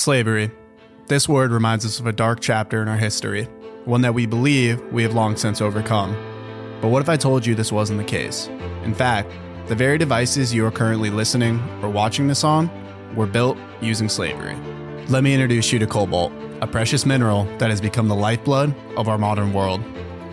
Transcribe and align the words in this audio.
Slavery. 0.00 0.50
This 1.08 1.28
word 1.28 1.50
reminds 1.50 1.84
us 1.84 2.00
of 2.00 2.06
a 2.06 2.12
dark 2.12 2.40
chapter 2.40 2.80
in 2.80 2.88
our 2.88 2.96
history, 2.96 3.44
one 3.84 4.00
that 4.00 4.14
we 4.14 4.24
believe 4.24 4.80
we 4.90 5.02
have 5.02 5.12
long 5.12 5.36
since 5.36 5.60
overcome. 5.60 6.16
But 6.80 6.88
what 6.88 7.02
if 7.02 7.10
I 7.10 7.18
told 7.18 7.44
you 7.44 7.54
this 7.54 7.70
wasn't 7.70 7.98
the 7.98 8.04
case? 8.06 8.46
In 8.82 8.94
fact, 8.94 9.30
the 9.66 9.74
very 9.74 9.98
devices 9.98 10.54
you 10.54 10.64
are 10.64 10.70
currently 10.70 11.10
listening 11.10 11.60
or 11.82 11.90
watching 11.90 12.28
this 12.28 12.44
on 12.44 12.70
were 13.14 13.26
built 13.26 13.58
using 13.82 14.08
slavery. 14.08 14.56
Let 15.08 15.22
me 15.22 15.34
introduce 15.34 15.70
you 15.70 15.78
to 15.80 15.86
cobalt, 15.86 16.32
a 16.62 16.66
precious 16.66 17.04
mineral 17.04 17.44
that 17.58 17.68
has 17.68 17.82
become 17.82 18.08
the 18.08 18.16
lifeblood 18.16 18.74
of 18.96 19.06
our 19.06 19.18
modern 19.18 19.52
world. 19.52 19.82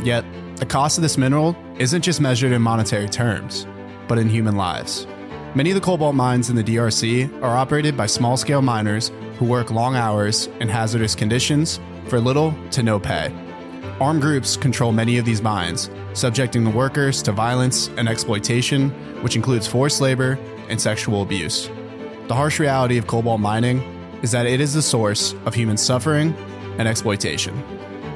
Yet, 0.02 0.24
the 0.56 0.66
cost 0.66 0.98
of 0.98 1.02
this 1.02 1.18
mineral 1.18 1.58
isn't 1.78 2.04
just 2.04 2.22
measured 2.22 2.54
in 2.54 2.62
monetary 2.62 3.10
terms, 3.10 3.68
but 4.08 4.18
in 4.18 4.30
human 4.30 4.56
lives. 4.56 5.08
Many 5.56 5.72
of 5.72 5.76
the 5.76 5.82
cobalt 5.82 6.16
mines 6.16 6.50
in 6.50 6.56
the 6.56 6.64
DRC 6.64 7.42
are 7.42 7.58
operated 7.58 7.98
by 7.98 8.06
small 8.06 8.38
scale 8.38 8.62
miners 8.62 9.12
who 9.38 9.46
work 9.46 9.72
long 9.72 9.96
hours 9.96 10.48
in 10.60 10.68
hazardous 10.68 11.16
conditions 11.16 11.80
for 12.08 12.20
little 12.20 12.56
to 12.72 12.84
no 12.84 13.00
pay. 13.00 13.32
Armed 14.00 14.22
groups 14.22 14.58
control 14.58 14.92
many 14.92 15.18
of 15.18 15.26
these 15.26 15.42
mines, 15.42 15.90
subjecting 16.14 16.64
the 16.64 16.70
workers 16.70 17.22
to 17.24 17.32
violence 17.32 17.90
and 17.98 18.08
exploitation, 18.08 18.90
which 19.22 19.36
includes 19.36 19.68
forced 19.68 20.02
labor 20.02 20.38
and 20.70 20.80
sexual 20.80 21.22
abuse. 21.22 21.70
The 22.28 22.36
harsh 22.36 22.60
reality 22.60 22.98
of 22.98 23.08
cobalt 23.08 23.40
mining 23.40 23.82
is 24.22 24.32
that 24.32 24.46
it 24.46 24.60
is 24.60 24.74
the 24.74 24.82
source 24.82 25.34
of 25.46 25.54
human 25.54 25.78
suffering 25.78 26.36
and 26.78 26.88
exploitation. 26.88 27.64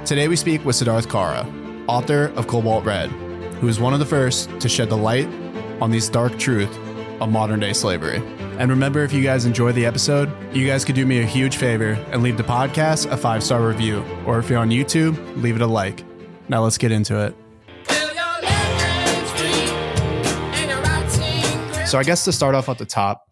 Today 0.06 0.28
we 0.28 0.36
speak 0.36 0.66
with 0.66 0.76
Siddharth 0.76 1.10
Kara, 1.10 1.48
author 1.88 2.32
of 2.36 2.48
Cobalt 2.48 2.84
Red, 2.84 3.10
who 3.60 3.68
is 3.68 3.80
one 3.80 3.94
of 3.94 4.00
the 4.00 4.06
first 4.06 4.50
to 4.60 4.68
shed 4.68 4.90
the 4.90 4.98
light 4.98 5.28
on 5.82 5.92
these 5.92 6.10
dark 6.10 6.38
truth 6.38 6.76
of 7.20 7.32
modern 7.32 7.60
day 7.60 7.74
slavery. 7.74 8.22
And 8.62 8.70
remember, 8.70 9.04
if 9.04 9.12
you 9.12 9.24
guys 9.24 9.46
enjoy 9.46 9.72
the 9.72 9.88
episode, 9.88 10.32
you 10.56 10.68
guys 10.68 10.86
could 10.86 10.94
do 10.94 11.04
me 11.04 11.20
a 11.20 11.26
huge 11.26 11.58
favor 11.58 11.94
and 12.12 12.22
leave 12.22 12.38
the 12.38 12.44
podcast 12.44 13.12
a 13.12 13.18
five 13.18 13.42
star 13.42 13.68
review. 13.68 14.06
Or 14.28 14.38
if 14.38 14.52
you're 14.52 14.60
on 14.60 14.70
YouTube, 14.70 15.18
leave 15.42 15.56
it 15.56 15.64
a 15.64 15.66
like. 15.66 16.04
Now 16.48 16.62
let's 16.62 16.78
get 16.78 16.92
into 16.92 17.20
it. 17.26 17.36
So, 21.88 21.98
I 21.98 22.04
guess 22.04 22.24
to 22.26 22.32
start 22.32 22.54
off 22.54 22.70
at 22.70 22.78
the 22.78 22.86
top, 22.86 23.24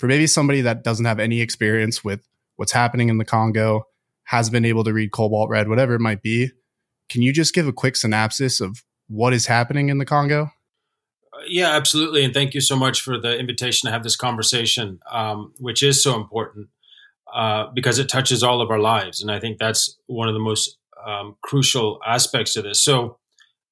for 0.00 0.08
maybe 0.08 0.26
somebody 0.26 0.62
that 0.62 0.82
doesn't 0.82 1.04
have 1.04 1.20
any 1.20 1.40
experience 1.40 2.02
with 2.02 2.26
what's 2.56 2.72
happening 2.72 3.08
in 3.08 3.18
the 3.18 3.24
Congo, 3.24 3.84
has 4.24 4.50
been 4.50 4.64
able 4.64 4.82
to 4.82 4.92
read 4.92 5.12
Cobalt 5.12 5.48
Red, 5.48 5.68
whatever 5.68 5.94
it 5.94 6.00
might 6.00 6.22
be, 6.22 6.50
can 7.08 7.22
you 7.22 7.32
just 7.32 7.54
give 7.54 7.68
a 7.68 7.72
quick 7.72 7.94
synopsis 7.94 8.60
of 8.60 8.82
what 9.06 9.32
is 9.32 9.46
happening 9.46 9.90
in 9.90 9.98
the 9.98 10.04
Congo? 10.04 10.50
Yeah, 11.52 11.76
absolutely. 11.76 12.24
And 12.24 12.32
thank 12.32 12.54
you 12.54 12.62
so 12.62 12.76
much 12.76 13.02
for 13.02 13.18
the 13.18 13.38
invitation 13.38 13.86
to 13.86 13.92
have 13.92 14.02
this 14.02 14.16
conversation, 14.16 15.00
um, 15.10 15.52
which 15.58 15.82
is 15.82 16.02
so 16.02 16.16
important 16.16 16.68
uh, 17.32 17.66
because 17.74 17.98
it 17.98 18.08
touches 18.08 18.42
all 18.42 18.62
of 18.62 18.70
our 18.70 18.78
lives. 18.78 19.20
And 19.20 19.30
I 19.30 19.38
think 19.38 19.58
that's 19.58 19.98
one 20.06 20.28
of 20.28 20.34
the 20.34 20.40
most 20.40 20.78
um, 21.06 21.36
crucial 21.42 22.00
aspects 22.06 22.56
of 22.56 22.64
this. 22.64 22.82
So, 22.82 23.18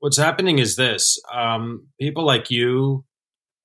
what's 0.01 0.19
happening 0.19 0.59
is 0.59 0.77
this 0.77 1.19
um, 1.33 1.87
people 1.99 2.25
like 2.25 2.51
you, 2.51 3.05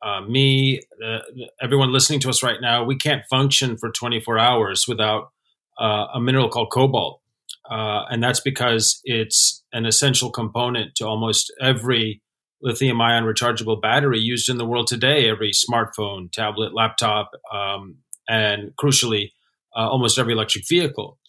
uh, 0.02 0.22
me, 0.22 0.82
uh, 1.06 1.20
everyone 1.62 1.92
listening 1.92 2.22
to 2.22 2.30
us 2.30 2.42
right 2.42 2.62
now, 2.62 2.86
we 2.86 2.96
can't 2.96 3.26
function 3.30 3.78
for 3.78 3.92
24 3.92 4.40
hours 4.40 4.86
without 4.88 5.32
uh, 5.78 6.08
a 6.14 6.22
mineral 6.22 6.48
called 6.48 6.72
cobalt. 6.72 7.22
Uh, 7.70 8.06
and 8.10 8.24
that's 8.24 8.40
because 8.40 9.02
it's 9.04 9.64
an 9.74 9.86
essential 9.86 10.30
component 10.30 10.96
to 10.96 11.06
almost 11.06 11.54
every 11.60 12.22
lithium 12.66 13.00
ion 13.00 13.24
rechargeable 13.24 13.80
battery 13.80 14.20
used 14.20 14.50
in 14.50 14.58
the 14.58 14.66
world 14.66 14.88
today 14.88 15.30
every 15.30 15.52
smartphone, 15.52 16.32
tablet, 16.32 16.74
laptop, 16.74 17.30
um, 17.54 17.98
and 18.28 18.72
crucially, 18.76 19.30
uh, 19.78 19.88
almost 19.88 20.18
every 20.18 20.34
electric 20.34 20.68
vehicle. 20.68 21.20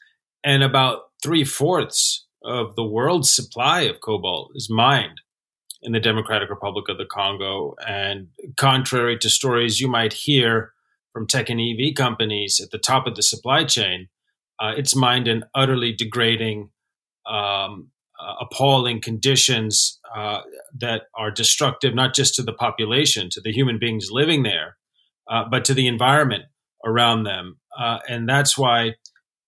And 0.42 0.62
about 0.62 1.02
three 1.22 1.44
fourths 1.44 2.26
of 2.42 2.74
the 2.74 2.84
world's 2.84 3.32
supply 3.32 3.82
of 3.82 4.00
cobalt 4.00 4.52
is 4.54 4.70
mined 4.70 5.20
in 5.82 5.92
the 5.92 6.00
Democratic 6.00 6.48
Republic 6.48 6.88
of 6.88 6.96
the 6.96 7.04
Congo. 7.04 7.74
And 7.86 8.28
contrary 8.56 9.18
to 9.18 9.28
stories 9.28 9.78
you 9.78 9.88
might 9.88 10.14
hear 10.14 10.72
from 11.12 11.26
tech 11.26 11.50
and 11.50 11.60
EV 11.60 11.94
companies 11.94 12.60
at 12.62 12.70
the 12.70 12.78
top 12.78 13.06
of 13.06 13.14
the 13.14 13.22
supply 13.22 13.64
chain, 13.64 14.08
uh, 14.58 14.72
it's 14.74 14.96
mined 14.96 15.28
in 15.28 15.44
utterly 15.54 15.92
degrading 15.92 16.70
um, 17.30 17.90
appalling 18.40 19.00
conditions 19.00 19.98
uh, 20.14 20.40
that 20.78 21.02
are 21.14 21.30
destructive 21.30 21.94
not 21.94 22.14
just 22.14 22.34
to 22.34 22.42
the 22.42 22.52
population, 22.52 23.28
to 23.30 23.40
the 23.40 23.52
human 23.52 23.78
beings 23.78 24.08
living 24.10 24.42
there, 24.42 24.76
uh, 25.30 25.44
but 25.50 25.64
to 25.64 25.74
the 25.74 25.86
environment 25.86 26.44
around 26.84 27.24
them. 27.24 27.58
Uh, 27.78 27.98
and 28.08 28.28
that's 28.28 28.56
why 28.56 28.94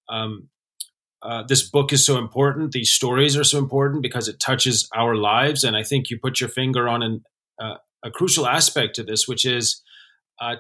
um, 0.09 0.49
uh, 1.23 1.43
this 1.49 1.69
book 1.69 1.93
is 1.93 2.05
so 2.05 2.19
important. 2.19 2.73
These 2.73 2.91
stories 2.91 3.37
are 3.37 3.45
so 3.45 3.59
important 3.59 4.03
because 4.03 4.29
it 4.29 4.41
touches 4.41 4.89
our 4.95 5.17
lives. 5.17 5.65
And 5.65 5.77
I 5.77 5.83
think 5.83 6.11
you 6.11 6.19
put 6.19 6.41
your 6.41 6.51
finger 6.51 6.89
on 6.89 7.03
an, 7.03 7.23
uh, 7.61 7.77
a 8.05 8.11
crucial 8.11 8.47
aspect 8.47 8.95
to 8.97 9.03
this, 9.03 9.27
which 9.27 9.45
is 9.45 9.83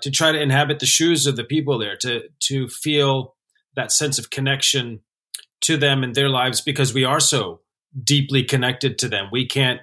to 0.00 0.10
try 0.10 0.32
to 0.32 0.40
inhabit 0.40 0.80
the 0.80 0.86
shoes 0.86 1.26
of 1.26 1.36
the 1.36 1.44
people 1.44 1.78
there, 1.78 1.96
to 1.96 2.22
to 2.40 2.66
feel 2.66 3.36
that 3.76 3.92
sense 3.92 4.18
of 4.18 4.30
connection 4.30 5.00
to 5.60 5.76
them 5.76 6.02
and 6.02 6.14
their 6.14 6.28
lives 6.28 6.60
because 6.60 6.92
we 6.92 7.04
are 7.04 7.20
so 7.20 7.60
deeply 8.02 8.44
connected 8.44 8.98
to 8.98 9.08
them. 9.08 9.28
We 9.32 9.46
can't 9.46 9.80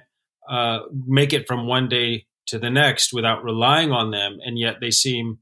uh, 0.48 0.80
make 1.06 1.32
it 1.32 1.46
from 1.46 1.66
one 1.66 1.88
day 1.88 2.26
to 2.46 2.58
the 2.58 2.70
next 2.70 3.12
without 3.12 3.42
relying 3.42 3.90
on 3.90 4.10
them, 4.10 4.38
and 4.44 4.58
yet 4.58 4.76
they 4.80 4.90
seem 4.90 5.38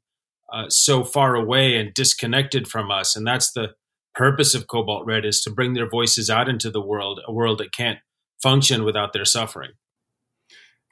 uh, 0.53 0.69
so 0.69 1.05
far 1.05 1.35
away 1.35 1.77
and 1.77 1.93
disconnected 1.95 2.69
from 2.69 2.91
us. 2.91 3.17
And 3.17 3.27
that's 3.27 3.53
the 3.53 3.75
purpose 4.15 4.55
of 4.55 4.67
Cobalt 4.67 5.05
Red 5.07 5.25
is 5.25 5.41
to 5.43 5.51
bring 5.51 5.75
their 5.75 5.89
voices 5.89 6.31
out 6.31 6.49
into 6.49 6.71
the 6.71 6.81
world, 6.81 7.21
a 7.27 7.33
world 7.33 7.59
that 7.59 7.73
can't 7.73 7.99
function 8.43 8.85
without 8.85 9.13
their 9.13 9.25
suffering. 9.25 9.73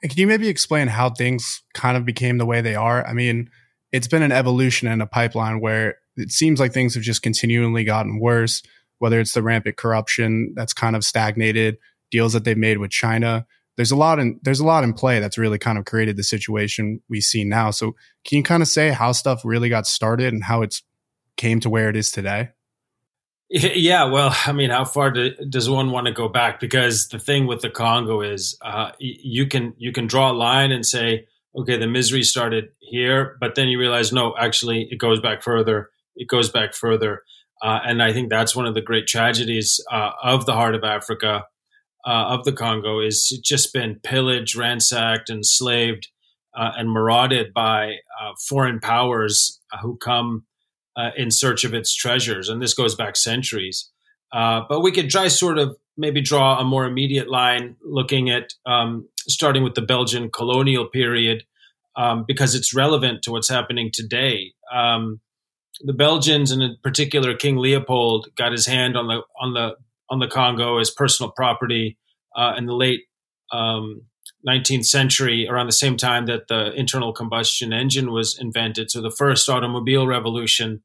And 0.01 0.11
can 0.11 0.19
you 0.19 0.27
maybe 0.27 0.49
explain 0.49 0.89
how 0.89 1.09
things 1.09 1.63
kind 1.73 1.95
of 1.95 2.05
became 2.05 2.37
the 2.37 2.45
way 2.45 2.61
they 2.61 2.75
are? 2.75 3.07
I 3.07 3.13
mean, 3.13 3.49
it's 3.91 4.07
been 4.07 4.21
an 4.21 4.33
evolution 4.33 4.87
and 4.87 5.01
a 5.01 5.07
pipeline 5.07 5.61
where 5.61 5.95
it 6.17 6.31
seems 6.31 6.59
like 6.59 6.73
things 6.73 6.93
have 6.95 7.03
just 7.03 7.21
continually 7.21 7.85
gotten 7.85 8.19
worse 8.19 8.61
whether 9.03 9.19
it's 9.19 9.33
the 9.33 9.43
rampant 9.43 9.75
corruption 9.75 10.53
that's 10.55 10.71
kind 10.71 10.95
of 10.95 11.03
stagnated, 11.03 11.77
deals 12.09 12.31
that 12.31 12.45
they've 12.45 12.57
made 12.57 12.77
with 12.77 12.89
China. 12.89 13.45
There's 13.75 13.91
a 13.91 13.97
lot 13.97 14.17
in 14.17 14.39
there's 14.43 14.61
a 14.61 14.65
lot 14.65 14.85
in 14.85 14.93
play 14.93 15.19
that's 15.19 15.37
really 15.37 15.57
kind 15.57 15.77
of 15.77 15.83
created 15.83 16.15
the 16.15 16.23
situation 16.23 17.01
we 17.09 17.19
see 17.19 17.43
now. 17.43 17.71
So 17.71 17.97
can 18.23 18.37
you 18.37 18.43
kind 18.43 18.63
of 18.63 18.69
say 18.69 18.91
how 18.91 19.11
stuff 19.11 19.41
really 19.43 19.67
got 19.67 19.87
started 19.87 20.31
and 20.31 20.41
how 20.41 20.61
it's 20.61 20.83
came 21.35 21.59
to 21.59 21.69
where 21.69 21.89
it 21.89 21.97
is 21.97 22.11
today? 22.11 22.51
Yeah, 23.49 24.05
well, 24.05 24.33
I 24.45 24.53
mean, 24.53 24.69
how 24.69 24.85
far 24.85 25.11
do, 25.11 25.31
does 25.49 25.69
one 25.69 25.91
want 25.91 26.07
to 26.07 26.13
go 26.13 26.29
back? 26.29 26.61
Because 26.61 27.09
the 27.09 27.19
thing 27.19 27.45
with 27.45 27.59
the 27.59 27.69
Congo 27.69 28.21
is, 28.21 28.57
uh, 28.61 28.91
you 28.99 29.47
can 29.47 29.73
you 29.77 29.91
can 29.91 30.07
draw 30.07 30.31
a 30.31 30.33
line 30.33 30.71
and 30.71 30.85
say, 30.85 31.27
okay, 31.53 31.75
the 31.75 31.87
misery 31.87 32.23
started 32.23 32.69
here, 32.79 33.35
but 33.41 33.55
then 33.55 33.67
you 33.67 33.77
realize, 33.77 34.13
no, 34.13 34.33
actually, 34.39 34.87
it 34.89 34.97
goes 34.97 35.19
back 35.19 35.43
further. 35.43 35.89
It 36.15 36.29
goes 36.29 36.49
back 36.49 36.73
further. 36.73 37.23
Uh, 37.63 37.79
and 37.85 38.03
I 38.03 38.11
think 38.11 38.29
that's 38.29 38.55
one 38.55 38.65
of 38.65 38.73
the 38.73 38.81
great 38.81 39.07
tragedies 39.07 39.79
uh, 39.89 40.11
of 40.21 40.45
the 40.45 40.53
heart 40.53 40.75
of 40.75 40.83
Africa, 40.83 41.45
uh, 42.05 42.25
of 42.27 42.43
the 42.43 42.51
Congo, 42.51 42.99
is 42.99 43.29
just 43.43 43.73
been 43.73 43.99
pillaged, 44.03 44.55
ransacked, 44.55 45.29
enslaved, 45.29 46.09
uh, 46.55 46.71
and 46.77 46.91
marauded 46.91 47.53
by 47.53 47.95
uh, 48.21 48.33
foreign 48.47 48.79
powers 48.79 49.61
uh, 49.71 49.77
who 49.77 49.97
come 49.97 50.45
in 51.15 51.31
search 51.31 51.63
of 51.63 51.73
its 51.73 51.95
treasures. 51.95 52.49
And 52.49 52.61
this 52.61 52.75
goes 52.75 52.93
back 52.93 53.15
centuries. 53.15 53.89
but 54.31 54.81
we 54.83 54.91
could 54.91 55.09
try 55.09 55.27
sort 55.27 55.57
of 55.57 55.75
maybe 55.97 56.21
draw 56.21 56.59
a 56.59 56.63
more 56.63 56.85
immediate 56.85 57.29
line 57.29 57.75
looking 57.83 58.29
at 58.29 58.53
um, 58.65 59.07
starting 59.27 59.63
with 59.63 59.75
the 59.75 59.81
Belgian 59.81 60.29
colonial 60.29 60.85
period 60.85 61.43
um, 61.95 62.25
because 62.27 62.55
it's 62.55 62.73
relevant 62.73 63.23
to 63.23 63.31
what's 63.31 63.49
happening 63.49 63.89
today. 63.93 64.53
Um, 64.71 65.21
the 65.81 65.93
Belgians, 65.93 66.51
and 66.51 66.61
in 66.61 66.77
particular 66.83 67.35
King 67.35 67.57
Leopold, 67.57 68.29
got 68.35 68.51
his 68.51 68.65
hand 68.65 68.97
on 68.97 69.07
the 69.07 69.21
on 69.39 69.53
the 69.53 69.75
on 70.09 70.19
the 70.19 70.27
Congo 70.27 70.77
as 70.77 70.91
personal 70.91 71.31
property 71.31 71.97
uh, 72.35 72.53
in 72.57 72.65
the 72.65 72.75
late 72.75 73.01
um, 73.51 74.01
19th 74.47 74.85
century, 74.85 75.47
around 75.49 75.67
the 75.67 75.71
same 75.71 75.97
time 75.97 76.25
that 76.25 76.47
the 76.47 76.73
internal 76.73 77.13
combustion 77.13 77.71
engine 77.73 78.11
was 78.11 78.37
invented. 78.39 78.91
So 78.91 79.01
the 79.01 79.11
first 79.11 79.49
automobile 79.49 80.07
revolution. 80.07 80.83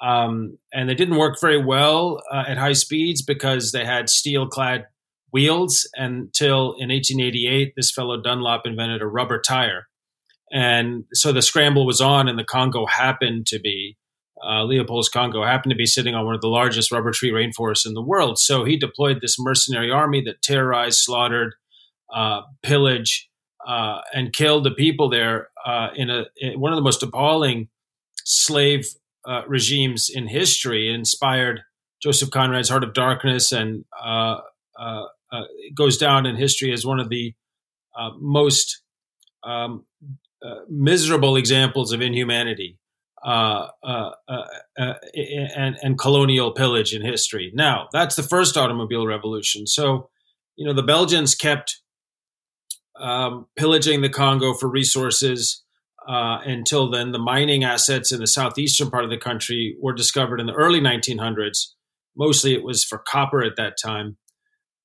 Um, 0.00 0.58
and 0.72 0.88
they 0.88 0.96
didn't 0.96 1.16
work 1.16 1.40
very 1.40 1.62
well 1.62 2.20
uh, 2.32 2.42
at 2.48 2.58
high 2.58 2.72
speeds 2.72 3.22
because 3.22 3.70
they 3.70 3.84
had 3.84 4.08
steel 4.08 4.48
clad 4.48 4.86
wheels 5.32 5.88
until 5.94 6.74
in 6.78 6.90
1888, 6.90 7.74
this 7.76 7.92
fellow 7.92 8.20
Dunlop 8.20 8.62
invented 8.66 9.00
a 9.00 9.06
rubber 9.06 9.40
tire. 9.40 9.86
And 10.52 11.04
so 11.12 11.32
the 11.32 11.40
scramble 11.40 11.86
was 11.86 12.00
on, 12.00 12.28
and 12.28 12.38
the 12.38 12.44
Congo 12.44 12.84
happened 12.84 13.46
to 13.46 13.58
be 13.58 13.96
uh, 14.44 14.64
Leopold's 14.64 15.08
Congo 15.08 15.44
happened 15.44 15.70
to 15.70 15.76
be 15.76 15.86
sitting 15.86 16.14
on 16.14 16.24
one 16.24 16.34
of 16.34 16.40
the 16.40 16.48
largest 16.48 16.90
rubber 16.90 17.12
tree 17.12 17.30
rainforests 17.30 17.86
in 17.86 17.94
the 17.94 18.02
world. 18.02 18.38
So 18.38 18.64
he 18.64 18.76
deployed 18.76 19.20
this 19.20 19.36
mercenary 19.38 19.90
army 19.90 20.20
that 20.22 20.42
terrorized, 20.42 20.98
slaughtered, 20.98 21.54
uh, 22.12 22.42
pillaged, 22.62 23.28
uh, 23.66 24.00
and 24.12 24.32
killed 24.32 24.64
the 24.64 24.72
people 24.72 25.08
there 25.08 25.48
uh, 25.64 25.88
in, 25.94 26.10
a, 26.10 26.24
in 26.36 26.58
one 26.58 26.72
of 26.72 26.76
the 26.76 26.82
most 26.82 27.02
appalling 27.02 27.68
slave 28.24 28.86
uh, 29.24 29.42
regimes 29.46 30.10
in 30.12 30.26
history. 30.26 30.90
It 30.90 30.94
inspired 30.94 31.60
Joseph 32.02 32.30
Conrad's 32.30 32.68
Heart 32.68 32.82
of 32.82 32.94
Darkness, 32.94 33.52
and 33.52 33.84
uh, 34.02 34.38
goes 35.74 35.96
down 35.96 36.26
in 36.26 36.34
history 36.34 36.72
as 36.72 36.84
one 36.84 36.98
of 36.98 37.08
the 37.08 37.32
most 38.18 38.82
um, 39.44 39.86
miserable 40.68 41.36
examples 41.36 41.92
of 41.92 42.00
inhumanity. 42.00 42.78
Uh, 43.24 43.68
uh, 43.84 44.10
uh, 44.26 44.94
and, 45.14 45.78
and 45.80 45.96
colonial 45.96 46.50
pillage 46.50 46.92
in 46.92 47.02
history. 47.02 47.52
Now, 47.54 47.86
that's 47.92 48.16
the 48.16 48.22
first 48.24 48.56
automobile 48.56 49.06
revolution. 49.06 49.68
So, 49.68 50.10
you 50.56 50.66
know, 50.66 50.72
the 50.72 50.82
Belgians 50.82 51.36
kept 51.36 51.82
um, 52.98 53.46
pillaging 53.56 54.00
the 54.00 54.08
Congo 54.08 54.54
for 54.54 54.68
resources 54.68 55.62
uh, 56.08 56.38
until 56.44 56.90
then. 56.90 57.12
The 57.12 57.18
mining 57.18 57.64
assets 57.64 58.12
in 58.12 58.20
the 58.20 58.26
southeastern 58.26 58.90
part 58.90 59.04
of 59.04 59.10
the 59.10 59.18
country 59.18 59.76
were 59.80 59.92
discovered 59.92 60.40
in 60.40 60.46
the 60.46 60.54
early 60.54 60.80
1900s. 60.80 61.68
Mostly 62.16 62.54
it 62.54 62.64
was 62.64 62.84
for 62.84 62.98
copper 62.98 63.42
at 63.42 63.56
that 63.56 63.76
time. 63.82 64.16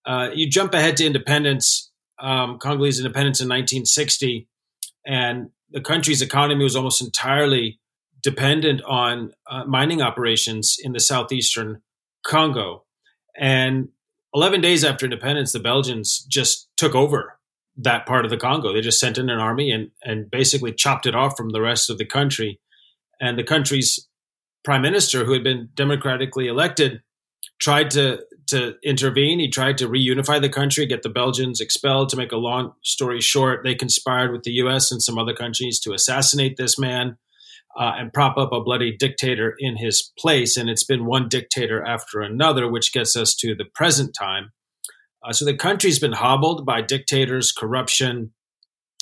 Uh, 0.06 0.30
you 0.34 0.50
jump 0.50 0.74
ahead 0.74 0.96
to 0.98 1.06
independence, 1.06 1.92
um, 2.20 2.60
Congolese 2.60 3.00
independence 3.00 3.42
in 3.42 3.48
1960, 3.48 4.48
and 5.06 5.50
the 5.72 5.82
country's 5.82 6.22
economy 6.22 6.64
was 6.64 6.76
almost 6.76 7.02
entirely 7.02 7.80
dependent 8.28 8.82
on 8.84 9.32
uh, 9.50 9.64
mining 9.64 10.02
operations 10.02 10.76
in 10.84 10.92
the 10.92 11.00
southeastern 11.00 11.82
Congo. 12.26 12.84
And 13.38 13.88
11 14.36 14.60
days 14.60 14.84
after 14.84 15.06
independence, 15.06 15.54
the 15.54 15.62
Belgians 15.62 16.26
just 16.28 16.68
took 16.76 16.94
over 16.94 17.40
that 17.78 18.06
part 18.06 18.26
of 18.26 18.30
the 18.30 18.36
Congo. 18.36 18.74
They 18.74 18.82
just 18.82 19.00
sent 19.00 19.18
in 19.18 19.30
an 19.30 19.40
army 19.40 19.72
and, 19.72 19.92
and 20.04 20.30
basically 20.30 20.74
chopped 20.74 21.06
it 21.06 21.16
off 21.16 21.38
from 21.38 21.52
the 21.52 21.62
rest 21.62 21.90
of 21.90 21.98
the 21.98 22.06
country. 22.06 22.60
And 23.22 23.40
the 23.40 23.46
country's 23.46 24.10
prime 24.66 24.82
minister, 24.82 25.24
who 25.24 25.32
had 25.32 25.46
been 25.46 25.70
democratically 25.74 26.50
elected, 26.50 27.02
tried 27.62 27.92
to 27.92 28.26
to 28.48 28.76
intervene. 28.84 29.40
He 29.40 29.50
tried 29.50 29.78
to 29.78 29.88
reunify 29.88 30.42
the 30.42 30.50
country, 30.50 30.86
get 30.86 31.04
the 31.04 31.10
Belgians 31.10 31.62
expelled. 31.62 32.10
To 32.10 32.18
make 32.18 32.34
a 32.34 32.38
long 32.38 32.74
story 32.82 33.22
short, 33.22 33.64
they 33.64 33.76
conspired 33.76 34.34
with 34.34 34.44
the 34.44 34.52
U.S. 34.64 34.92
and 34.92 35.02
some 35.02 35.18
other 35.18 35.34
countries 35.34 35.80
to 35.82 35.94
assassinate 35.94 36.58
this 36.58 36.78
man 36.78 37.18
uh, 37.78 37.94
and 37.96 38.12
prop 38.12 38.38
up 38.38 38.52
a 38.52 38.62
bloody 38.62 38.96
dictator 38.96 39.54
in 39.60 39.78
his 39.78 40.12
place. 40.18 40.58
And 40.58 40.70
it's 40.70 40.84
been 40.84 41.06
one 41.06 41.30
dictator 41.30 41.84
after 41.84 42.22
another, 42.22 42.70
which 42.70 42.92
gets 42.92 43.16
us 43.16 43.36
to 43.36 43.56
the 43.56 43.66
present 43.66 44.16
time. 44.18 44.52
Uh, 45.24 45.32
so 45.32 45.46
the 45.46 45.56
country's 45.56 46.00
been 46.00 46.14
hobbled 46.14 46.66
by 46.66 46.82
dictators, 46.82 47.52
corruption, 47.52 48.32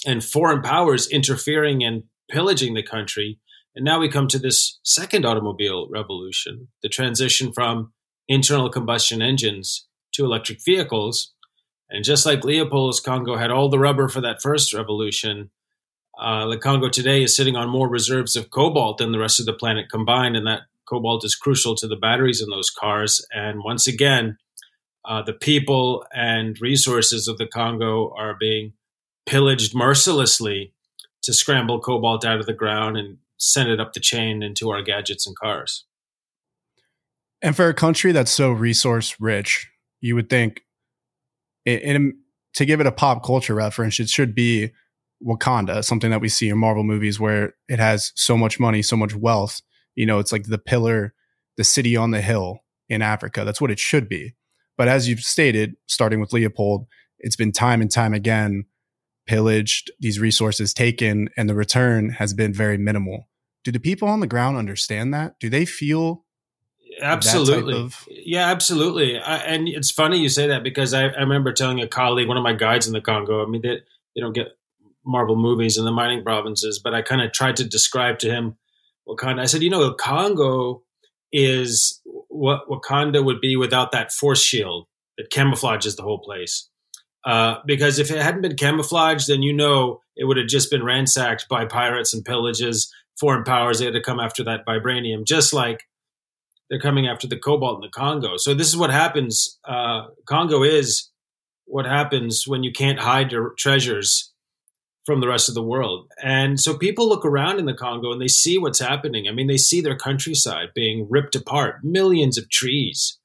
and 0.05 0.23
foreign 0.23 0.61
powers 0.61 1.07
interfering 1.07 1.83
and 1.83 2.03
pillaging 2.29 2.73
the 2.73 2.83
country. 2.83 3.39
And 3.75 3.85
now 3.85 3.99
we 3.99 4.09
come 4.09 4.27
to 4.29 4.39
this 4.39 4.79
second 4.83 5.25
automobile 5.25 5.87
revolution, 5.89 6.67
the 6.81 6.89
transition 6.89 7.53
from 7.53 7.93
internal 8.27 8.69
combustion 8.69 9.21
engines 9.21 9.87
to 10.13 10.25
electric 10.25 10.59
vehicles. 10.63 11.33
And 11.89 12.03
just 12.03 12.25
like 12.25 12.43
Leopold's 12.43 12.99
Congo 12.99 13.37
had 13.37 13.51
all 13.51 13.69
the 13.69 13.79
rubber 13.79 14.09
for 14.09 14.21
that 14.21 14.41
first 14.41 14.73
revolution, 14.73 15.51
uh, 16.19 16.47
the 16.47 16.57
Congo 16.57 16.89
today 16.89 17.23
is 17.23 17.35
sitting 17.35 17.55
on 17.55 17.69
more 17.69 17.89
reserves 17.89 18.35
of 18.35 18.49
cobalt 18.49 18.97
than 18.97 19.11
the 19.11 19.19
rest 19.19 19.39
of 19.39 19.45
the 19.45 19.53
planet 19.53 19.89
combined. 19.89 20.35
And 20.35 20.47
that 20.47 20.61
cobalt 20.85 21.25
is 21.25 21.35
crucial 21.35 21.75
to 21.75 21.87
the 21.87 21.95
batteries 21.95 22.41
in 22.41 22.49
those 22.49 22.69
cars. 22.69 23.25
And 23.33 23.63
once 23.63 23.87
again, 23.87 24.37
uh, 25.03 25.21
the 25.21 25.33
people 25.33 26.05
and 26.13 26.59
resources 26.61 27.27
of 27.27 27.37
the 27.37 27.47
Congo 27.47 28.13
are 28.17 28.35
being 28.39 28.73
pillaged 29.25 29.75
mercilessly 29.75 30.73
to 31.23 31.33
scramble 31.33 31.79
cobalt 31.79 32.23
out 32.23 32.39
of 32.39 32.45
the 32.45 32.53
ground 32.53 32.97
and 32.97 33.17
send 33.37 33.69
it 33.69 33.79
up 33.79 33.93
the 33.93 33.99
chain 33.99 34.41
into 34.41 34.69
our 34.69 34.81
gadgets 34.81 35.27
and 35.27 35.35
cars. 35.37 35.85
And 37.41 37.55
for 37.55 37.67
a 37.67 37.73
country 37.73 38.11
that's 38.11 38.31
so 38.31 38.51
resource 38.51 39.15
rich, 39.19 39.69
you 40.01 40.15
would 40.15 40.29
think, 40.29 40.61
in, 41.65 41.79
in, 41.79 42.17
to 42.53 42.65
give 42.65 42.79
it 42.79 42.87
a 42.87 42.91
pop 42.91 43.23
culture 43.23 43.53
reference, 43.53 43.99
it 43.99 44.09
should 44.09 44.33
be 44.33 44.71
Wakanda, 45.23 45.83
something 45.83 46.11
that 46.11 46.21
we 46.21 46.29
see 46.29 46.49
in 46.49 46.57
Marvel 46.57 46.83
movies 46.83 47.19
where 47.19 47.53
it 47.67 47.79
has 47.79 48.11
so 48.15 48.37
much 48.37 48.59
money, 48.59 48.81
so 48.81 48.97
much 48.97 49.15
wealth. 49.15 49.61
You 49.95 50.05
know, 50.05 50.19
it's 50.19 50.31
like 50.31 50.45
the 50.45 50.57
pillar, 50.57 51.13
the 51.57 51.63
city 51.63 51.95
on 51.95 52.11
the 52.11 52.21
hill 52.21 52.59
in 52.89 53.01
Africa. 53.01 53.43
That's 53.45 53.61
what 53.61 53.71
it 53.71 53.79
should 53.79 54.09
be. 54.09 54.35
But 54.77 54.87
as 54.87 55.07
you've 55.07 55.21
stated, 55.21 55.75
starting 55.87 56.19
with 56.19 56.33
Leopold, 56.33 56.87
it's 57.19 57.35
been 57.35 57.51
time 57.51 57.81
and 57.81 57.89
time 57.89 58.13
again 58.13 58.65
pillaged, 59.25 59.91
these 59.99 60.19
resources 60.19 60.73
taken, 60.73 61.29
and 61.35 61.49
the 61.49 61.55
return 61.55 62.09
has 62.11 62.33
been 62.33 62.53
very 62.53 62.77
minimal. 62.77 63.27
Do 63.63 63.71
the 63.71 63.79
people 63.79 64.07
on 64.07 64.19
the 64.19 64.27
ground 64.27 64.57
understand 64.57 65.13
that? 65.13 65.39
Do 65.39 65.49
they 65.49 65.65
feel 65.65 66.25
absolutely 67.01 67.75
of- 67.75 68.07
yeah 68.09 68.49
absolutely 68.49 69.19
I, 69.19 69.37
and 69.37 69.67
it's 69.67 69.91
funny 69.91 70.17
you 70.17 70.29
say 70.29 70.47
that 70.47 70.63
because 70.63 70.93
I, 70.93 71.07
I, 71.07 71.19
remember 71.19 71.51
telling 71.51 71.81
a 71.81 71.87
colleague 71.87 72.27
one 72.27 72.37
of 72.37 72.43
my 72.43 72.53
guides 72.53 72.87
in 72.87 72.93
the 72.93 73.01
congo 73.01 73.43
i 73.43 73.49
mean 73.49 73.61
they, 73.61 73.81
they 74.15 74.21
don't 74.21 74.31
get 74.31 74.57
marvel 75.05 75.35
movies 75.35 75.77
in 75.77 75.85
the 75.85 75.91
mining 75.91 76.23
provinces 76.23 76.79
but 76.83 76.93
i 76.93 77.01
kind 77.01 77.21
of 77.21 77.31
tried 77.31 77.55
to 77.55 77.63
describe 77.63 78.19
to 78.19 78.29
him 78.29 78.55
wakanda 79.07 79.41
i 79.41 79.45
said 79.45 79.61
you 79.61 79.69
know 79.69 79.93
congo 79.93 80.81
is 81.31 82.01
what 82.35 82.67
Wakanda 82.69 83.23
would 83.23 83.41
be 83.41 83.55
without 83.55 83.91
that 83.91 84.11
force 84.11 84.41
shield 84.41 84.87
that 85.17 85.31
camouflages 85.31 85.95
the 85.95 86.03
whole 86.03 86.19
place. 86.19 86.69
Uh, 87.25 87.55
because 87.65 87.97
if 87.99 88.11
it 88.11 88.21
hadn't 88.21 88.41
been 88.41 88.55
camouflaged, 88.55 89.27
then 89.27 89.41
you 89.41 89.51
know 89.51 89.99
it 90.15 90.25
would 90.25 90.37
have 90.37 90.47
just 90.47 90.69
been 90.69 90.83
ransacked 90.83 91.47
by 91.49 91.65
pirates 91.65 92.13
and 92.13 92.23
pillages, 92.23 92.87
foreign 93.19 93.43
powers. 93.43 93.79
They 93.79 93.85
had 93.85 93.95
to 93.95 94.01
come 94.01 94.19
after 94.19 94.43
that 94.43 94.65
vibranium, 94.65 95.25
just 95.25 95.51
like 95.51 95.83
they're 96.69 96.79
coming 96.79 97.07
after 97.07 97.27
the 97.27 97.37
cobalt 97.37 97.77
in 97.77 97.81
the 97.81 97.89
Congo. 97.89 98.37
So 98.37 98.53
this 98.53 98.67
is 98.67 98.77
what 98.77 98.91
happens. 98.91 99.57
Uh, 99.67 100.07
Congo 100.25 100.63
is 100.63 101.09
what 101.65 101.85
happens 101.85 102.47
when 102.47 102.63
you 102.63 102.71
can't 102.71 102.99
hide 102.99 103.31
your 103.31 103.53
treasures 103.57 104.31
from 105.05 105.21
the 105.21 105.27
rest 105.27 105.47
of 105.47 105.55
the 105.55 105.63
world. 105.63 106.07
And 106.21 106.59
so 106.59 106.77
people 106.77 107.07
look 107.07 107.25
around 107.25 107.59
in 107.59 107.65
the 107.65 107.75
Congo 107.75 108.11
and 108.11 108.21
they 108.21 108.27
see 108.27 108.57
what's 108.57 108.79
happening. 108.79 109.27
I 109.27 109.31
mean, 109.31 109.47
they 109.47 109.57
see 109.57 109.79
their 109.79 109.95
countryside 109.97 110.69
being 110.73 111.07
ripped 111.09 111.35
apart. 111.35 111.83
Millions 111.83 112.37
of 112.37 112.49
trees 112.49 113.19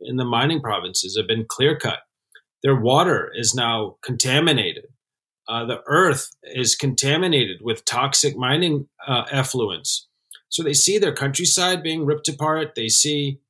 in 0.00 0.16
the 0.16 0.24
mining 0.24 0.60
provinces 0.60 1.16
have 1.16 1.26
been 1.26 1.44
clear 1.48 1.76
cut. 1.76 1.98
Their 2.62 2.76
water 2.80 3.30
is 3.34 3.54
now 3.54 3.96
contaminated. 4.02 4.84
Uh, 5.48 5.64
the 5.64 5.82
earth 5.86 6.30
is 6.42 6.76
contaminated 6.76 7.58
with 7.62 7.84
toxic 7.84 8.36
mining 8.36 8.86
uh, 9.06 9.24
effluents. 9.26 10.02
So 10.50 10.62
they 10.62 10.74
see 10.74 10.98
their 10.98 11.14
countryside 11.14 11.82
being 11.82 12.06
ripped 12.06 12.28
apart. 12.28 12.74
They 12.74 12.88
see 12.88 13.40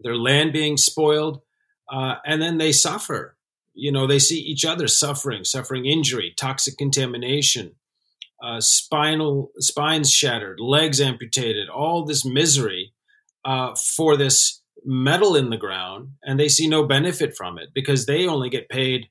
their 0.00 0.16
land 0.16 0.52
being 0.52 0.76
spoiled. 0.76 1.40
Uh, 1.92 2.16
and 2.24 2.40
then 2.40 2.58
they 2.58 2.72
suffer 2.72 3.35
you 3.76 3.92
know 3.92 4.06
they 4.06 4.18
see 4.18 4.38
each 4.38 4.64
other 4.64 4.88
suffering 4.88 5.44
suffering 5.44 5.86
injury 5.86 6.34
toxic 6.36 6.76
contamination 6.76 7.74
uh, 8.42 8.60
spinal 8.60 9.50
spines 9.58 10.10
shattered 10.10 10.58
legs 10.58 11.00
amputated 11.00 11.68
all 11.68 12.04
this 12.04 12.24
misery 12.24 12.92
uh, 13.44 13.74
for 13.74 14.16
this 14.16 14.62
metal 14.84 15.36
in 15.36 15.50
the 15.50 15.56
ground 15.56 16.08
and 16.22 16.40
they 16.40 16.48
see 16.48 16.68
no 16.68 16.84
benefit 16.84 17.36
from 17.36 17.58
it 17.58 17.68
because 17.74 18.06
they 18.06 18.26
only 18.26 18.48
get 18.48 18.68
paid 18.68 19.08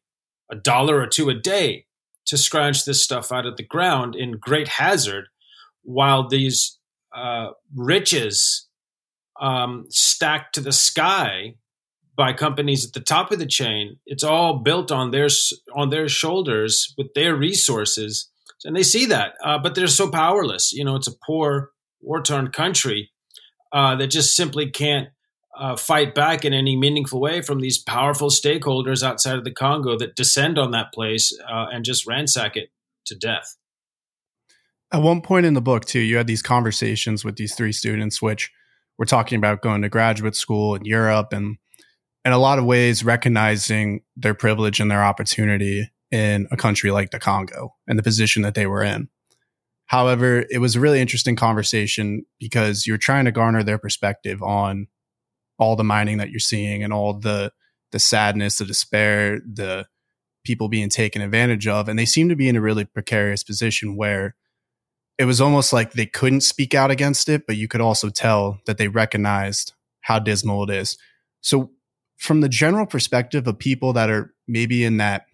a 0.51 0.55
dollar 0.55 0.99
or 0.99 1.07
two 1.07 1.29
a 1.29 1.33
day 1.33 1.85
to 2.25 2.37
scratch 2.37 2.85
this 2.85 3.03
stuff 3.03 3.31
out 3.31 3.45
of 3.45 3.57
the 3.57 3.63
ground 3.63 4.15
in 4.15 4.37
great 4.37 4.67
hazard 4.67 5.25
while 5.83 6.27
these 6.27 6.79
uh, 7.15 7.49
riches 7.75 8.67
um, 9.39 9.85
stacked 9.89 10.55
to 10.55 10.61
the 10.61 10.71
sky 10.71 11.55
by 12.15 12.33
companies 12.33 12.85
at 12.85 12.93
the 12.93 12.99
top 12.99 13.31
of 13.31 13.39
the 13.39 13.45
chain. 13.45 13.97
It's 14.05 14.23
all 14.23 14.59
built 14.59 14.91
on 14.91 15.11
their 15.11 15.27
on 15.75 15.89
their 15.89 16.07
shoulders 16.07 16.93
with 16.97 17.13
their 17.13 17.35
resources, 17.35 18.29
and 18.63 18.75
they 18.75 18.83
see 18.83 19.05
that. 19.07 19.33
Uh, 19.43 19.57
but 19.57 19.75
they're 19.75 19.87
so 19.87 20.09
powerless. 20.09 20.73
You 20.73 20.85
know, 20.85 20.95
it's 20.95 21.07
a 21.07 21.17
poor, 21.25 21.71
war 22.01 22.21
torn 22.21 22.51
country 22.51 23.11
uh, 23.71 23.95
that 23.97 24.07
just 24.07 24.35
simply 24.35 24.69
can't 24.69 25.09
uh, 25.57 25.75
fight 25.75 26.13
back 26.13 26.43
in 26.45 26.53
any 26.53 26.75
meaningful 26.75 27.19
way 27.19 27.41
from 27.41 27.59
these 27.59 27.77
powerful 27.77 28.29
stakeholders 28.29 29.03
outside 29.03 29.37
of 29.37 29.43
the 29.43 29.51
Congo 29.51 29.97
that 29.97 30.15
descend 30.15 30.59
on 30.59 30.71
that 30.71 30.93
place 30.93 31.37
uh, 31.49 31.67
and 31.71 31.85
just 31.85 32.05
ransack 32.05 32.55
it 32.55 32.69
to 33.05 33.15
death. 33.15 33.55
At 34.91 35.01
one 35.01 35.21
point 35.21 35.45
in 35.45 35.53
the 35.53 35.61
book, 35.61 35.85
too, 35.85 35.99
you 35.99 36.17
had 36.17 36.27
these 36.27 36.41
conversations 36.41 37.25
with 37.25 37.35
these 37.35 37.55
three 37.55 37.71
students, 37.71 38.21
which 38.21 38.51
were 38.97 39.05
talking 39.05 39.37
about 39.37 39.61
going 39.61 39.81
to 39.81 39.89
graduate 39.89 40.35
school 40.35 40.75
in 40.75 40.85
Europe 40.85 41.33
and 41.33 41.57
in 42.25 42.31
a 42.31 42.37
lot 42.37 42.59
of 42.59 42.65
ways 42.65 43.05
recognizing 43.05 44.01
their 44.17 44.33
privilege 44.33 44.79
and 44.79 44.89
their 44.89 45.03
opportunity 45.03 45.89
in 46.11 46.47
a 46.51 46.57
country 46.57 46.91
like 46.91 47.11
the 47.11 47.19
Congo 47.19 47.75
and 47.87 47.97
the 47.97 48.03
position 48.03 48.41
that 48.41 48.55
they 48.55 48.65
were 48.65 48.83
in. 48.83 49.07
However, 49.85 50.45
it 50.49 50.57
was 50.57 50.75
a 50.75 50.79
really 50.79 50.99
interesting 50.99 51.35
conversation 51.35 52.25
because 52.39 52.87
you're 52.87 52.97
trying 52.97 53.25
to 53.25 53.31
garner 53.31 53.61
their 53.61 53.77
perspective 53.77 54.41
on 54.41 54.87
all 55.59 55.75
the 55.75 55.83
mining 55.83 56.17
that 56.17 56.31
you're 56.31 56.39
seeing 56.39 56.83
and 56.83 56.91
all 56.91 57.13
the 57.13 57.51
the 57.91 57.99
sadness, 57.99 58.57
the 58.57 58.65
despair, 58.65 59.39
the 59.39 59.85
people 60.43 60.67
being 60.67 60.89
taken 60.89 61.21
advantage 61.21 61.67
of 61.67 61.87
and 61.87 61.97
they 61.97 62.05
seem 62.05 62.27
to 62.29 62.35
be 62.35 62.49
in 62.49 62.55
a 62.55 62.61
really 62.61 62.83
precarious 62.83 63.43
position 63.43 63.95
where 63.95 64.35
it 65.17 65.25
was 65.25 65.39
almost 65.39 65.71
like 65.71 65.93
they 65.93 66.05
couldn't 66.05 66.41
speak 66.41 66.73
out 66.73 66.91
against 66.91 67.29
it, 67.29 67.47
but 67.47 67.55
you 67.55 67.67
could 67.67 67.81
also 67.81 68.09
tell 68.09 68.59
that 68.65 68.77
they 68.77 68.87
recognized 68.87 69.73
how 70.01 70.19
dismal 70.19 70.63
it 70.63 70.69
is. 70.69 70.97
So, 71.41 71.71
from 72.17 72.41
the 72.41 72.49
general 72.49 72.85
perspective 72.85 73.47
of 73.47 73.59
people 73.59 73.93
that 73.93 74.09
are 74.09 74.33
maybe 74.47 74.83
in 74.83 74.97
that 74.97 75.25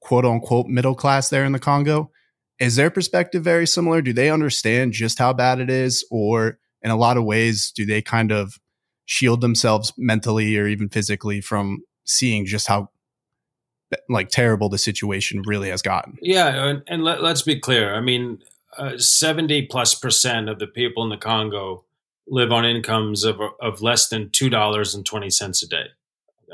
quote 0.00 0.24
unquote 0.24 0.66
middle 0.66 0.94
class 0.94 1.28
there 1.28 1.44
in 1.44 1.52
the 1.52 1.58
Congo, 1.58 2.10
is 2.58 2.76
their 2.76 2.90
perspective 2.90 3.42
very 3.42 3.66
similar? 3.66 4.02
Do 4.02 4.12
they 4.12 4.30
understand 4.30 4.92
just 4.92 5.18
how 5.18 5.32
bad 5.32 5.60
it 5.60 5.70
is? 5.70 6.06
Or 6.10 6.58
in 6.82 6.90
a 6.90 6.96
lot 6.96 7.16
of 7.16 7.24
ways, 7.24 7.72
do 7.74 7.84
they 7.84 8.02
kind 8.02 8.30
of 8.30 8.58
shield 9.04 9.40
themselves 9.40 9.92
mentally 9.96 10.56
or 10.56 10.66
even 10.66 10.88
physically 10.88 11.40
from 11.40 11.82
seeing 12.04 12.46
just 12.46 12.66
how 12.66 12.88
like 14.08 14.28
terrible 14.28 14.68
the 14.68 14.78
situation 14.78 15.42
really 15.44 15.70
has 15.70 15.82
gotten? 15.82 16.18
Yeah. 16.22 16.68
And, 16.68 16.82
and 16.86 17.04
let, 17.04 17.22
us 17.22 17.42
be 17.42 17.58
clear. 17.58 17.94
I 17.94 18.00
mean, 18.00 18.42
uh, 18.78 18.96
70 18.96 19.66
plus 19.66 19.94
percent 19.94 20.48
of 20.48 20.58
the 20.58 20.66
people 20.66 21.02
in 21.02 21.10
the 21.10 21.16
Congo 21.16 21.84
live 22.26 22.52
on 22.52 22.64
incomes 22.64 23.24
of, 23.24 23.40
of 23.60 23.82
less 23.82 24.08
than 24.08 24.28
$2.20 24.28 25.62
a 25.62 25.66
day. 25.66 25.86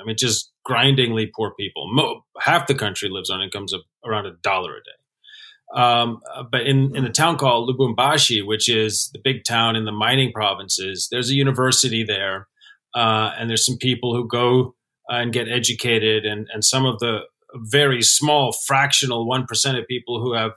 I 0.08 0.12
mean, 0.12 0.16
just 0.16 0.50
grindingly 0.64 1.30
poor 1.36 1.52
people. 1.58 1.86
Mo- 1.92 2.24
half 2.40 2.66
the 2.66 2.74
country 2.74 3.10
lives 3.10 3.28
on 3.28 3.42
incomes 3.42 3.74
of 3.74 3.82
around 4.06 4.24
a 4.24 4.32
dollar 4.42 4.72
a 4.72 4.80
day. 4.80 5.80
Um, 5.82 6.20
but 6.50 6.62
in, 6.62 6.96
in 6.96 7.04
a 7.04 7.12
town 7.12 7.36
called 7.36 7.68
Lubumbashi, 7.68 8.46
which 8.46 8.70
is 8.70 9.10
the 9.12 9.18
big 9.22 9.44
town 9.44 9.76
in 9.76 9.84
the 9.84 9.92
mining 9.92 10.32
provinces, 10.32 11.08
there's 11.10 11.30
a 11.30 11.34
university 11.34 12.04
there, 12.04 12.48
uh, 12.94 13.32
and 13.38 13.50
there's 13.50 13.66
some 13.66 13.76
people 13.76 14.14
who 14.14 14.26
go 14.26 14.74
and 15.08 15.30
get 15.30 15.46
educated, 15.46 16.24
and, 16.24 16.48
and 16.54 16.64
some 16.64 16.86
of 16.86 17.00
the 17.00 17.20
very 17.54 18.00
small 18.00 18.52
fractional 18.66 19.26
one 19.26 19.44
percent 19.44 19.76
of 19.78 19.86
people 19.86 20.22
who 20.22 20.32
have 20.32 20.52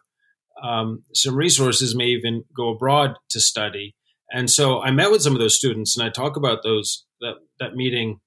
um, 0.63 1.03
some 1.13 1.35
resources 1.35 1.93
may 1.93 2.05
even 2.05 2.45
go 2.55 2.69
abroad 2.69 3.15
to 3.31 3.41
study. 3.41 3.95
And 4.31 4.49
so 4.49 4.81
I 4.81 4.91
met 4.91 5.11
with 5.11 5.21
some 5.21 5.33
of 5.33 5.41
those 5.41 5.57
students, 5.57 5.97
and 5.97 6.07
I 6.07 6.09
talk 6.09 6.37
about 6.37 6.63
those 6.63 7.05
that 7.19 7.35
that 7.59 7.75
meeting 7.75 8.21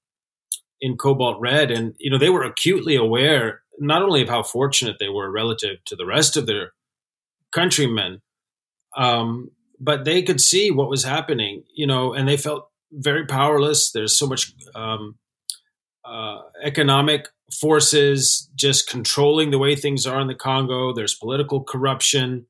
in 0.85 0.97
Cobalt 0.97 1.41
Red, 1.41 1.71
and 1.71 1.95
you 1.97 2.11
know 2.11 2.19
they 2.19 2.29
were 2.29 2.43
acutely 2.43 2.95
aware 2.95 3.61
not 3.79 4.03
only 4.03 4.21
of 4.21 4.29
how 4.29 4.43
fortunate 4.43 4.97
they 4.99 5.09
were 5.09 5.31
relative 5.31 5.83
to 5.85 5.95
the 5.95 6.05
rest 6.05 6.37
of 6.37 6.45
their 6.45 6.73
countrymen, 7.51 8.21
um, 8.95 9.49
but 9.79 10.05
they 10.05 10.21
could 10.21 10.39
see 10.39 10.69
what 10.69 10.89
was 10.89 11.03
happening, 11.03 11.63
you 11.73 11.87
know, 11.87 12.13
and 12.13 12.27
they 12.27 12.37
felt 12.37 12.69
very 12.91 13.25
powerless. 13.25 13.91
There's 13.91 14.17
so 14.17 14.27
much 14.27 14.53
um, 14.75 15.15
uh, 16.05 16.41
economic 16.61 17.29
forces 17.59 18.47
just 18.55 18.87
controlling 18.87 19.49
the 19.49 19.57
way 19.57 19.75
things 19.75 20.05
are 20.05 20.21
in 20.21 20.27
the 20.27 20.35
Congo. 20.35 20.93
There's 20.93 21.15
political 21.15 21.63
corruption, 21.63 22.45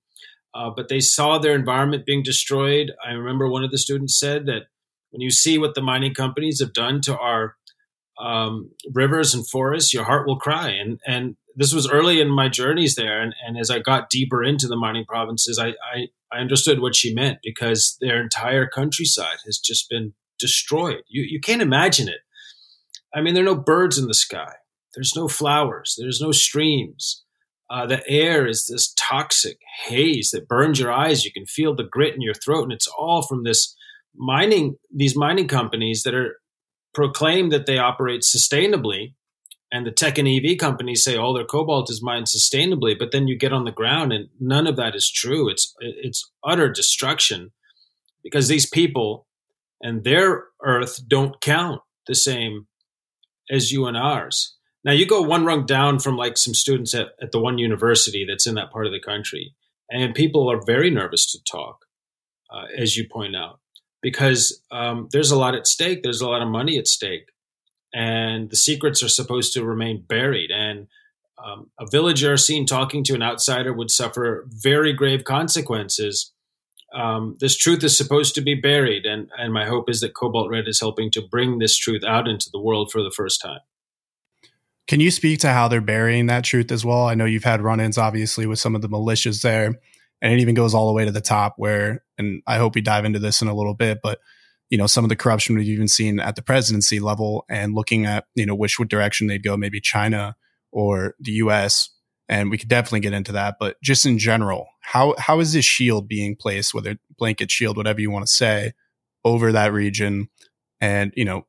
uh, 0.54 0.72
but 0.76 0.90
they 0.90 1.00
saw 1.00 1.38
their 1.38 1.56
environment 1.56 2.06
being 2.06 2.22
destroyed. 2.22 2.92
I 3.04 3.12
remember 3.12 3.48
one 3.48 3.64
of 3.64 3.72
the 3.72 3.78
students 3.78 4.20
said 4.20 4.46
that 4.48 4.64
when 5.12 5.22
you 5.22 5.32
see 5.32 5.58
what 5.58 5.74
the 5.74 5.82
mining 5.82 6.14
companies 6.14 6.60
have 6.60 6.74
done 6.74 7.00
to 7.04 7.18
our 7.18 7.56
um, 8.20 8.72
rivers 8.94 9.34
and 9.34 9.48
forests, 9.48 9.94
your 9.94 10.04
heart 10.04 10.28
will 10.28 10.40
cry. 10.40 10.70
And 10.70 11.00
and 11.06 11.36
this 11.56 11.74
was 11.74 11.90
early 11.90 12.20
in 12.20 12.30
my 12.30 12.50
journeys 12.50 12.96
there, 12.96 13.22
and, 13.22 13.34
and 13.46 13.58
as 13.58 13.70
I 13.70 13.80
got 13.80 14.10
deeper 14.10 14.44
into 14.44 14.68
the 14.68 14.76
mining 14.76 15.06
provinces, 15.06 15.58
I, 15.58 15.70
I 15.70 16.08
I 16.32 16.40
understood 16.40 16.80
what 16.82 16.96
she 16.96 17.14
meant 17.14 17.40
because 17.44 17.98
their 18.02 18.22
entire 18.22 18.68
countryside 18.68 19.38
has 19.46 19.58
just 19.60 19.90
been 19.90 20.14
destroyed. 20.40 21.04
You 21.08 21.24
you 21.24 21.40
can't 21.40 21.62
imagine 21.62 22.08
it. 22.08 22.20
I 23.14 23.22
mean, 23.22 23.34
there 23.34 23.44
are 23.44 23.46
no 23.46 23.56
birds 23.56 23.98
in 23.98 24.08
the 24.08 24.14
sky. 24.14 24.54
There's 24.94 25.16
no 25.16 25.28
flowers. 25.28 25.96
There's 25.98 26.22
no 26.22 26.32
streams. 26.32 27.24
Uh, 27.70 27.88
the 27.88 28.08
air 28.08 28.46
is 28.46 28.68
this 28.68 28.94
toxic 28.98 29.58
haze 29.86 30.30
that 30.32 30.48
burns 30.48 30.80
your 30.80 30.92
eyes. 30.92 31.26
You 31.26 31.32
can 31.32 31.46
feel 31.46 31.76
the 31.76 31.88
grit 31.90 32.14
in 32.14 32.22
your 32.22 32.34
throat, 32.34 32.64
and 32.64 32.74
it's 32.74 32.88
all 32.98 33.22
from 33.22 33.44
this 33.44 33.76
mining. 34.16 34.76
These 34.94 35.16
mining 35.16 35.48
companies 35.48 36.04
that 36.04 36.14
are 36.14 36.38
proclaim 36.96 37.50
that 37.50 37.68
they 37.68 37.78
operate 37.78 38.22
sustainably, 38.22 39.14
and 39.72 39.86
the 39.86 39.92
tech 39.92 40.18
and 40.18 40.28
EV 40.28 40.58
companies 40.58 41.04
say 41.04 41.16
all 41.16 41.34
their 41.34 41.46
cobalt 41.46 41.92
is 41.92 42.02
mined 42.02 42.28
sustainably. 42.28 42.98
But 42.98 43.12
then 43.12 43.28
you 43.28 43.38
get 43.38 43.54
on 43.54 43.66
the 43.66 43.72
ground, 43.72 44.14
and 44.14 44.30
none 44.40 44.66
of 44.66 44.78
that 44.78 44.96
is 44.96 45.12
true. 45.12 45.50
It's 45.50 45.76
it's 45.80 46.32
utter 46.44 46.72
destruction 46.72 47.52
because 48.24 48.48
these 48.48 48.68
people 48.68 49.28
and 49.82 50.04
their 50.04 50.46
earth 50.64 51.00
don't 51.08 51.40
count 51.42 51.82
the 52.08 52.16
same 52.16 52.68
as 53.52 53.72
you 53.72 53.86
and 53.86 53.98
ours. 53.98 54.56
Now 54.84 54.94
you 54.94 55.06
go 55.06 55.22
one 55.22 55.46
rung 55.46 55.66
down 55.66 56.00
from 56.00 56.16
like 56.16 56.38
some 56.38 56.54
students 56.54 56.94
at, 56.94 57.10
at 57.22 57.32
the 57.32 57.40
one 57.40 57.58
university 57.58 58.26
that's 58.28 58.48
in 58.48 58.56
that 58.56 58.72
part 58.72 58.86
of 58.86 58.92
the 58.94 59.00
country, 59.00 59.56
and 59.90 60.16
people 60.16 60.50
are 60.50 60.62
very 60.66 60.90
nervous 60.90 61.32
to 61.32 61.40
talk, 61.44 61.86
uh, 62.50 62.66
as 62.78 62.96
you 62.96 63.08
point 63.12 63.36
out, 63.36 63.60
because 64.06 64.62
um, 64.70 65.10
there's 65.12 65.32
a 65.32 65.36
lot 65.36 65.56
at 65.56 65.66
stake. 65.66 66.04
There's 66.04 66.22
a 66.22 66.30
lot 66.30 66.44
of 66.44 66.48
money 66.48 66.78
at 66.78 66.88
stake, 66.88 67.32
and 67.92 68.52
the 68.52 68.56
secrets 68.56 69.02
are 69.02 69.10
supposed 69.10 69.52
to 69.54 69.66
remain 69.66 70.06
buried. 70.08 70.52
And 70.52 70.86
um, 71.44 71.72
a 71.80 71.88
villager 71.90 72.38
seen 72.38 72.68
talking 72.68 73.04
to 73.06 73.16
an 73.16 73.24
outsider 73.24 73.74
would 73.74 73.90
suffer 73.90 74.46
very 74.48 74.94
grave 74.94 75.24
consequences. 75.24 76.32
Um, 76.94 77.36
this 77.40 77.58
truth 77.58 77.84
is 77.84 77.98
supposed 77.98 78.36
to 78.36 78.42
be 78.42 78.54
buried, 78.54 79.08
and, 79.08 79.32
and 79.40 79.52
my 79.52 79.66
hope 79.66 79.90
is 79.90 80.02
that 80.02 80.14
Cobalt 80.14 80.52
Red 80.52 80.68
is 80.68 80.80
helping 80.80 81.10
to 81.10 81.24
bring 81.24 81.58
this 81.58 81.76
truth 81.76 82.04
out 82.04 82.28
into 82.28 82.52
the 82.54 82.62
world 82.62 82.92
for 82.92 83.02
the 83.02 83.10
first 83.10 83.42
time. 83.42 83.62
Can 84.86 85.00
you 85.00 85.10
speak 85.10 85.40
to 85.40 85.52
how 85.52 85.68
they're 85.68 85.82
burying 85.82 86.28
that 86.28 86.44
truth 86.44 86.72
as 86.72 86.86
well? 86.86 87.08
I 87.08 87.16
know 87.16 87.26
you've 87.26 87.44
had 87.44 87.64
run 87.64 87.80
ins, 87.80 87.98
obviously, 87.98 88.46
with 88.46 88.60
some 88.60 88.76
of 88.76 88.84
the 88.84 88.88
militias 88.88 89.42
there, 89.42 89.80
and 90.26 90.34
it 90.34 90.40
even 90.40 90.56
goes 90.56 90.74
all 90.74 90.88
the 90.88 90.94
way 90.94 91.06
to 91.06 91.12
the 91.12 91.22
top 91.22 91.54
where, 91.58 92.04
and 92.18 92.42
I 92.48 92.58
hope 92.58 92.74
we 92.74 92.82
dive 92.82 93.06
into 93.06 93.20
this 93.20 93.44
in 93.44 93.48
a 93.48 93.54
little 93.54 93.76
bit, 93.76 94.00
but 94.02 94.18
you 94.72 94.78
know, 94.80 94.88
some 94.88 95.06
of 95.06 95.10
the 95.10 95.16
corruption 95.16 95.56
we've 95.56 95.68
even 95.68 95.88
seen 95.88 96.20
at 96.20 96.36
the 96.36 96.42
presidency 96.42 97.00
level 97.00 97.46
and 97.48 97.76
looking 97.76 98.08
at, 98.08 98.26
you 98.34 98.44
know, 98.44 98.56
which 98.56 98.78
direction 98.88 99.28
they'd 99.28 99.44
go, 99.44 99.56
maybe 99.56 99.80
China 99.80 100.36
or 100.72 101.14
the 101.20 101.34
US. 101.34 101.92
And 102.28 102.50
we 102.50 102.58
could 102.58 102.70
definitely 102.70 103.02
get 103.02 103.14
into 103.14 103.34
that. 103.34 103.58
But 103.60 103.80
just 103.84 104.04
in 104.04 104.18
general, 104.18 104.66
how, 104.82 105.14
how 105.20 105.40
is 105.42 105.54
this 105.54 105.64
shield 105.64 106.08
being 106.08 106.36
placed, 106.36 106.74
whether 106.74 106.98
blanket 107.20 107.52
shield, 107.52 107.78
whatever 107.78 108.02
you 108.02 108.10
want 108.10 108.26
to 108.26 108.34
say, 108.34 108.74
over 109.24 109.52
that 109.52 109.74
region? 109.74 110.30
And, 110.82 111.14
you 111.16 111.26
know, 111.26 111.46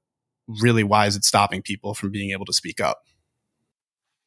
really, 0.61 0.85
why 0.85 1.07
is 1.07 1.17
it 1.17 1.25
stopping 1.25 1.63
people 1.63 1.95
from 1.95 2.11
being 2.11 2.33
able 2.33 2.45
to 2.45 2.53
speak 2.53 2.83
up? 2.83 2.99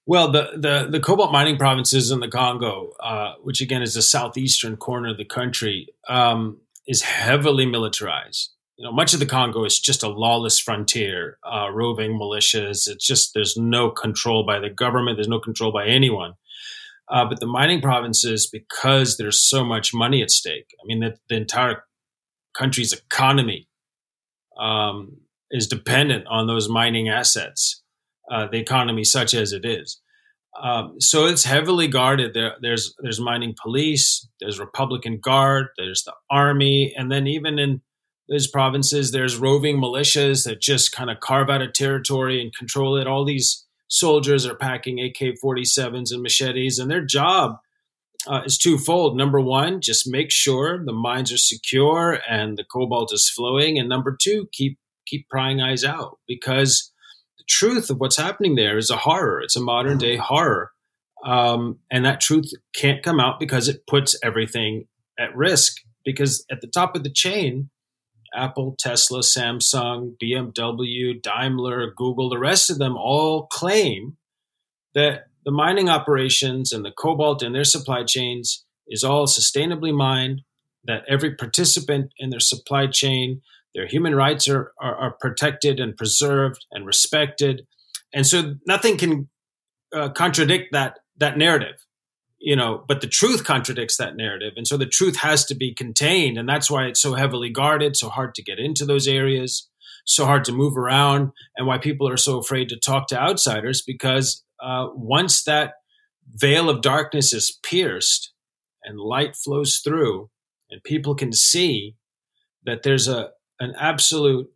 Well, 0.10 0.32
the, 0.32 0.54
the, 0.56 0.88
the 0.90 1.00
cobalt 1.00 1.32
mining 1.32 1.58
provinces 1.58 2.10
in 2.10 2.20
the 2.20 2.28
Congo, 2.28 2.94
uh, 3.00 3.36
which 3.44 3.62
again 3.62 3.84
is 3.84 3.94
the 3.94 4.02
southeastern 4.02 4.76
corner 4.76 5.10
of 5.10 5.18
the 5.18 5.24
country, 5.24 5.86
um, 6.08 6.62
is 6.88 7.04
heavily 7.04 7.68
militarized. 7.68 8.50
You 8.76 8.86
know, 8.86 8.92
much 8.92 9.14
of 9.14 9.20
the 9.20 9.28
Congo 9.28 9.66
is 9.66 9.80
just 9.80 10.02
a 10.02 10.08
lawless 10.10 10.58
frontier, 10.58 11.38
uh, 11.44 11.70
roving 11.72 12.20
militias. 12.20 12.90
It's 12.90 13.06
just 13.06 13.36
there's 13.36 13.56
no 13.56 13.92
control 13.92 14.44
by 14.44 14.58
the 14.58 14.72
government. 14.72 15.18
There's 15.18 15.28
no 15.28 15.40
control 15.40 15.72
by 15.72 15.86
anyone. 15.86 16.34
Uh, 17.08 17.26
but 17.30 17.40
the 17.40 17.46
mining 17.46 17.80
provinces, 17.80 18.48
because 18.48 19.18
there's 19.18 19.40
so 19.40 19.64
much 19.64 19.94
money 19.94 20.24
at 20.24 20.32
stake. 20.32 20.72
I 20.82 20.88
mean, 20.88 21.02
the, 21.02 21.20
the 21.30 21.36
entire 21.36 21.84
country's 22.58 22.94
economy 22.94 23.68
um, 24.60 25.18
is 25.52 25.68
dependent 25.68 26.26
on 26.26 26.48
those 26.48 26.68
mining 26.68 27.10
assets 27.10 27.84
uh, 28.30 28.48
the 28.52 28.60
economy 28.60 29.04
such 29.04 29.34
as 29.34 29.54
it 29.54 29.66
is. 29.66 30.00
Um, 30.62 31.00
so 31.00 31.26
it's 31.26 31.44
heavily 31.44 31.88
guarded. 31.88 32.34
There, 32.34 32.56
there's 32.62 32.96
there's 33.00 33.20
mining 33.20 33.56
police, 33.62 34.28
there's 34.40 34.60
Republican 34.60 35.20
Guard, 35.20 35.68
there's 35.78 36.04
the 36.04 36.14
army, 36.30 36.94
and 36.98 37.12
then 37.12 37.28
even 37.28 37.60
in 37.60 37.82
those 38.28 38.48
provinces, 38.48 39.12
there's 39.12 39.38
roving 39.38 39.78
militias 39.78 40.46
that 40.46 40.62
just 40.62 40.92
kind 40.92 41.10
of 41.10 41.20
carve 41.20 41.50
out 41.50 41.62
a 41.62 41.72
territory 41.72 42.42
and 42.42 42.56
control 42.56 42.98
it. 42.98 43.08
All 43.08 43.26
these 43.26 43.66
soldiers 43.88 44.46
are 44.46 44.56
packing 44.56 45.00
AK-47s 45.00 46.12
and 46.12 46.22
machetes, 46.22 46.78
and 46.78 46.92
their 46.92 47.04
job 47.04 47.58
uh, 48.28 48.42
is 48.46 48.58
twofold. 48.58 49.18
Number 49.18 49.40
one, 49.40 49.82
just 49.82 50.08
make 50.08 50.30
sure 50.30 50.84
the 50.84 50.94
mines 50.94 51.32
are 51.32 51.38
secure 51.38 52.20
and 52.30 52.58
the 52.58 52.66
cobalt 52.66 53.14
is 53.14 53.30
flowing, 53.30 53.80
and 53.80 53.88
number 53.88 54.16
two, 54.20 54.48
keep 54.52 54.78
keep 55.08 55.28
prying 55.30 55.62
eyes 55.62 55.84
out 55.84 56.20
because 56.28 56.92
truth 57.50 57.90
of 57.90 58.00
what's 58.00 58.18
happening 58.18 58.56
there 58.56 58.78
is 58.78 58.90
a 58.90 58.98
horror. 58.98 59.42
It's 59.42 59.56
a 59.56 59.62
modern 59.62 59.98
day 59.98 60.16
mm-hmm. 60.16 60.24
horror. 60.24 60.72
Um, 61.26 61.80
and 61.92 62.06
that 62.06 62.22
truth 62.22 62.52
can't 62.74 63.04
come 63.04 63.20
out 63.20 63.40
because 63.40 63.68
it 63.68 63.86
puts 63.88 64.16
everything 64.24 64.88
at 65.20 65.36
risk. 65.36 65.74
Because 66.06 66.46
at 66.50 66.62
the 66.62 66.68
top 66.68 66.96
of 66.96 67.04
the 67.04 67.12
chain, 67.12 67.70
Apple, 68.34 68.76
Tesla, 68.80 69.20
Samsung, 69.20 70.14
BMW, 70.22 71.22
Daimler, 71.22 71.92
Google, 71.96 72.30
the 72.30 72.40
rest 72.40 72.70
of 72.70 72.78
them 72.78 72.96
all 72.96 73.48
claim 73.48 74.18
that 74.94 75.26
the 75.46 75.52
mining 75.52 75.90
operations 75.90 76.72
and 76.72 76.86
the 76.86 76.92
cobalt 76.92 77.44
in 77.44 77.54
their 77.54 77.64
supply 77.64 78.04
chains 78.04 78.66
is 78.88 79.04
all 79.04 79.26
sustainably 79.26 79.94
mined, 79.94 80.42
that 80.86 81.04
every 81.08 81.36
participant 81.36 82.12
in 82.18 82.30
their 82.30 82.40
supply 82.40 82.88
chain 82.88 83.42
their 83.76 83.88
human 83.88 84.16
rights 84.16 84.48
are, 84.48 84.74
are, 84.82 84.96
are 84.96 85.16
protected 85.20 85.80
and 85.80 85.96
preserved 85.98 86.66
and 86.72 86.86
respected. 86.86 87.68
And 88.14 88.26
so 88.26 88.56
nothing 88.66 88.98
can 88.98 89.30
uh, 89.94 90.10
contradict 90.10 90.70
that, 90.72 91.00
that 91.18 91.38
narrative. 91.38 91.76
you 92.40 92.56
know, 92.56 92.84
but 92.88 93.02
the 93.02 93.08
truth 93.08 93.44
contradicts 93.44 93.98
that 93.98 94.16
narrative. 94.16 94.54
And 94.56 94.66
so 94.66 94.78
the 94.78 94.86
truth 94.86 95.18
has 95.18 95.46
to 95.46 95.56
be 95.56 95.74
contained. 95.74 96.38
And 96.38 96.48
that's 96.48 96.72
why 96.72 96.86
it's 96.86 97.02
so 97.02 97.14
heavily 97.14 97.50
guarded, 97.50 97.98
so 97.98 98.10
hard 98.10 98.34
to 98.36 98.44
get 98.44 98.60
into 98.60 98.86
those 98.86 99.08
areas, 99.08 99.70
so 100.06 100.26
hard 100.26 100.46
to 100.46 100.54
move 100.54 100.78
around, 100.78 101.32
and 101.58 101.68
why 101.68 101.78
people 101.78 102.08
are 102.08 102.18
so 102.18 102.40
afraid 102.40 102.70
to 102.70 102.80
talk 102.80 103.08
to 103.08 103.20
outsiders 103.20 103.82
because 103.86 104.44
uh, 104.64 104.88
once 104.94 105.44
that 105.44 105.74
veil 106.34 106.70
of 106.70 106.82
darkness 106.82 107.34
is 107.34 107.60
pierced 107.64 108.32
and 108.84 109.00
light 109.00 109.36
flows 109.36 109.82
through, 109.84 110.30
and 110.72 110.82
people 110.84 111.16
can 111.16 111.34
see 111.34 111.96
that 112.66 112.84
there's 112.84 113.08
a 113.08 113.32
an 113.60 113.74
absolute 113.78 114.50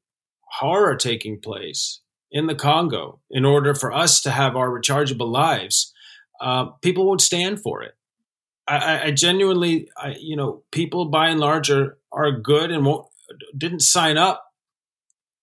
horror 0.59 0.95
taking 0.95 1.39
place 1.39 2.01
in 2.31 2.47
the 2.47 2.55
Congo 2.55 3.19
in 3.29 3.45
order 3.45 3.75
for 3.75 3.93
us 3.93 4.21
to 4.21 4.31
have 4.31 4.55
our 4.55 4.69
rechargeable 4.69 5.31
lives, 5.31 5.93
uh, 6.41 6.65
people 6.81 7.05
won't 7.05 7.21
stand 7.21 7.61
for 7.61 7.83
it. 7.83 7.93
I, 8.67 9.07
I 9.07 9.11
genuinely, 9.11 9.89
I, 9.97 10.15
you 10.19 10.35
know, 10.35 10.63
people 10.71 11.05
by 11.05 11.27
and 11.27 11.39
large 11.39 11.69
are 11.69 11.97
are 12.11 12.31
good 12.31 12.71
and 12.71 12.85
won't 12.85 13.07
didn't 13.57 13.81
sign 13.81 14.17
up 14.17 14.45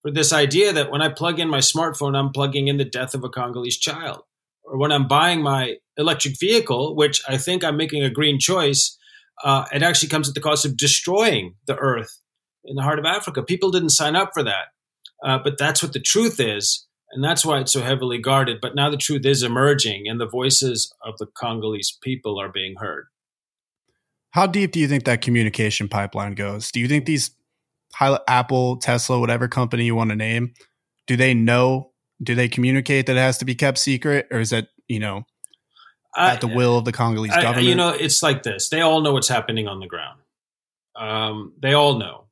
for 0.03 0.11
this 0.11 0.33
idea 0.33 0.73
that 0.73 0.91
when 0.91 1.03
I 1.03 1.11
plug 1.11 1.39
in 1.39 1.49
my 1.49 1.59
smartphone, 1.59 2.17
I'm 2.17 2.33
plugging 2.33 2.69
in 2.69 2.79
the 2.79 2.85
death 2.85 3.15
of 3.15 3.25
a 3.25 3.29
Congolese 3.29 3.79
child, 3.79 4.23
or 4.65 4.79
when 4.79 4.93
I'm 4.93 5.07
buying 5.07 5.43
my 5.43 5.77
electric 5.97 6.39
vehicle, 6.39 6.97
which 6.97 7.21
I 7.29 7.37
think 7.37 7.63
I'm 7.63 7.77
making 7.77 8.03
a 8.03 8.11
green 8.11 8.39
choice, 8.39 8.97
uh, 9.45 9.67
it 9.73 9.83
actually 9.83 10.09
comes 10.09 10.29
at 10.29 10.35
the 10.35 10.41
cost 10.41 10.65
of 10.65 10.77
destroying 10.77 11.57
the 11.67 11.77
earth 11.77 12.19
in 12.65 12.77
the 12.77 12.83
heart 12.83 12.99
of 12.99 13.05
Africa. 13.05 13.43
People 13.43 13.71
didn't 13.71 13.91
sign 13.91 14.17
up 14.17 14.31
for 14.35 14.43
that. 14.43 14.69
Uh, 15.25 15.39
but 15.43 15.59
that's 15.59 15.83
what 15.83 15.93
the 15.93 16.01
truth 16.01 16.41
is. 16.41 16.87
And 17.13 17.25
that's 17.25 17.45
why 17.45 17.59
it's 17.59 17.73
so 17.73 17.83
heavily 17.83 18.19
guarded. 18.19 18.59
But 18.61 18.75
now 18.75 18.89
the 18.89 18.97
truth 18.97 19.27
is 19.27 19.43
emerging 19.43 20.05
and 20.07 20.21
the 20.21 20.29
voices 20.29 20.95
of 21.05 21.15
the 21.19 21.27
Congolese 21.27 21.99
people 22.03 22.41
are 22.41 22.49
being 22.49 22.77
heard. 22.79 23.07
How 24.31 24.47
deep 24.47 24.73
do 24.73 24.79
you 24.79 24.87
think 24.87 25.05
that 25.05 25.23
communication 25.23 25.89
pipeline 25.89 26.35
goes? 26.35 26.71
Do 26.71 26.79
you 26.79 26.87
think 26.87 27.05
these 27.05 27.33
Apple, 28.01 28.77
Tesla, 28.77 29.19
whatever 29.19 29.49
company 29.49 29.85
you 29.85 29.97
want 29.97 30.11
to 30.11 30.17
name, 30.17 30.55
do 31.07 31.17
they 31.17 31.35
know? 31.35 31.91
Do 32.23 32.35
they 32.35 32.49
communicate 32.49 33.07
that 33.07 33.17
it 33.17 33.21
has 33.21 33.39
to 33.39 33.45
be 33.45 33.55
kept 33.55 33.79
secret, 33.79 34.29
or 34.31 34.39
is 34.39 34.51
that 34.51 34.69
you 34.87 35.01
know 35.01 35.25
at 36.17 36.41
the 36.41 36.47
will 36.47 36.79
of 36.79 36.85
the 36.85 36.93
Congolese 36.93 37.33
I, 37.33 37.43
government? 37.43 37.67
You 37.67 37.75
know, 37.75 37.89
it's 37.89 38.23
like 38.23 38.43
this. 38.43 38.69
They 38.69 38.83
all 38.83 39.01
know 39.01 39.13
what's 39.13 39.29
happening 39.29 39.67
on 39.67 39.81
the 39.81 39.87
ground. 39.87 40.21
Um, 40.95 41.55
they 41.61 41.73
all 41.73 41.99
know 41.99 42.27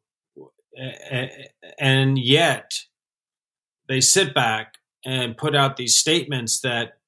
and 1.79 2.19
yet 2.19 2.73
they 3.89 4.01
sit 4.01 4.35
back 4.35 4.75
and 5.05 5.37
put 5.37 5.57
out 5.57 5.77
these 5.77 5.97
statements 5.97 6.61
that 6.61 6.99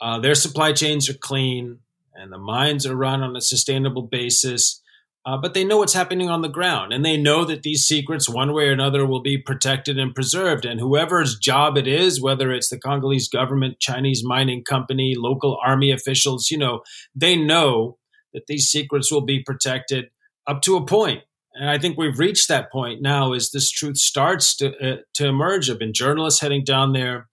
uh, 0.00 0.18
their 0.18 0.34
supply 0.34 0.72
chains 0.72 1.08
are 1.08 1.14
clean 1.14 1.78
and 2.14 2.32
the 2.32 2.38
mines 2.38 2.86
are 2.86 2.96
run 2.96 3.22
on 3.22 3.36
a 3.36 3.40
sustainable 3.40 4.02
basis. 4.02 4.80
Uh, 5.24 5.36
but 5.36 5.54
they 5.54 5.62
know 5.62 5.78
what's 5.78 5.92
happening 5.92 6.28
on 6.28 6.42
the 6.42 6.48
ground, 6.48 6.92
and 6.92 7.04
they 7.04 7.16
know 7.16 7.44
that 7.44 7.62
these 7.62 7.86
secrets, 7.86 8.28
one 8.28 8.52
way 8.52 8.66
or 8.66 8.72
another, 8.72 9.06
will 9.06 9.22
be 9.22 9.38
protected 9.38 9.96
and 9.96 10.16
preserved. 10.16 10.64
And 10.64 10.80
whoever's 10.80 11.38
job 11.38 11.78
it 11.78 11.86
is, 11.86 12.20
whether 12.20 12.50
it's 12.50 12.70
the 12.70 12.78
Congolese 12.78 13.28
government, 13.28 13.78
Chinese 13.78 14.24
mining 14.24 14.64
company, 14.64 15.14
local 15.16 15.60
army 15.64 15.92
officials, 15.92 16.50
you 16.50 16.58
know, 16.58 16.82
they 17.14 17.36
know 17.36 17.98
that 18.34 18.48
these 18.48 18.68
secrets 18.68 19.12
will 19.12 19.20
be 19.20 19.40
protected 19.40 20.10
up 20.48 20.60
to 20.62 20.76
a 20.76 20.84
point 20.84 21.22
and 21.54 21.68
I 21.68 21.78
think 21.78 21.98
we've 21.98 22.18
reached 22.18 22.48
that 22.48 22.70
point 22.72 23.02
now 23.02 23.32
as 23.32 23.50
this 23.50 23.70
truth 23.70 23.98
starts 23.98 24.56
to, 24.56 24.76
uh, 24.78 24.96
to 25.14 25.26
emerge. 25.26 25.68
I've 25.68 25.78
been 25.78 25.92
journalists 25.92 26.40
heading 26.40 26.64
down 26.64 26.92
there, 26.92 27.28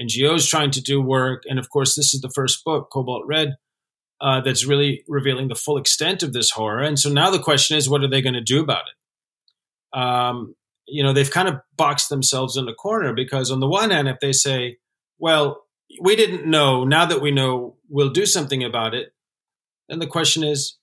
NGOs 0.00 0.48
trying 0.48 0.70
to 0.72 0.82
do 0.82 1.00
work. 1.00 1.44
And 1.48 1.58
of 1.58 1.70
course, 1.70 1.94
this 1.94 2.12
is 2.12 2.20
the 2.20 2.30
first 2.30 2.64
book, 2.64 2.88
Cobalt 2.92 3.26
Red, 3.26 3.56
uh, 4.20 4.40
that's 4.40 4.66
really 4.66 5.04
revealing 5.08 5.48
the 5.48 5.54
full 5.54 5.78
extent 5.78 6.22
of 6.22 6.32
this 6.32 6.50
horror. 6.50 6.82
And 6.82 6.98
so 6.98 7.10
now 7.10 7.30
the 7.30 7.38
question 7.38 7.76
is, 7.76 7.88
what 7.88 8.02
are 8.02 8.10
they 8.10 8.22
going 8.22 8.34
to 8.34 8.40
do 8.40 8.60
about 8.60 8.84
it? 8.88 9.98
Um, 9.98 10.54
you 10.86 11.02
know, 11.02 11.12
they've 11.12 11.30
kind 11.30 11.48
of 11.48 11.60
boxed 11.76 12.08
themselves 12.08 12.56
in 12.56 12.68
a 12.68 12.74
corner 12.74 13.14
because, 13.14 13.50
on 13.50 13.60
the 13.60 13.68
one 13.68 13.90
hand, 13.90 14.08
if 14.08 14.18
they 14.20 14.32
say, 14.32 14.78
well, 15.18 15.64
we 16.00 16.16
didn't 16.16 16.48
know, 16.48 16.84
now 16.84 17.06
that 17.06 17.20
we 17.20 17.30
know, 17.30 17.76
we'll 17.88 18.10
do 18.10 18.26
something 18.26 18.64
about 18.64 18.94
it, 18.94 19.12
then 19.88 20.00
the 20.00 20.06
question 20.06 20.42
is, 20.42 20.78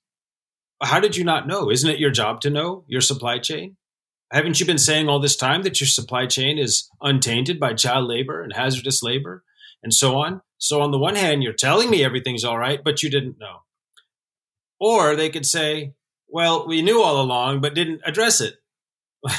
how 0.81 0.99
did 0.99 1.15
you 1.15 1.23
not 1.23 1.47
know? 1.47 1.71
Isn't 1.71 1.89
it 1.89 1.99
your 1.99 2.11
job 2.11 2.41
to 2.41 2.49
know 2.49 2.83
your 2.87 3.01
supply 3.01 3.39
chain? 3.39 3.77
Haven't 4.31 4.59
you 4.59 4.65
been 4.65 4.77
saying 4.77 5.07
all 5.07 5.19
this 5.19 5.37
time 5.37 5.63
that 5.63 5.79
your 5.79 5.87
supply 5.87 6.25
chain 6.25 6.57
is 6.57 6.89
untainted 7.01 7.59
by 7.59 7.73
child 7.73 8.07
labor 8.07 8.41
and 8.41 8.53
hazardous 8.53 9.01
labor 9.01 9.43
and 9.81 9.93
so 9.93 10.17
on? 10.17 10.41
So, 10.57 10.81
on 10.81 10.91
the 10.91 10.97
one 10.97 11.15
hand, 11.15 11.43
you're 11.43 11.53
telling 11.53 11.89
me 11.89 12.03
everything's 12.03 12.43
all 12.43 12.57
right, 12.57 12.83
but 12.83 13.03
you 13.03 13.09
didn't 13.09 13.39
know. 13.39 13.63
Or 14.79 15.15
they 15.15 15.29
could 15.29 15.45
say, 15.45 15.93
well, 16.27 16.67
we 16.67 16.81
knew 16.81 17.01
all 17.01 17.21
along, 17.21 17.61
but 17.61 17.73
didn't 17.73 18.01
address 18.05 18.41
it. 18.41 18.55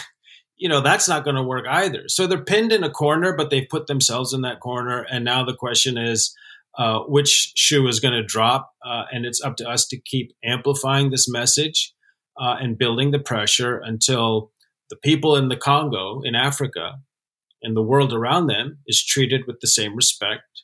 you 0.56 0.68
know, 0.68 0.80
that's 0.80 1.08
not 1.08 1.24
going 1.24 1.36
to 1.36 1.42
work 1.42 1.66
either. 1.68 2.04
So 2.08 2.26
they're 2.26 2.42
pinned 2.42 2.72
in 2.72 2.82
a 2.82 2.90
corner, 2.90 3.36
but 3.36 3.50
they've 3.50 3.68
put 3.68 3.86
themselves 3.86 4.32
in 4.32 4.40
that 4.42 4.60
corner. 4.60 5.06
And 5.10 5.24
now 5.24 5.44
the 5.44 5.54
question 5.54 5.98
is, 5.98 6.34
uh, 6.76 7.00
which 7.00 7.52
shoe 7.56 7.86
is 7.88 8.00
going 8.00 8.14
to 8.14 8.22
drop. 8.22 8.72
Uh, 8.84 9.04
and 9.12 9.24
it's 9.24 9.42
up 9.42 9.56
to 9.56 9.68
us 9.68 9.86
to 9.88 10.00
keep 10.00 10.32
amplifying 10.44 11.10
this 11.10 11.28
message 11.28 11.94
uh, 12.40 12.56
and 12.60 12.78
building 12.78 13.10
the 13.10 13.18
pressure 13.18 13.80
until 13.82 14.52
the 14.90 14.96
people 14.96 15.36
in 15.36 15.48
the 15.48 15.56
Congo, 15.56 16.20
in 16.24 16.34
Africa, 16.34 16.98
and 17.62 17.76
the 17.76 17.82
world 17.82 18.12
around 18.12 18.46
them 18.46 18.78
is 18.86 19.04
treated 19.04 19.42
with 19.46 19.60
the 19.60 19.66
same 19.66 19.96
respect 19.96 20.62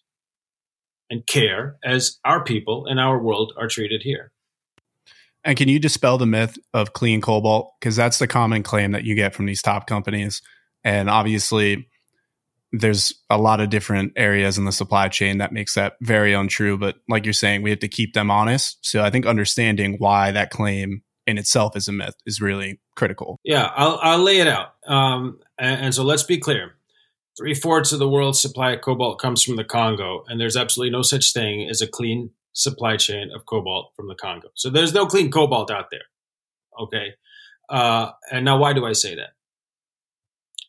and 1.10 1.26
care 1.26 1.76
as 1.84 2.18
our 2.24 2.42
people 2.42 2.86
and 2.86 2.98
our 2.98 3.20
world 3.20 3.52
are 3.58 3.68
treated 3.68 4.02
here. 4.02 4.30
And 5.44 5.58
can 5.58 5.68
you 5.68 5.78
dispel 5.78 6.16
the 6.16 6.26
myth 6.26 6.56
of 6.72 6.94
clean 6.94 7.20
cobalt? 7.20 7.74
Because 7.78 7.96
that's 7.96 8.18
the 8.18 8.26
common 8.26 8.62
claim 8.62 8.92
that 8.92 9.04
you 9.04 9.14
get 9.14 9.34
from 9.34 9.44
these 9.44 9.60
top 9.60 9.86
companies. 9.86 10.40
And 10.84 11.10
obviously, 11.10 11.88
there's 12.76 13.14
a 13.30 13.38
lot 13.38 13.60
of 13.60 13.70
different 13.70 14.12
areas 14.16 14.58
in 14.58 14.64
the 14.64 14.72
supply 14.72 15.08
chain 15.08 15.38
that 15.38 15.52
makes 15.52 15.74
that 15.74 15.94
very 16.00 16.32
untrue. 16.32 16.76
But 16.76 16.96
like 17.08 17.24
you're 17.24 17.32
saying, 17.32 17.62
we 17.62 17.70
have 17.70 17.78
to 17.80 17.88
keep 17.88 18.14
them 18.14 18.30
honest. 18.30 18.78
So 18.82 19.02
I 19.02 19.10
think 19.10 19.26
understanding 19.26 19.96
why 19.98 20.32
that 20.32 20.50
claim 20.50 21.02
in 21.26 21.38
itself 21.38 21.76
is 21.76 21.88
a 21.88 21.92
myth 21.92 22.16
is 22.26 22.40
really 22.40 22.80
critical. 22.96 23.38
Yeah, 23.44 23.70
I'll, 23.74 23.98
I'll 24.02 24.18
lay 24.18 24.40
it 24.40 24.48
out. 24.48 24.74
Um, 24.86 25.38
and, 25.58 25.86
and 25.86 25.94
so 25.94 26.02
let's 26.02 26.24
be 26.24 26.38
clear. 26.38 26.74
Three 27.36 27.54
fourths 27.54 27.92
of 27.92 27.98
the 27.98 28.08
world's 28.08 28.40
supply 28.40 28.72
of 28.72 28.82
cobalt 28.82 29.20
comes 29.20 29.42
from 29.42 29.56
the 29.56 29.64
Congo, 29.64 30.24
and 30.28 30.40
there's 30.40 30.56
absolutely 30.56 30.92
no 30.92 31.02
such 31.02 31.32
thing 31.32 31.68
as 31.68 31.80
a 31.80 31.86
clean 31.86 32.30
supply 32.52 32.96
chain 32.96 33.30
of 33.34 33.46
cobalt 33.46 33.92
from 33.96 34.08
the 34.08 34.14
Congo. 34.14 34.48
So 34.54 34.70
there's 34.70 34.94
no 34.94 35.06
clean 35.06 35.30
cobalt 35.30 35.70
out 35.70 35.90
there. 35.90 36.04
Okay. 36.80 37.14
Uh, 37.68 38.10
and 38.30 38.44
now, 38.44 38.58
why 38.58 38.72
do 38.72 38.84
I 38.84 38.92
say 38.92 39.14
that? 39.16 39.30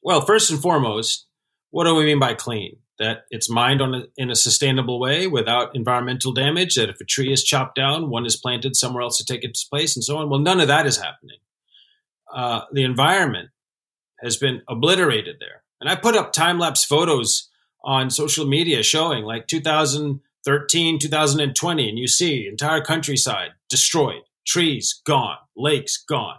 Well, 0.02 0.22
first 0.22 0.50
and 0.50 0.62
foremost, 0.62 1.28
what 1.76 1.84
do 1.84 1.94
we 1.94 2.06
mean 2.06 2.20
by 2.20 2.34
clean? 2.34 2.78
That 3.00 3.26
it's 3.30 3.50
mined 3.50 3.82
on 3.82 3.94
a, 3.94 4.04
in 4.16 4.32
a 4.32 4.36
sustainable 4.36 4.98
way 4.98 5.28
without 5.28 5.76
environmental 5.76 6.32
damage. 6.32 6.76
That 6.76 6.88
if 6.88 7.02
a 7.02 7.04
tree 7.04 7.34
is 7.34 7.44
chopped 7.44 7.76
down, 7.76 8.10
one 8.10 8.26
is 8.26 8.38
planted 8.38 8.78
somewhere 8.78 9.04
else 9.04 9.18
to 9.18 9.26
take 9.26 9.44
its 9.44 9.66
place, 9.66 9.94
and 9.98 10.02
so 10.02 10.16
on. 10.16 10.30
Well, 10.30 10.40
none 10.40 10.62
of 10.62 10.70
that 10.70 10.86
is 10.86 10.96
happening. 10.96 11.40
Uh, 12.34 12.62
the 12.72 12.86
environment 12.86 13.50
has 14.22 14.38
been 14.38 14.62
obliterated 14.70 15.36
there. 15.42 15.64
And 15.82 15.90
I 15.90 15.98
put 15.98 16.16
up 16.16 16.32
time 16.32 16.60
lapse 16.60 16.86
photos 16.86 17.50
on 17.84 18.10
social 18.10 18.46
media 18.46 18.82
showing 18.82 19.26
like 19.26 19.48
2013, 19.48 21.00
2020, 21.00 21.90
and 21.90 22.00
you 22.00 22.08
see 22.08 22.48
entire 22.48 22.80
countryside 22.80 23.50
destroyed, 23.68 24.22
trees 24.48 25.02
gone, 25.06 25.40
lakes 25.58 26.02
gone. 26.08 26.38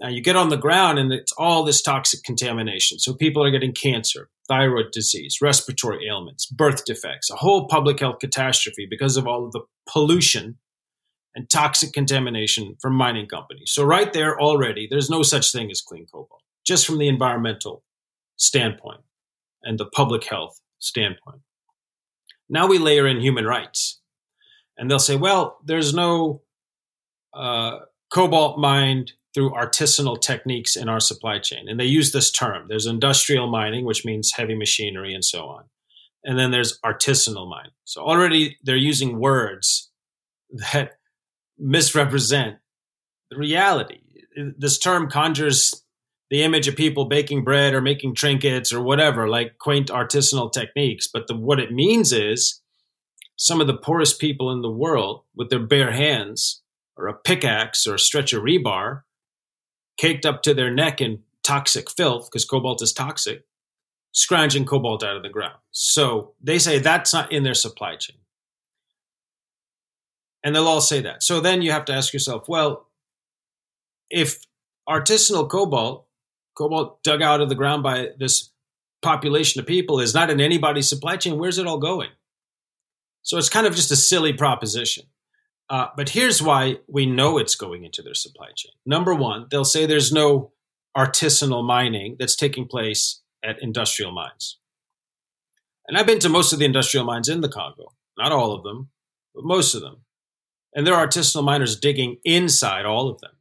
Now 0.00 0.08
you 0.08 0.22
get 0.22 0.36
on 0.36 0.48
the 0.48 0.56
ground 0.56 0.98
and 0.98 1.12
it's 1.12 1.32
all 1.32 1.64
this 1.64 1.82
toxic 1.82 2.22
contamination. 2.22 2.98
So 2.98 3.12
people 3.12 3.44
are 3.44 3.50
getting 3.50 3.74
cancer, 3.74 4.30
thyroid 4.50 4.90
disease, 4.92 5.38
respiratory 5.40 6.06
ailments, 6.08 6.46
birth 6.46 6.84
defects, 6.84 7.30
a 7.30 7.36
whole 7.36 7.68
public 7.68 8.00
health 8.00 8.18
catastrophe 8.18 8.86
because 8.90 9.16
of 9.16 9.26
all 9.26 9.46
of 9.46 9.52
the 9.52 9.62
pollution 9.88 10.58
and 11.34 11.48
toxic 11.48 11.92
contamination 11.92 12.76
from 12.82 12.94
mining 12.94 13.28
companies. 13.28 13.70
So, 13.70 13.84
right 13.84 14.12
there 14.12 14.38
already, 14.40 14.88
there's 14.90 15.08
no 15.08 15.22
such 15.22 15.52
thing 15.52 15.70
as 15.70 15.80
clean 15.80 16.06
cobalt, 16.12 16.42
just 16.66 16.84
from 16.84 16.98
the 16.98 17.08
environmental 17.08 17.84
standpoint 18.36 19.02
and 19.62 19.78
the 19.78 19.86
public 19.86 20.24
health 20.24 20.60
standpoint. 20.80 21.42
Now 22.48 22.66
we 22.66 22.78
layer 22.78 23.06
in 23.06 23.20
human 23.20 23.44
rights. 23.44 24.00
And 24.76 24.90
they'll 24.90 24.98
say, 24.98 25.16
well, 25.16 25.58
there's 25.64 25.94
no 25.94 26.42
uh, 27.32 27.80
cobalt 28.12 28.58
mined 28.58 29.12
through 29.34 29.50
artisanal 29.50 30.20
techniques 30.20 30.76
in 30.76 30.88
our 30.88 31.00
supply 31.00 31.38
chain. 31.38 31.68
And 31.68 31.78
they 31.78 31.84
use 31.84 32.12
this 32.12 32.30
term. 32.30 32.66
There's 32.68 32.86
industrial 32.86 33.48
mining, 33.48 33.84
which 33.84 34.04
means 34.04 34.32
heavy 34.32 34.54
machinery 34.54 35.14
and 35.14 35.24
so 35.24 35.46
on. 35.46 35.64
And 36.24 36.38
then 36.38 36.50
there's 36.50 36.78
artisanal 36.84 37.48
mining. 37.48 37.72
So 37.84 38.02
already 38.02 38.58
they're 38.62 38.76
using 38.76 39.20
words 39.20 39.90
that 40.72 40.98
misrepresent 41.58 42.56
the 43.30 43.38
reality. 43.38 44.00
This 44.58 44.78
term 44.78 45.08
conjures 45.08 45.84
the 46.30 46.42
image 46.42 46.68
of 46.68 46.76
people 46.76 47.06
baking 47.06 47.42
bread 47.44 47.74
or 47.74 47.80
making 47.80 48.14
trinkets 48.14 48.72
or 48.72 48.80
whatever, 48.80 49.28
like 49.28 49.58
quaint 49.58 49.88
artisanal 49.88 50.52
techniques. 50.52 51.08
But 51.12 51.26
the, 51.26 51.36
what 51.36 51.58
it 51.58 51.72
means 51.72 52.12
is 52.12 52.60
some 53.36 53.60
of 53.60 53.66
the 53.66 53.76
poorest 53.76 54.20
people 54.20 54.52
in 54.52 54.62
the 54.62 54.70
world 54.70 55.24
with 55.34 55.50
their 55.50 55.64
bare 55.64 55.92
hands 55.92 56.62
or 56.96 57.08
a 57.08 57.14
pickaxe 57.14 57.86
or 57.86 57.94
a 57.94 57.98
stretch 57.98 58.32
of 58.32 58.42
rebar 58.42 59.02
caked 60.00 60.24
up 60.24 60.42
to 60.42 60.54
their 60.54 60.70
neck 60.70 61.02
in 61.02 61.22
toxic 61.42 61.90
filth 61.90 62.30
because 62.30 62.46
cobalt 62.46 62.80
is 62.80 62.92
toxic, 62.92 63.44
scrounging 64.12 64.64
cobalt 64.64 65.04
out 65.04 65.16
of 65.16 65.22
the 65.22 65.28
ground. 65.28 65.58
So 65.72 66.32
they 66.42 66.58
say 66.58 66.78
that's 66.78 67.12
not 67.12 67.30
in 67.30 67.42
their 67.42 67.54
supply 67.54 67.96
chain. 67.96 68.16
And 70.42 70.56
they'll 70.56 70.66
all 70.66 70.80
say 70.80 71.02
that. 71.02 71.22
So 71.22 71.40
then 71.40 71.60
you 71.60 71.72
have 71.72 71.84
to 71.84 71.92
ask 71.92 72.14
yourself, 72.14 72.48
well, 72.48 72.86
if 74.08 74.38
artisanal 74.88 75.50
cobalt, 75.50 76.06
cobalt 76.56 77.02
dug 77.02 77.20
out 77.20 77.42
of 77.42 77.50
the 77.50 77.54
ground 77.54 77.82
by 77.82 78.08
this 78.18 78.50
population 79.02 79.60
of 79.60 79.66
people, 79.66 80.00
is 80.00 80.14
not 80.14 80.30
in 80.30 80.40
anybody's 80.40 80.88
supply 80.88 81.18
chain, 81.18 81.38
where's 81.38 81.58
it 81.58 81.66
all 81.66 81.78
going? 81.78 82.08
So 83.22 83.36
it's 83.36 83.50
kind 83.50 83.66
of 83.66 83.76
just 83.76 83.90
a 83.90 83.96
silly 83.96 84.32
proposition. 84.32 85.04
Uh, 85.70 85.86
but 85.96 86.08
here's 86.08 86.42
why 86.42 86.78
we 86.88 87.06
know 87.06 87.38
it's 87.38 87.54
going 87.54 87.84
into 87.84 88.02
their 88.02 88.14
supply 88.14 88.48
chain. 88.56 88.72
Number 88.84 89.14
one, 89.14 89.46
they'll 89.50 89.64
say 89.64 89.86
there's 89.86 90.12
no 90.12 90.50
artisanal 90.96 91.64
mining 91.64 92.16
that's 92.18 92.34
taking 92.34 92.66
place 92.66 93.22
at 93.44 93.62
industrial 93.62 94.10
mines. 94.10 94.58
And 95.86 95.96
I've 95.96 96.06
been 96.06 96.18
to 96.20 96.28
most 96.28 96.52
of 96.52 96.58
the 96.58 96.64
industrial 96.64 97.06
mines 97.06 97.28
in 97.28 97.40
the 97.40 97.48
Congo, 97.48 97.94
not 98.18 98.32
all 98.32 98.52
of 98.52 98.64
them, 98.64 98.90
but 99.32 99.44
most 99.44 99.74
of 99.74 99.80
them. 99.80 99.98
And 100.74 100.84
there 100.84 100.94
are 100.94 101.06
artisanal 101.06 101.44
miners 101.44 101.78
digging 101.78 102.16
inside 102.24 102.84
all 102.84 103.08
of 103.08 103.20
them. 103.20 103.32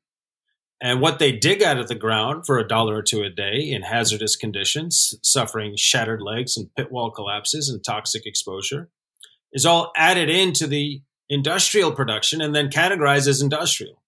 And 0.81 1.01
what 1.01 1.19
they 1.19 1.31
dig 1.31 1.61
out 1.61 1.79
of 1.79 1.87
the 1.87 1.95
ground 1.95 2.45
for 2.45 2.57
a 2.57 2.67
dollar 2.67 2.95
or 2.95 3.01
two 3.01 3.23
a 3.23 3.29
day 3.29 3.69
in 3.69 3.81
hazardous 3.81 4.35
conditions, 4.35 5.15
suffering 5.23 5.73
shattered 5.75 6.21
legs 6.21 6.55
and 6.55 6.73
pit 6.75 6.91
wall 6.91 7.11
collapses 7.11 7.69
and 7.69 7.83
toxic 7.83 8.25
exposure, 8.25 8.89
is 9.51 9.65
all 9.65 9.91
added 9.97 10.29
into 10.29 10.67
the 10.67 11.01
industrial 11.29 11.91
production 11.91 12.41
and 12.41 12.55
then 12.55 12.69
categorized 12.69 13.27
as 13.27 13.41
industrial. 13.41 14.01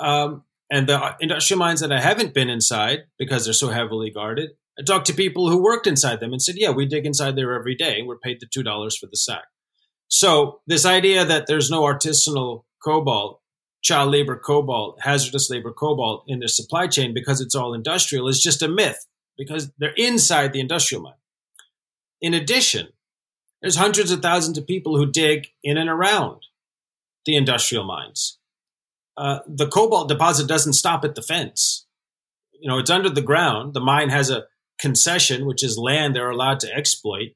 Um, 0.00 0.44
and 0.70 0.88
the 0.88 1.14
industrial 1.20 1.58
mines 1.58 1.80
that 1.80 1.92
I 1.92 2.00
haven't 2.00 2.34
been 2.34 2.48
inside 2.48 3.04
because 3.18 3.44
they're 3.44 3.54
so 3.54 3.68
heavily 3.68 4.10
guarded, 4.10 4.50
I 4.78 4.82
talked 4.82 5.06
to 5.06 5.14
people 5.14 5.50
who 5.50 5.62
worked 5.62 5.86
inside 5.86 6.20
them 6.20 6.32
and 6.32 6.42
said, 6.42 6.56
yeah, 6.58 6.70
we 6.70 6.86
dig 6.86 7.06
inside 7.06 7.36
there 7.36 7.54
every 7.54 7.76
day. 7.76 8.02
We're 8.02 8.18
paid 8.18 8.40
the 8.40 8.46
$2 8.46 8.98
for 8.98 9.06
the 9.06 9.16
sack. 9.16 9.44
So 10.08 10.60
this 10.66 10.84
idea 10.84 11.24
that 11.24 11.46
there's 11.46 11.70
no 11.70 11.82
artisanal 11.82 12.64
cobalt, 12.82 13.40
child 13.82 14.10
labor 14.10 14.36
cobalt, 14.36 15.00
hazardous 15.02 15.50
labor 15.50 15.72
cobalt 15.72 16.24
in 16.26 16.40
their 16.40 16.48
supply 16.48 16.86
chain 16.86 17.14
because 17.14 17.40
it's 17.40 17.54
all 17.54 17.74
industrial 17.74 18.28
is 18.28 18.42
just 18.42 18.62
a 18.62 18.68
myth 18.68 19.06
because 19.36 19.70
they're 19.78 19.94
inside 19.96 20.52
the 20.52 20.60
industrial 20.60 21.02
mine. 21.02 21.14
In 22.20 22.34
addition, 22.34 22.88
there's 23.64 23.76
hundreds 23.76 24.10
of 24.10 24.20
thousands 24.20 24.58
of 24.58 24.66
people 24.66 24.98
who 24.98 25.10
dig 25.10 25.46
in 25.62 25.78
and 25.78 25.88
around 25.88 26.42
the 27.24 27.34
industrial 27.34 27.82
mines. 27.82 28.38
Uh, 29.16 29.38
the 29.46 29.66
cobalt 29.66 30.06
deposit 30.06 30.46
doesn't 30.46 30.74
stop 30.74 31.02
at 31.02 31.14
the 31.14 31.22
fence. 31.22 31.86
You 32.60 32.68
know, 32.68 32.76
it's 32.76 32.90
under 32.90 33.08
the 33.08 33.22
ground. 33.22 33.72
The 33.72 33.80
mine 33.80 34.10
has 34.10 34.28
a 34.28 34.44
concession, 34.78 35.46
which 35.46 35.64
is 35.64 35.78
land 35.78 36.14
they're 36.14 36.28
allowed 36.28 36.60
to 36.60 36.74
exploit. 36.74 37.30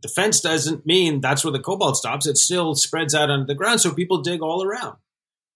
The 0.00 0.08
fence 0.08 0.40
doesn't 0.40 0.86
mean 0.86 1.20
that's 1.20 1.44
where 1.44 1.52
the 1.52 1.60
cobalt 1.60 1.98
stops. 1.98 2.26
It 2.26 2.38
still 2.38 2.74
spreads 2.74 3.14
out 3.14 3.28
under 3.28 3.44
the 3.44 3.54
ground, 3.54 3.82
so 3.82 3.92
people 3.92 4.22
dig 4.22 4.40
all 4.40 4.64
around. 4.64 4.96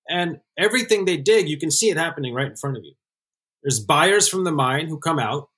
And 0.07 0.41
everything 0.59 1.07
they 1.07 1.17
dig, 1.17 1.49
you 1.49 1.59
can 1.59 1.71
see 1.71 1.89
it 1.89 1.97
happening 1.97 2.35
right 2.35 2.51
in 2.51 2.57
front 2.57 2.77
of 2.77 2.85
you. 2.85 2.93
There's 3.63 3.81
buyers 3.81 4.29
from 4.29 4.45
the 4.45 4.53
mine 4.53 4.89
who 4.89 4.99
come 4.99 5.19
out, 5.19 5.49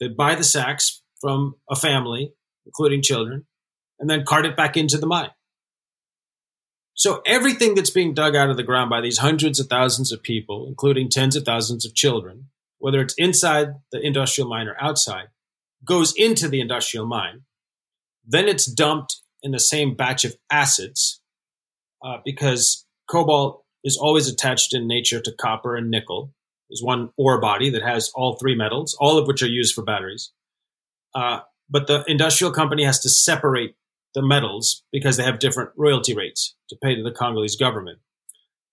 they 0.00 0.08
buy 0.08 0.34
the 0.34 0.44
sacks 0.44 1.02
from 1.20 1.56
a 1.68 1.76
family, 1.76 2.32
including 2.66 3.02
children, 3.02 3.46
and 3.98 4.08
then 4.08 4.24
cart 4.24 4.46
it 4.46 4.56
back 4.56 4.76
into 4.76 4.98
the 4.98 5.06
mine. 5.06 5.30
So 6.94 7.22
everything 7.24 7.74
that's 7.74 7.90
being 7.90 8.14
dug 8.14 8.36
out 8.36 8.50
of 8.50 8.56
the 8.56 8.62
ground 8.62 8.90
by 8.90 9.00
these 9.00 9.18
hundreds 9.18 9.58
of 9.58 9.66
thousands 9.66 10.12
of 10.12 10.22
people, 10.22 10.66
including 10.68 11.08
tens 11.08 11.36
of 11.36 11.44
thousands 11.44 11.86
of 11.86 11.94
children, 11.94 12.48
whether 12.78 13.00
it's 13.00 13.14
inside 13.16 13.68
the 13.92 14.00
industrial 14.00 14.48
mine 14.48 14.68
or 14.68 14.76
outside, 14.80 15.28
goes 15.84 16.12
into 16.16 16.48
the 16.48 16.60
industrial 16.60 17.06
mine. 17.06 17.42
Then 18.26 18.46
it's 18.46 18.66
dumped 18.66 19.16
in 19.42 19.52
the 19.52 19.58
same 19.58 19.94
batch 19.94 20.24
of 20.24 20.36
acids 20.50 21.20
uh, 22.04 22.18
because 22.24 22.86
cobalt 23.08 23.64
is 23.84 23.96
always 23.96 24.28
attached 24.28 24.74
in 24.74 24.86
nature 24.86 25.20
to 25.20 25.32
copper 25.32 25.76
and 25.76 25.90
nickel. 25.90 26.32
There's 26.68 26.82
one 26.82 27.10
ore 27.16 27.40
body 27.40 27.70
that 27.70 27.82
has 27.82 28.10
all 28.14 28.36
three 28.36 28.54
metals, 28.54 28.96
all 29.00 29.18
of 29.18 29.26
which 29.26 29.42
are 29.42 29.48
used 29.48 29.74
for 29.74 29.82
batteries. 29.82 30.30
Uh, 31.14 31.40
but 31.72 31.86
the 31.86 32.04
industrial 32.06 32.52
company 32.52 32.84
has 32.84 33.00
to 33.00 33.08
separate 33.08 33.74
the 34.14 34.22
metals 34.22 34.84
because 34.92 35.16
they 35.16 35.24
have 35.24 35.38
different 35.38 35.70
royalty 35.74 36.14
rates 36.14 36.54
to 36.68 36.76
pay 36.76 36.94
to 36.94 37.02
the 37.02 37.10
Congolese 37.10 37.56
government. 37.56 37.98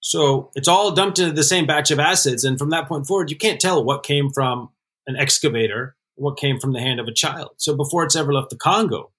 So 0.01 0.51
it's 0.53 0.67
all 0.67 0.91
dumped 0.91 1.17
into 1.17 1.31
the 1.31 1.43
same 1.43 1.65
batch 1.65 1.91
of 1.91 1.99
acids. 1.99 2.43
And 2.43 2.59
from 2.59 2.69
that 2.71 2.87
point 2.87 3.07
forward, 3.07 3.31
you 3.31 3.37
can't 3.37 3.59
tell 3.59 3.83
what 3.83 4.03
came 4.03 4.29
from 4.29 4.69
an 5.07 5.15
excavator, 5.15 5.95
what 6.15 6.37
came 6.37 6.59
from 6.59 6.73
the 6.73 6.81
hand 6.81 6.99
of 6.99 7.07
a 7.07 7.13
child. 7.13 7.51
So 7.57 7.75
before 7.75 8.03
it's 8.03 8.17
ever 8.17 8.33
left 8.33 8.49
the 8.49 8.57
Congo, 8.57 9.11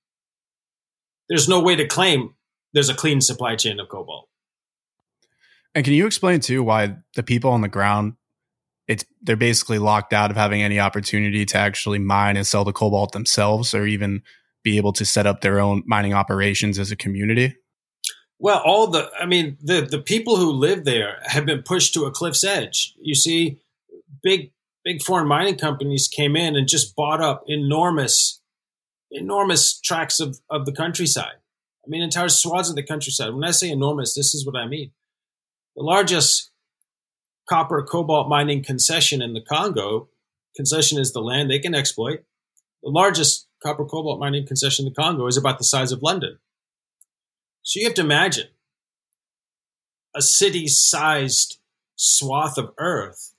there's 1.29 1.49
no 1.49 1.61
way 1.61 1.75
to 1.77 1.87
claim 1.87 2.35
there's 2.75 2.91
a 2.91 2.95
clean 2.95 3.21
supply 3.21 3.57
chain 3.57 3.81
of 3.81 3.89
cobalt. 3.89 4.29
And 5.75 5.85
can 5.85 5.95
you 5.95 6.07
explain 6.07 6.41
too 6.41 6.63
why 6.63 6.97
the 7.15 7.23
people 7.23 7.51
on 7.51 7.63
the 7.63 7.69
ground 7.69 8.15
it's 8.91 9.05
they're 9.23 9.37
basically 9.37 9.79
locked 9.79 10.13
out 10.13 10.33
of 10.33 10.37
having 10.37 10.63
any 10.63 10.81
opportunity 10.81 11.47
to 11.47 11.57
actually 11.57 12.01
mine 12.01 12.37
and 12.37 12.47
sell 12.47 12.65
the 12.65 12.73
cobalt 12.73 13.13
themselves 13.13 13.73
or 13.73 13.87
even 13.87 14.23
be 14.65 14.77
able 14.77 14.93
to 14.93 15.05
set 15.05 15.27
up 15.27 15.41
their 15.41 15.61
own 15.61 15.85
mining 15.87 16.13
operations 16.13 16.79
as 16.79 16.91
a 16.91 16.97
community? 16.97 17.57
Well, 18.41 18.61
all 18.65 18.89
the 18.89 19.09
I 19.19 19.27
mean, 19.27 19.57
the 19.63 19.83
the 19.83 20.01
people 20.01 20.37
who 20.37 20.51
live 20.51 20.85
there 20.85 21.19
have 21.25 21.47
been 21.47 21.63
pushed 21.63 21.95
to 21.95 22.05
a 22.05 22.11
cliff's 22.11 22.43
edge. 22.43 22.95
You 23.01 23.15
see, 23.15 23.61
big 24.25 24.51
big 24.85 25.03
foreign 25.03 25.29
mining 25.29 25.57
companies 25.57 26.09
came 26.09 26.35
in 26.35 26.57
and 26.57 26.67
just 26.67 26.97
bought 26.97 27.21
up 27.21 27.45
enormous 27.47 28.41
enormous 29.13 29.79
tracts 29.81 30.19
of, 30.19 30.39
of 30.51 30.67
the 30.67 30.73
countryside. 30.73 31.39
I 31.85 31.89
mean, 31.89 32.03
entire 32.03 32.29
swaths 32.29 32.71
of 32.71 32.77
the 32.77 32.83
countryside. 32.83 33.35
When 33.35 33.45
I 33.45 33.53
say 33.53 33.71
enormous, 33.71 34.15
this 34.15 34.35
is 34.35 34.45
what 34.45 34.57
I 34.57 34.67
mean. 34.67 34.91
The 35.77 35.83
largest 35.83 36.51
copper 37.51 37.83
cobalt 37.83 38.29
mining 38.29 38.63
concession 38.63 39.21
in 39.21 39.35
the 39.35 39.41
Congo. 39.41 40.09
Concession 40.55 40.99
is 40.99 41.13
the 41.13 41.21
land 41.21 41.51
they 41.51 41.59
can 41.59 41.75
exploit. 41.75 42.21
The 42.83 42.91
largest 42.91 43.49
copper 43.63 43.85
cobalt 43.85 44.21
mining 44.21 44.47
concession 44.47 44.87
in 44.87 44.93
the 44.93 45.03
Congo 45.03 45.27
is 45.27 45.37
about 45.37 45.59
the 45.59 45.65
size 45.65 45.93
of 45.93 46.03
London. 46.03 46.39
So 47.63 47.81
you 47.81 47.87
have 47.87 47.95
to 47.95 48.03
imagine 48.03 48.49
a 50.15 50.23
city 50.23 50.69
sized 50.69 51.59
swath 51.97 52.57
of 52.57 52.73
earth 52.79 53.35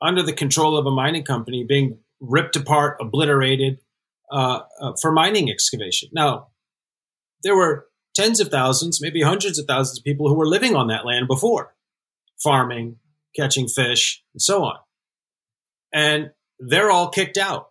under 0.00 0.22
the 0.22 0.32
control 0.32 0.76
of 0.76 0.86
a 0.86 0.90
mining 0.90 1.24
company 1.24 1.64
being 1.68 1.98
ripped 2.20 2.56
apart, 2.56 2.96
obliterated 3.00 3.78
uh, 4.32 4.60
uh, 4.80 4.92
for 5.00 5.12
mining 5.12 5.50
excavation. 5.50 6.08
Now, 6.12 6.48
there 7.42 7.56
were 7.56 7.86
tens 8.14 8.40
of 8.40 8.48
thousands, 8.48 9.00
maybe 9.00 9.22
hundreds 9.22 9.58
of 9.58 9.66
thousands 9.66 9.98
of 9.98 10.04
people 10.04 10.28
who 10.28 10.34
were 10.34 10.46
living 10.46 10.74
on 10.74 10.88
that 10.88 11.06
land 11.06 11.28
before, 11.28 11.74
farming, 12.42 12.96
catching 13.36 13.68
fish, 13.68 14.22
and 14.34 14.42
so 14.42 14.64
on. 14.64 14.76
And 15.92 16.30
they're 16.58 16.90
all 16.90 17.08
kicked 17.08 17.36
out. 17.36 17.68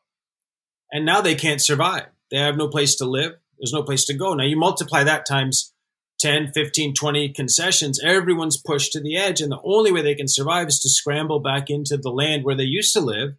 And 0.91 1.06
now 1.06 1.22
they 1.22 1.36
can't 1.36 1.62
survive. 1.62 2.08
They 2.32 2.38
have 2.38 2.58
no 2.58 2.67
place 2.67 2.96
to 2.96 3.06
live. 3.06 3.34
There's 3.60 3.74
no 3.74 3.84
place 3.84 4.06
to 4.06 4.13
go. 4.13 4.34
Now 4.34 4.46
you 4.46 4.58
multiply 4.58 5.04
that 5.04 5.26
times 5.26 5.74
10, 6.20 6.52
15, 6.54 6.93
20 6.93 7.30
concessions. 7.30 8.02
Everyone's 8.04 8.58
pushed 8.58 8.93
to 8.93 9.02
the 9.02 9.17
edge. 9.17 9.41
And 9.41 9.52
the 9.52 9.62
only 9.63 9.91
way 9.91 10.02
they 10.02 10.15
can 10.15 10.28
survive 10.28 10.67
is 10.67 10.80
to 10.80 10.89
scramble 10.89 11.39
back 11.39 11.70
into 11.70 11.98
the 11.98 12.10
land 12.10 12.43
where 12.43 12.56
they 12.56 12.63
used 12.63 12.93
to 12.93 13.02
live 13.02 13.36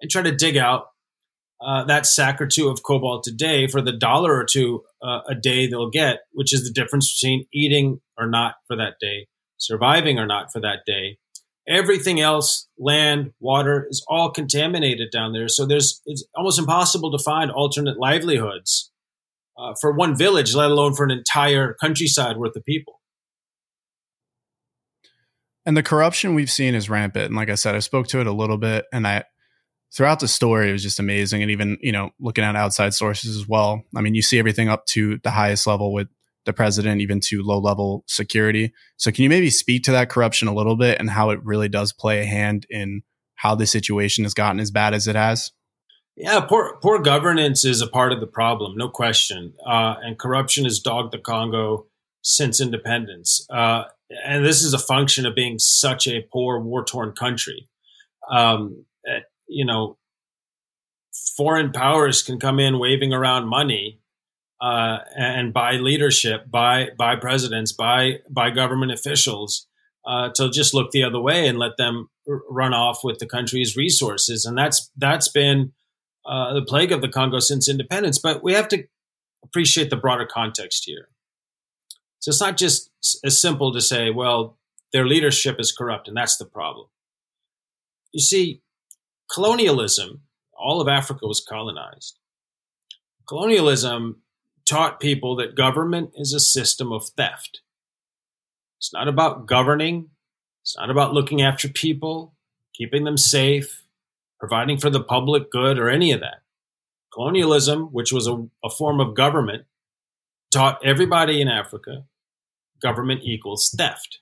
and 0.00 0.10
try 0.10 0.22
to 0.22 0.34
dig 0.34 0.56
out 0.56 0.88
uh, 1.64 1.84
that 1.84 2.06
sack 2.06 2.40
or 2.40 2.46
two 2.46 2.68
of 2.68 2.82
cobalt 2.82 3.26
a 3.26 3.32
day 3.32 3.66
for 3.66 3.80
the 3.80 3.96
dollar 3.96 4.34
or 4.34 4.44
two 4.44 4.82
uh, 5.02 5.20
a 5.28 5.34
day 5.34 5.66
they'll 5.66 5.90
get, 5.90 6.20
which 6.32 6.52
is 6.52 6.64
the 6.64 6.72
difference 6.72 7.18
between 7.18 7.46
eating 7.52 8.00
or 8.18 8.26
not 8.26 8.56
for 8.66 8.76
that 8.76 8.94
day, 9.00 9.28
surviving 9.56 10.18
or 10.18 10.26
not 10.26 10.52
for 10.52 10.60
that 10.60 10.80
day, 10.86 11.18
Everything 11.66 12.20
else, 12.20 12.68
land, 12.78 13.32
water, 13.40 13.86
is 13.88 14.04
all 14.06 14.30
contaminated 14.30 15.10
down 15.10 15.32
there. 15.32 15.48
So 15.48 15.64
there's 15.64 16.02
it's 16.04 16.24
almost 16.34 16.58
impossible 16.58 17.16
to 17.16 17.22
find 17.22 17.50
alternate 17.50 17.98
livelihoods 17.98 18.90
uh, 19.56 19.74
for 19.80 19.92
one 19.92 20.16
village, 20.16 20.54
let 20.54 20.70
alone 20.70 20.94
for 20.94 21.04
an 21.04 21.10
entire 21.10 21.74
countryside 21.80 22.36
worth 22.36 22.56
of 22.56 22.64
people. 22.64 23.00
And 25.66 25.76
the 25.76 25.82
corruption 25.82 26.34
we've 26.34 26.50
seen 26.50 26.74
is 26.74 26.90
rampant. 26.90 27.26
And 27.26 27.36
like 27.36 27.48
I 27.48 27.54
said, 27.54 27.74
I 27.74 27.78
spoke 27.78 28.08
to 28.08 28.20
it 28.20 28.26
a 28.26 28.32
little 28.32 28.58
bit, 28.58 28.84
and 28.92 29.06
I 29.06 29.24
throughout 29.94 30.20
the 30.20 30.28
story 30.28 30.68
it 30.68 30.72
was 30.72 30.82
just 30.82 30.98
amazing. 30.98 31.40
And 31.40 31.50
even 31.50 31.78
you 31.80 31.92
know 31.92 32.10
looking 32.20 32.44
at 32.44 32.56
outside 32.56 32.92
sources 32.92 33.36
as 33.36 33.48
well. 33.48 33.82
I 33.96 34.02
mean, 34.02 34.14
you 34.14 34.22
see 34.22 34.38
everything 34.38 34.68
up 34.68 34.84
to 34.86 35.18
the 35.22 35.30
highest 35.30 35.66
level 35.66 35.92
with 35.92 36.08
the 36.44 36.52
president, 36.52 37.00
even 37.00 37.20
to 37.20 37.42
low 37.42 37.58
level 37.58 38.04
security. 38.06 38.72
So, 38.96 39.10
can 39.10 39.22
you 39.22 39.28
maybe 39.28 39.50
speak 39.50 39.82
to 39.84 39.92
that 39.92 40.10
corruption 40.10 40.48
a 40.48 40.54
little 40.54 40.76
bit 40.76 40.98
and 40.98 41.10
how 41.10 41.30
it 41.30 41.40
really 41.44 41.68
does 41.68 41.92
play 41.92 42.20
a 42.20 42.24
hand 42.24 42.66
in 42.70 43.02
how 43.36 43.54
the 43.54 43.66
situation 43.66 44.24
has 44.24 44.34
gotten 44.34 44.60
as 44.60 44.70
bad 44.70 44.94
as 44.94 45.06
it 45.06 45.16
has? 45.16 45.52
Yeah, 46.16 46.40
poor 46.40 46.78
poor 46.80 47.00
governance 47.00 47.64
is 47.64 47.80
a 47.80 47.88
part 47.88 48.12
of 48.12 48.20
the 48.20 48.26
problem, 48.26 48.76
no 48.76 48.88
question. 48.88 49.54
Uh, 49.66 49.94
and 50.02 50.18
corruption 50.18 50.64
has 50.64 50.78
dogged 50.78 51.12
the 51.12 51.18
Congo 51.18 51.86
since 52.22 52.60
independence. 52.60 53.46
Uh, 53.50 53.84
and 54.24 54.44
this 54.44 54.62
is 54.62 54.72
a 54.72 54.78
function 54.78 55.26
of 55.26 55.34
being 55.34 55.58
such 55.58 56.06
a 56.06 56.26
poor, 56.32 56.60
war 56.60 56.84
torn 56.84 57.12
country. 57.12 57.68
Um, 58.30 58.84
eh, 59.06 59.20
you 59.48 59.64
know, 59.64 59.98
foreign 61.36 61.72
powers 61.72 62.22
can 62.22 62.38
come 62.38 62.58
in 62.60 62.78
waving 62.78 63.12
around 63.12 63.48
money 63.48 64.00
uh, 64.60 64.98
and 65.16 65.52
buy 65.52 65.72
leadership, 65.72 66.50
buy 66.50 66.88
buy 66.96 67.16
presidents, 67.16 67.72
buy 67.72 68.20
buy 68.30 68.50
government 68.50 68.92
officials 68.92 69.66
uh, 70.06 70.30
to 70.34 70.50
just 70.50 70.74
look 70.74 70.90
the 70.90 71.02
other 71.02 71.20
way 71.20 71.46
and 71.46 71.58
let 71.58 71.76
them 71.76 72.08
r- 72.28 72.42
run 72.48 72.72
off 72.72 73.00
with 73.02 73.18
the 73.18 73.26
country's 73.26 73.76
resources, 73.76 74.44
and 74.44 74.56
that's 74.56 74.90
that's 74.96 75.28
been 75.28 75.72
uh, 76.26 76.54
the 76.54 76.64
plague 76.64 76.92
of 76.92 77.00
the 77.00 77.08
Congo 77.08 77.40
since 77.40 77.68
independence. 77.68 78.18
But 78.18 78.42
we 78.42 78.54
have 78.54 78.68
to 78.68 78.84
appreciate 79.44 79.90
the 79.90 79.96
broader 79.96 80.26
context 80.26 80.84
here. 80.86 81.08
So 82.20 82.30
it's 82.30 82.40
not 82.40 82.56
just 82.56 82.90
as 83.22 83.40
simple 83.40 83.72
to 83.72 83.80
say, 83.82 84.10
well, 84.10 84.58
their 84.92 85.06
leadership 85.06 85.56
is 85.58 85.72
corrupt, 85.72 86.08
and 86.08 86.16
that's 86.16 86.38
the 86.38 86.46
problem. 86.46 86.86
You 88.12 88.20
see, 88.20 88.62
colonialism, 89.30 90.22
all 90.56 90.80
of 90.80 90.88
Africa 90.88 91.26
was 91.26 91.44
colonized. 91.46 92.18
Colonialism 93.28 94.22
taught 94.66 95.00
people 95.00 95.36
that 95.36 95.56
government 95.56 96.10
is 96.14 96.32
a 96.32 96.40
system 96.40 96.92
of 96.92 97.08
theft. 97.16 97.60
It's 98.78 98.92
not 98.92 99.08
about 99.08 99.46
governing, 99.46 100.10
it's 100.62 100.76
not 100.76 100.90
about 100.90 101.12
looking 101.12 101.42
after 101.42 101.68
people, 101.68 102.34
keeping 102.74 103.04
them 103.04 103.16
safe, 103.16 103.82
providing 104.38 104.78
for 104.78 104.90
the 104.90 105.02
public 105.02 105.50
good, 105.50 105.78
or 105.78 105.88
any 105.88 106.12
of 106.12 106.20
that. 106.20 106.42
Colonialism, 107.12 107.92
which 107.92 108.12
was 108.12 108.26
a, 108.26 108.46
a 108.64 108.70
form 108.70 109.00
of 109.00 109.14
government, 109.14 109.64
taught 110.52 110.84
everybody 110.84 111.40
in 111.40 111.48
Africa 111.48 112.04
government 112.82 113.20
equals 113.24 113.74
theft. 113.76 114.20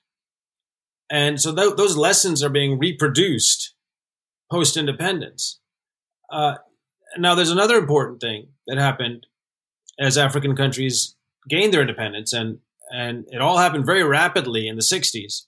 And 1.09 1.39
so 1.39 1.53
th- 1.53 1.75
those 1.75 1.97
lessons 1.97 2.41
are 2.41 2.49
being 2.49 2.79
reproduced 2.79 3.73
post 4.49 4.77
independence. 4.77 5.59
Uh, 6.31 6.55
now, 7.17 7.35
there's 7.35 7.51
another 7.51 7.75
important 7.77 8.21
thing 8.21 8.47
that 8.67 8.77
happened 8.77 9.27
as 9.99 10.17
African 10.17 10.55
countries 10.55 11.15
gained 11.49 11.73
their 11.73 11.81
independence, 11.81 12.33
and 12.33 12.59
and 12.91 13.25
it 13.29 13.41
all 13.41 13.57
happened 13.57 13.85
very 13.85 14.03
rapidly 14.03 14.67
in 14.67 14.75
the 14.75 14.81
60s. 14.81 15.45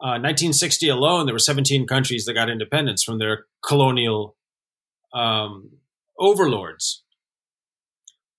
Uh, 0.00 0.16
1960 0.22 0.88
alone, 0.88 1.26
there 1.26 1.34
were 1.34 1.40
17 1.40 1.86
countries 1.86 2.24
that 2.24 2.34
got 2.34 2.48
independence 2.48 3.02
from 3.02 3.18
their 3.18 3.46
colonial 3.66 4.36
um, 5.12 5.70
overlords. 6.18 7.02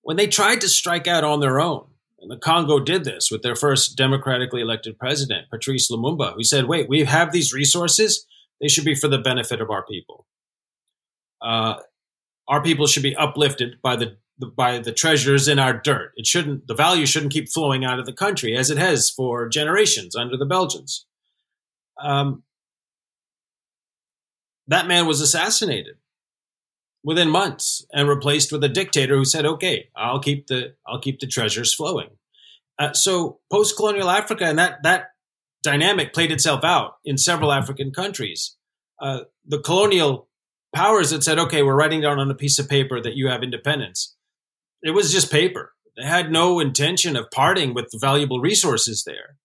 When 0.02 0.16
they 0.16 0.26
tried 0.26 0.62
to 0.62 0.68
strike 0.68 1.06
out 1.06 1.22
on 1.22 1.40
their 1.40 1.60
own, 1.60 1.86
and 2.20 2.30
the 2.30 2.38
Congo 2.38 2.80
did 2.80 3.04
this 3.04 3.30
with 3.30 3.42
their 3.42 3.54
first 3.54 3.96
democratically 3.96 4.62
elected 4.62 4.98
president, 4.98 5.50
Patrice 5.50 5.90
Lumumba, 5.90 6.34
who 6.34 6.44
said, 6.44 6.66
wait, 6.66 6.88
we 6.88 7.04
have 7.04 7.32
these 7.32 7.52
resources. 7.52 8.26
They 8.60 8.68
should 8.68 8.84
be 8.84 8.94
for 8.94 9.08
the 9.08 9.18
benefit 9.18 9.60
of 9.60 9.70
our 9.70 9.84
people. 9.84 10.26
Uh, 11.40 11.76
our 12.48 12.62
people 12.62 12.86
should 12.86 13.02
be 13.02 13.16
uplifted 13.16 13.80
by 13.82 13.96
by 14.56 14.78
the 14.78 14.92
treasures 14.92 15.48
in 15.48 15.58
our 15.58 15.72
dirt. 15.72 16.12
It 16.16 16.26
shouldn't, 16.26 16.66
the 16.66 16.74
value 16.74 17.06
shouldn't 17.06 17.32
keep 17.32 17.48
flowing 17.48 17.84
out 17.84 17.98
of 17.98 18.06
the 18.06 18.12
country 18.12 18.56
as 18.56 18.70
it 18.70 18.78
has 18.78 19.10
for 19.10 19.48
generations 19.48 20.16
under 20.16 20.36
the 20.36 20.46
Belgians. 20.46 21.06
Um, 22.02 22.42
that 24.68 24.86
man 24.86 25.06
was 25.06 25.20
assassinated 25.20 25.96
within 27.02 27.30
months 27.30 27.84
and 27.92 28.08
replaced 28.08 28.52
with 28.52 28.62
a 28.64 28.68
dictator 28.68 29.16
who 29.16 29.24
said, 29.24 29.44
"Okay, 29.44 29.88
I'll 29.96 30.20
keep 30.20 30.46
the 30.46 30.74
I'll 30.86 31.00
keep 31.00 31.20
the 31.20 31.26
treasures 31.26 31.74
flowing." 31.74 32.10
Uh, 32.78 32.92
so 32.92 33.40
post-colonial 33.50 34.08
Africa 34.08 34.44
and 34.44 34.58
that 34.58 34.82
that 34.82 35.12
dynamic 35.62 36.14
played 36.14 36.32
itself 36.32 36.64
out 36.64 36.98
in 37.04 37.18
several 37.18 37.52
African 37.52 37.90
countries. 37.90 38.56
Uh, 38.98 39.20
the 39.44 39.58
colonial 39.58 40.28
powers 40.74 41.10
that 41.10 41.24
said, 41.24 41.38
"Okay, 41.38 41.62
we're 41.62 41.74
writing 41.74 42.00
down 42.00 42.18
on 42.18 42.30
a 42.30 42.34
piece 42.34 42.58
of 42.58 42.68
paper 42.68 43.00
that 43.00 43.16
you 43.16 43.28
have 43.28 43.42
independence," 43.42 44.16
it 44.82 44.90
was 44.92 45.12
just 45.12 45.30
paper. 45.30 45.72
They 45.96 46.04
had 46.04 46.30
no 46.30 46.60
intention 46.60 47.16
of 47.16 47.30
parting 47.30 47.74
with 47.74 47.90
the 47.90 47.98
valuable 47.98 48.40
resources 48.40 49.04
there. 49.04 49.36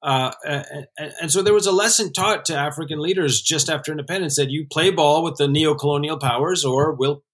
Uh, 0.00 0.30
and, 0.44 0.86
and, 1.20 1.32
so 1.32 1.42
there 1.42 1.54
was 1.54 1.66
a 1.66 1.72
lesson 1.72 2.12
taught 2.12 2.44
to 2.44 2.56
African 2.56 3.00
leaders 3.00 3.42
just 3.42 3.68
after 3.68 3.90
independence 3.90 4.36
that 4.36 4.48
you 4.48 4.64
play 4.70 4.92
ball 4.92 5.24
with 5.24 5.36
the 5.38 5.48
neo-colonial 5.48 6.18
powers 6.18 6.64
or 6.64 6.94
we'll 6.94 7.24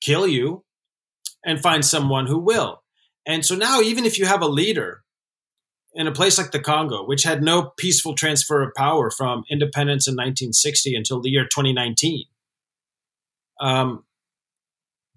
kill 0.00 0.24
you 0.24 0.64
and 1.44 1.60
find 1.60 1.84
someone 1.84 2.28
who 2.28 2.38
will. 2.38 2.84
And 3.26 3.44
so 3.44 3.56
now, 3.56 3.80
even 3.80 4.04
if 4.04 4.20
you 4.20 4.26
have 4.26 4.40
a 4.40 4.46
leader 4.46 5.02
in 5.92 6.06
a 6.06 6.12
place 6.12 6.38
like 6.38 6.52
the 6.52 6.60
Congo, 6.60 7.04
which 7.04 7.24
had 7.24 7.42
no 7.42 7.72
peaceful 7.76 8.14
transfer 8.14 8.62
of 8.62 8.72
power 8.76 9.10
from 9.10 9.42
independence 9.50 10.06
in 10.06 10.12
1960 10.12 10.94
until 10.94 11.20
the 11.20 11.30
year 11.30 11.42
2019, 11.44 12.26
um, 13.60 14.04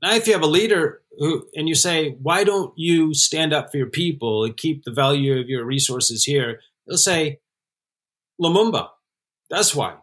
now, 0.04 0.16
if 0.16 0.28
you 0.28 0.34
have 0.34 0.44
a 0.44 0.48
leader 0.48 1.02
who, 1.17 1.47
and 1.56 1.67
you 1.67 1.76
say, 1.76 2.15
why 2.21 2.43
don't 2.43 2.73
you 2.76 3.13
stand 3.13 3.54
up 3.54 3.71
for 3.71 3.78
your 3.78 3.89
people 3.89 4.43
and 4.43 4.58
keep 4.58 4.84
the 4.84 4.91
value 4.91 5.39
of 5.39 5.47
your 5.47 5.65
resources 5.65 6.23
here? 6.23 6.60
They'll 6.88 6.97
say, 6.97 7.39
Lumumba. 8.41 8.89
That's 9.49 9.76
why. 9.76 9.95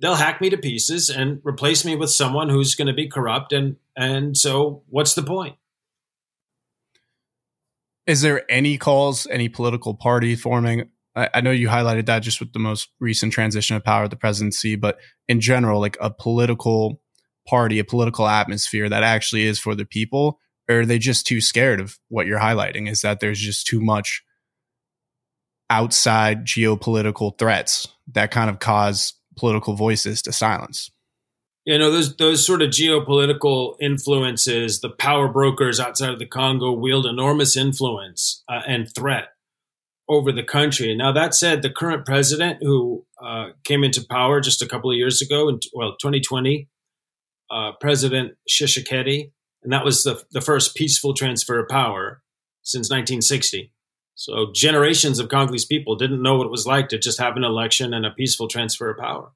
They'll 0.00 0.14
hack 0.14 0.40
me 0.40 0.50
to 0.50 0.56
pieces 0.56 1.10
and 1.10 1.40
replace 1.44 1.84
me 1.84 1.94
with 1.96 2.10
someone 2.10 2.48
who's 2.48 2.74
going 2.74 2.88
to 2.88 2.94
be 2.94 3.08
corrupt. 3.08 3.52
And, 3.52 3.76
and 3.96 4.36
so 4.36 4.82
what's 4.88 5.14
the 5.14 5.22
point? 5.22 5.56
Is 8.06 8.22
there 8.22 8.50
any 8.50 8.78
calls, 8.78 9.26
any 9.30 9.48
political 9.48 9.94
party 9.94 10.34
forming? 10.34 10.88
I, 11.14 11.28
I 11.34 11.40
know 11.42 11.50
you 11.50 11.68
highlighted 11.68 12.06
that 12.06 12.20
just 12.20 12.40
with 12.40 12.52
the 12.52 12.58
most 12.58 12.88
recent 12.98 13.32
transition 13.32 13.76
of 13.76 13.84
power 13.84 14.08
the 14.08 14.16
presidency, 14.16 14.76
but 14.76 14.98
in 15.28 15.40
general, 15.40 15.80
like 15.80 15.98
a 16.00 16.10
political 16.10 17.01
party, 17.46 17.78
a 17.78 17.84
political 17.84 18.26
atmosphere 18.28 18.88
that 18.88 19.02
actually 19.02 19.44
is 19.44 19.58
for 19.58 19.74
the 19.74 19.84
people? 19.84 20.38
Or 20.68 20.80
are 20.80 20.86
they 20.86 20.98
just 20.98 21.26
too 21.26 21.40
scared 21.40 21.80
of 21.80 21.98
what 22.08 22.26
you're 22.26 22.38
highlighting? 22.38 22.88
Is 22.88 23.00
that 23.00 23.20
there's 23.20 23.40
just 23.40 23.66
too 23.66 23.80
much 23.80 24.22
outside 25.70 26.44
geopolitical 26.44 27.36
threats 27.38 27.88
that 28.12 28.30
kind 28.30 28.50
of 28.50 28.58
cause 28.58 29.14
political 29.36 29.74
voices 29.74 30.22
to 30.22 30.32
silence? 30.32 30.90
You 31.64 31.78
know, 31.78 31.90
those 31.92 32.16
those 32.16 32.44
sort 32.44 32.60
of 32.60 32.70
geopolitical 32.70 33.76
influences, 33.80 34.80
the 34.80 34.90
power 34.90 35.28
brokers 35.28 35.78
outside 35.78 36.10
of 36.10 36.18
the 36.18 36.26
Congo 36.26 36.72
wield 36.72 37.06
enormous 37.06 37.56
influence 37.56 38.42
uh, 38.48 38.62
and 38.66 38.92
threat 38.92 39.28
over 40.08 40.32
the 40.32 40.42
country. 40.42 40.94
Now, 40.96 41.12
that 41.12 41.34
said, 41.34 41.62
the 41.62 41.70
current 41.70 42.04
president 42.04 42.58
who 42.60 43.06
uh, 43.24 43.50
came 43.64 43.84
into 43.84 44.04
power 44.04 44.40
just 44.40 44.60
a 44.60 44.66
couple 44.66 44.90
of 44.90 44.96
years 44.96 45.22
ago, 45.22 45.48
in 45.48 45.60
well, 45.72 45.92
2020, 46.00 46.68
uh, 47.52 47.72
President 47.80 48.32
Tshisekedi, 48.48 49.30
and 49.62 49.72
that 49.72 49.84
was 49.84 50.02
the, 50.02 50.22
the 50.32 50.40
first 50.40 50.74
peaceful 50.74 51.14
transfer 51.14 51.58
of 51.58 51.68
power 51.68 52.22
since 52.62 52.86
1960. 52.86 53.72
So 54.14 54.50
generations 54.54 55.18
of 55.18 55.28
Congolese 55.28 55.64
people 55.64 55.96
didn't 55.96 56.22
know 56.22 56.36
what 56.36 56.46
it 56.46 56.50
was 56.50 56.66
like 56.66 56.88
to 56.88 56.98
just 56.98 57.20
have 57.20 57.36
an 57.36 57.44
election 57.44 57.94
and 57.94 58.06
a 58.06 58.10
peaceful 58.10 58.48
transfer 58.48 58.90
of 58.90 58.98
power. 58.98 59.32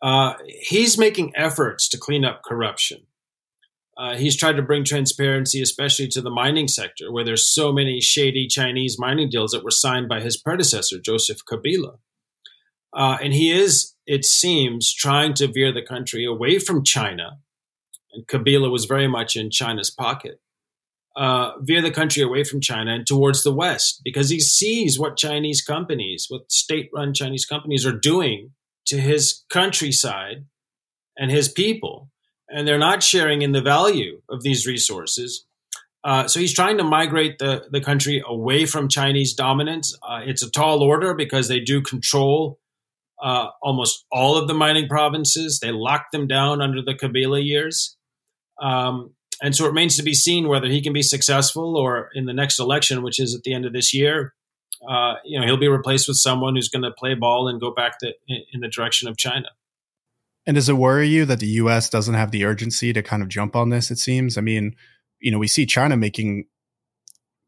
Uh, 0.00 0.34
he's 0.46 0.96
making 0.96 1.32
efforts 1.34 1.88
to 1.88 1.98
clean 1.98 2.24
up 2.24 2.42
corruption. 2.44 3.06
Uh, 3.96 4.16
he's 4.16 4.36
tried 4.36 4.56
to 4.56 4.62
bring 4.62 4.84
transparency, 4.84 5.60
especially 5.60 6.06
to 6.06 6.20
the 6.20 6.30
mining 6.30 6.68
sector, 6.68 7.10
where 7.10 7.24
there's 7.24 7.48
so 7.48 7.72
many 7.72 8.00
shady 8.00 8.46
Chinese 8.46 8.96
mining 8.96 9.28
deals 9.28 9.50
that 9.50 9.64
were 9.64 9.72
signed 9.72 10.08
by 10.08 10.20
his 10.20 10.36
predecessor, 10.36 11.00
Joseph 11.00 11.44
Kabila. 11.44 11.98
Uh, 12.94 13.18
and 13.22 13.32
he 13.32 13.50
is 13.50 13.94
it 14.08 14.24
seems, 14.24 14.92
trying 14.92 15.34
to 15.34 15.46
veer 15.46 15.70
the 15.70 15.82
country 15.82 16.24
away 16.24 16.58
from 16.58 16.82
China, 16.82 17.38
and 18.10 18.26
Kabila 18.26 18.72
was 18.72 18.86
very 18.86 19.06
much 19.06 19.36
in 19.36 19.50
China's 19.50 19.90
pocket, 19.90 20.40
uh, 21.14 21.52
veer 21.60 21.82
the 21.82 21.90
country 21.90 22.22
away 22.22 22.42
from 22.42 22.62
China 22.62 22.94
and 22.94 23.06
towards 23.06 23.42
the 23.42 23.52
West 23.52 24.00
because 24.02 24.30
he 24.30 24.40
sees 24.40 24.98
what 24.98 25.18
Chinese 25.18 25.60
companies, 25.60 26.26
what 26.28 26.50
state 26.50 26.88
run 26.94 27.12
Chinese 27.12 27.44
companies 27.44 27.84
are 27.84 27.92
doing 27.92 28.52
to 28.86 28.98
his 28.98 29.44
countryside 29.50 30.46
and 31.18 31.30
his 31.30 31.48
people. 31.48 32.10
And 32.48 32.66
they're 32.66 32.78
not 32.78 33.02
sharing 33.02 33.42
in 33.42 33.52
the 33.52 33.60
value 33.60 34.22
of 34.30 34.42
these 34.42 34.66
resources. 34.66 35.44
Uh, 36.02 36.26
so 36.28 36.40
he's 36.40 36.54
trying 36.54 36.78
to 36.78 36.84
migrate 36.84 37.38
the, 37.38 37.66
the 37.70 37.80
country 37.80 38.22
away 38.26 38.64
from 38.64 38.88
Chinese 38.88 39.34
dominance. 39.34 39.94
Uh, 40.02 40.20
it's 40.24 40.42
a 40.42 40.50
tall 40.50 40.82
order 40.82 41.12
because 41.12 41.48
they 41.48 41.60
do 41.60 41.82
control 41.82 42.58
uh, 43.22 43.48
almost 43.62 44.04
all 44.10 44.36
of 44.36 44.48
the 44.48 44.54
mining 44.54 44.88
provinces. 44.88 45.60
They 45.60 45.72
locked 45.72 46.12
them 46.12 46.26
down 46.26 46.60
under 46.60 46.82
the 46.82 46.94
Kabila 46.94 47.44
years. 47.44 47.96
Um, 48.60 49.14
and 49.42 49.54
so 49.54 49.64
it 49.64 49.68
remains 49.68 49.96
to 49.96 50.02
be 50.02 50.14
seen 50.14 50.48
whether 50.48 50.66
he 50.66 50.82
can 50.82 50.92
be 50.92 51.02
successful 51.02 51.76
or 51.76 52.10
in 52.14 52.26
the 52.26 52.32
next 52.32 52.58
election, 52.58 53.02
which 53.02 53.20
is 53.20 53.34
at 53.34 53.42
the 53.42 53.54
end 53.54 53.64
of 53.64 53.72
this 53.72 53.94
year, 53.94 54.34
uh, 54.88 55.14
you 55.24 55.38
know, 55.38 55.46
he'll 55.46 55.56
be 55.56 55.68
replaced 55.68 56.08
with 56.08 56.16
someone 56.16 56.54
who's 56.54 56.68
going 56.68 56.82
to 56.82 56.90
play 56.90 57.14
ball 57.14 57.48
and 57.48 57.60
go 57.60 57.72
back 57.72 57.98
to, 58.00 58.12
in 58.28 58.60
the 58.60 58.68
direction 58.68 59.08
of 59.08 59.16
China. 59.16 59.48
And 60.46 60.54
does 60.54 60.68
it 60.68 60.74
worry 60.74 61.08
you 61.08 61.24
that 61.26 61.40
the 61.40 61.46
US 61.46 61.90
doesn't 61.90 62.14
have 62.14 62.30
the 62.30 62.44
urgency 62.44 62.92
to 62.92 63.02
kind 63.02 63.22
of 63.22 63.28
jump 63.28 63.54
on 63.54 63.70
this? 63.70 63.90
It 63.90 63.98
seems. 63.98 64.38
I 64.38 64.40
mean, 64.40 64.74
you 65.20 65.30
know, 65.30 65.38
we 65.38 65.48
see 65.48 65.66
China 65.66 65.96
making 65.96 66.46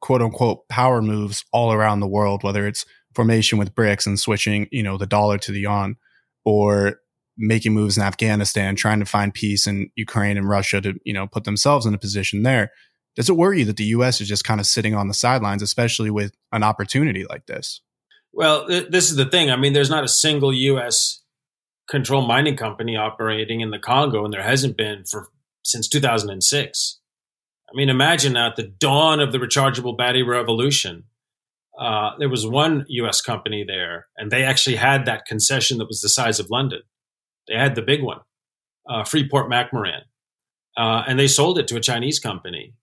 quote 0.00 0.22
unquote 0.22 0.68
power 0.68 1.00
moves 1.00 1.44
all 1.52 1.72
around 1.72 2.00
the 2.00 2.09
world, 2.09 2.42
whether 2.42 2.66
it's 2.66 2.85
formation 3.14 3.58
with 3.58 3.74
BRICS 3.74 4.06
and 4.06 4.18
switching, 4.18 4.68
you 4.70 4.82
know, 4.82 4.96
the 4.96 5.06
dollar 5.06 5.38
to 5.38 5.52
the 5.52 5.60
yuan 5.60 5.96
or 6.44 7.00
making 7.36 7.72
moves 7.72 7.96
in 7.96 8.02
Afghanistan, 8.02 8.76
trying 8.76 9.00
to 9.00 9.06
find 9.06 9.32
peace 9.32 9.66
in 9.66 9.90
Ukraine 9.96 10.36
and 10.36 10.48
Russia 10.48 10.80
to, 10.80 10.94
you 11.04 11.12
know, 11.12 11.26
put 11.26 11.44
themselves 11.44 11.86
in 11.86 11.94
a 11.94 11.98
position 11.98 12.42
there. 12.42 12.70
Does 13.16 13.28
it 13.28 13.36
worry 13.36 13.60
you 13.60 13.64
that 13.66 13.76
the 13.76 13.84
US 13.84 14.20
is 14.20 14.28
just 14.28 14.44
kind 14.44 14.60
of 14.60 14.66
sitting 14.66 14.94
on 14.94 15.08
the 15.08 15.14
sidelines, 15.14 15.62
especially 15.62 16.10
with 16.10 16.32
an 16.52 16.62
opportunity 16.62 17.24
like 17.28 17.46
this? 17.46 17.80
Well, 18.32 18.66
th- 18.68 18.90
this 18.90 19.10
is 19.10 19.16
the 19.16 19.26
thing. 19.26 19.50
I 19.50 19.56
mean, 19.56 19.72
there's 19.72 19.90
not 19.90 20.04
a 20.04 20.08
single 20.08 20.52
US 20.52 21.22
control 21.88 22.26
mining 22.26 22.56
company 22.56 22.96
operating 22.96 23.60
in 23.60 23.70
the 23.70 23.78
Congo, 23.78 24.24
and 24.24 24.32
there 24.32 24.42
hasn't 24.42 24.76
been 24.76 25.04
for 25.04 25.28
since 25.64 25.88
2006. 25.88 27.00
I 27.68 27.76
mean, 27.76 27.88
imagine 27.88 28.36
at 28.36 28.56
the 28.56 28.64
dawn 28.64 29.20
of 29.20 29.32
the 29.32 29.38
rechargeable 29.38 29.96
battery 29.96 30.22
revolution, 30.22 31.04
uh, 31.78 32.11
there 32.18 32.28
was 32.28 32.46
one 32.46 32.85
U.S. 32.88 33.20
company 33.20 33.64
there, 33.66 34.06
and 34.16 34.30
they 34.30 34.42
actually 34.42 34.76
had 34.76 35.06
that 35.06 35.26
concession 35.26 35.78
that 35.78 35.88
was 35.88 36.00
the 36.00 36.09
size 36.09 36.40
of 36.40 36.50
London. 36.50 36.83
They 37.48 37.54
had 37.54 37.74
the 37.74 37.83
big 37.83 38.02
one, 38.02 38.20
uh, 38.88 39.04
Freeport 39.04 39.50
McMoRan, 39.50 40.02
uh, 40.76 41.04
and 41.06 41.18
they 41.18 41.26
sold 41.26 41.59
it 41.59 41.68
to 41.68 41.76
a 41.76 41.80
Chinese 41.80 42.18
company 42.18 42.74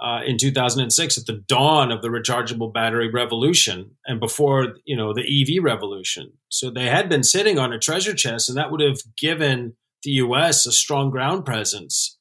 uh, 0.00 0.20
in 0.26 0.38
2006 0.38 1.18
at 1.18 1.26
the 1.26 1.44
dawn 1.46 1.90
of 1.92 2.02
the 2.02 2.08
rechargeable 2.08 2.72
battery 2.72 3.10
revolution 3.10 3.92
and 4.06 4.20
before 4.20 4.74
you 4.84 4.96
know 4.96 5.14
the 5.14 5.22
EV 5.22 5.62
revolution. 5.62 6.32
So 6.48 6.70
they 6.70 6.86
had 6.86 7.08
been 7.08 7.22
sitting 7.22 7.58
on 7.58 7.72
a 7.72 7.78
treasure 7.78 8.14
chest, 8.14 8.48
and 8.48 8.58
that 8.58 8.70
would 8.70 8.80
have 8.80 8.98
given 9.16 9.74
the 10.02 10.10
U.S. 10.12 10.66
a 10.66 10.72
strong 10.72 11.10
ground 11.10 11.44
presence 11.44 12.18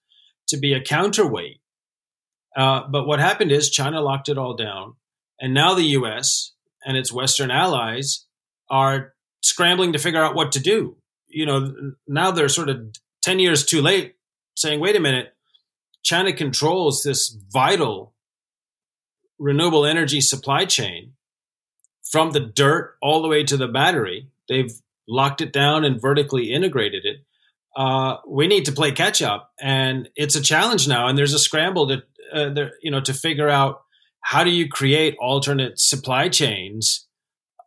to 0.47 0.57
be 0.57 0.73
a 0.73 0.81
counterweight 0.81 1.59
uh, 2.55 2.87
but 2.89 3.05
what 3.05 3.19
happened 3.19 3.51
is 3.51 3.69
China 3.69 4.01
locked 4.01 4.29
it 4.29 4.37
all 4.37 4.55
down. 4.55 4.95
And 5.39 5.53
now 5.53 5.73
the 5.73 5.83
US 5.83 6.53
and 6.85 6.97
its 6.97 7.11
Western 7.11 7.51
allies 7.51 8.25
are 8.69 9.13
scrambling 9.41 9.93
to 9.93 9.99
figure 9.99 10.23
out 10.23 10.35
what 10.35 10.51
to 10.53 10.59
do. 10.59 10.97
You 11.27 11.45
know, 11.45 11.93
now 12.07 12.31
they're 12.31 12.49
sort 12.49 12.69
of 12.69 12.95
10 13.23 13.39
years 13.39 13.65
too 13.65 13.81
late 13.81 14.15
saying, 14.55 14.79
wait 14.79 14.95
a 14.95 14.99
minute, 14.99 15.33
China 16.03 16.31
controls 16.31 17.03
this 17.03 17.35
vital 17.51 18.13
renewable 19.37 19.85
energy 19.85 20.21
supply 20.21 20.65
chain 20.65 21.13
from 22.09 22.31
the 22.31 22.39
dirt 22.39 22.95
all 23.01 23.21
the 23.21 23.27
way 23.27 23.43
to 23.43 23.57
the 23.57 23.67
battery. 23.67 24.29
They've 24.47 24.71
locked 25.07 25.41
it 25.41 25.51
down 25.51 25.83
and 25.83 26.01
vertically 26.01 26.51
integrated 26.51 27.05
it. 27.05 27.17
Uh, 27.75 28.17
we 28.27 28.47
need 28.47 28.65
to 28.65 28.71
play 28.71 28.91
catch 28.91 29.21
up, 29.21 29.51
and 29.59 30.07
it's 30.15 30.35
a 30.35 30.41
challenge 30.41 30.87
now. 30.87 31.07
And 31.07 31.17
there's 31.17 31.33
a 31.33 31.39
scramble 31.39 31.87
to 31.89 32.03
uh, 32.31 32.53
there, 32.53 32.71
you 32.81 32.91
know, 32.91 33.01
to 33.01 33.13
figure 33.13 33.49
out 33.49 33.81
how 34.25 34.43
do 34.43 34.49
you 34.49 34.67
create 34.67 35.15
alternate 35.19 35.79
supply 35.79 36.27
chains 36.29 37.05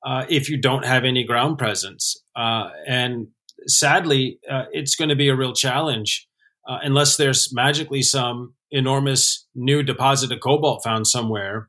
uh, 0.04 0.24
if 0.28 0.48
you 0.50 0.56
don't 0.56 0.84
have 0.84 1.04
any 1.04 1.24
ground 1.24 1.58
presence. 1.58 2.16
Uh, 2.34 2.70
and 2.86 3.28
sadly, 3.66 4.38
uh, 4.50 4.64
it's 4.72 4.96
going 4.96 5.08
to 5.08 5.16
be 5.16 5.28
a 5.28 5.36
real 5.36 5.52
challenge 5.52 6.26
uh, 6.68 6.78
unless 6.82 7.16
there's 7.16 7.52
magically 7.52 8.02
some 8.02 8.54
enormous 8.70 9.46
new 9.54 9.82
deposit 9.82 10.32
of 10.32 10.40
cobalt 10.40 10.82
found 10.82 11.06
somewhere 11.06 11.68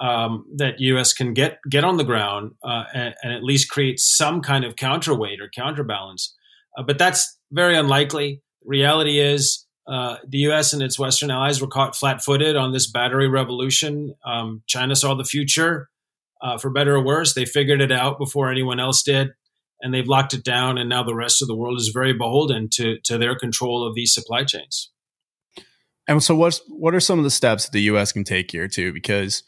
um, 0.00 0.44
that 0.56 0.78
U.S. 0.78 1.14
can 1.14 1.32
get 1.32 1.58
get 1.70 1.82
on 1.82 1.96
the 1.96 2.04
ground 2.04 2.52
uh, 2.62 2.84
and, 2.92 3.14
and, 3.22 3.32
at 3.32 3.42
least 3.42 3.70
create 3.70 3.98
some 3.98 4.42
kind 4.42 4.62
of 4.62 4.76
counterweight 4.76 5.40
or 5.40 5.48
counterbalance. 5.48 6.34
but 6.86 6.98
that's 6.98 7.38
very 7.50 7.76
unlikely. 7.76 8.42
Reality 8.62 9.20
is 9.20 9.65
uh, 9.86 10.16
the 10.26 10.38
U.S. 10.38 10.72
and 10.72 10.82
its 10.82 10.98
Western 10.98 11.30
allies 11.30 11.60
were 11.60 11.68
caught 11.68 11.94
flat-footed 11.94 12.56
on 12.56 12.72
this 12.72 12.90
battery 12.90 13.28
revolution. 13.28 14.14
Um, 14.24 14.62
China 14.66 14.96
saw 14.96 15.14
the 15.14 15.24
future, 15.24 15.88
uh, 16.42 16.58
for 16.58 16.70
better 16.70 16.96
or 16.96 17.04
worse. 17.04 17.34
They 17.34 17.44
figured 17.44 17.80
it 17.80 17.92
out 17.92 18.18
before 18.18 18.50
anyone 18.50 18.80
else 18.80 19.02
did, 19.02 19.30
and 19.80 19.94
they've 19.94 20.06
locked 20.06 20.34
it 20.34 20.44
down. 20.44 20.78
And 20.78 20.88
now 20.88 21.02
the 21.02 21.14
rest 21.14 21.42
of 21.42 21.48
the 21.48 21.56
world 21.56 21.78
is 21.78 21.90
very 21.94 22.12
beholden 22.12 22.68
to 22.74 22.98
to 23.04 23.18
their 23.18 23.36
control 23.36 23.86
of 23.86 23.94
these 23.94 24.12
supply 24.12 24.44
chains. 24.44 24.90
And 26.08 26.22
so, 26.22 26.34
what 26.34 26.60
what 26.68 26.94
are 26.94 27.00
some 27.00 27.18
of 27.18 27.24
the 27.24 27.30
steps 27.30 27.64
that 27.64 27.72
the 27.72 27.82
U.S. 27.82 28.12
can 28.12 28.24
take 28.24 28.50
here 28.50 28.68
too? 28.68 28.92
Because 28.92 29.42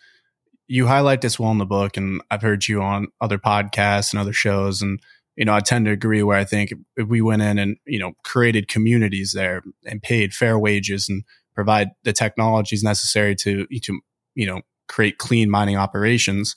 you 0.67 0.87
highlight 0.87 1.21
this 1.21 1.39
well 1.39 1.51
in 1.51 1.59
the 1.59 1.67
book, 1.67 1.97
and 1.97 2.21
I've 2.31 2.43
heard 2.43 2.69
you 2.69 2.83
on 2.83 3.09
other 3.21 3.39
podcasts 3.39 4.13
and 4.13 4.21
other 4.21 4.33
shows, 4.33 4.83
and 4.83 5.01
you 5.39 5.45
know, 5.45 5.55
I 5.55 5.61
tend 5.61 5.85
to 5.85 5.93
agree 5.93 6.25
where 6.25 6.37
I 6.37 6.43
think 6.43 6.73
if 6.97 7.07
we 7.07 7.21
went 7.21 7.43
in 7.43 7.61
and, 7.61 7.77
you 7.87 8.01
know, 8.01 8.15
created 8.25 8.67
communities 8.67 9.33
there 9.33 9.63
and 9.87 10.03
paid 10.03 10.35
fair 10.35 10.59
wages 10.59 11.09
and 11.09 11.23
provide 11.55 11.91
the 12.03 12.13
technologies 12.13 12.83
necessary 12.83 13.37
to, 13.37 13.65
to, 13.85 14.01
you 14.35 14.47
know, 14.49 14.63
create 14.89 15.19
clean 15.19 15.49
mining 15.49 15.77
operations, 15.77 16.57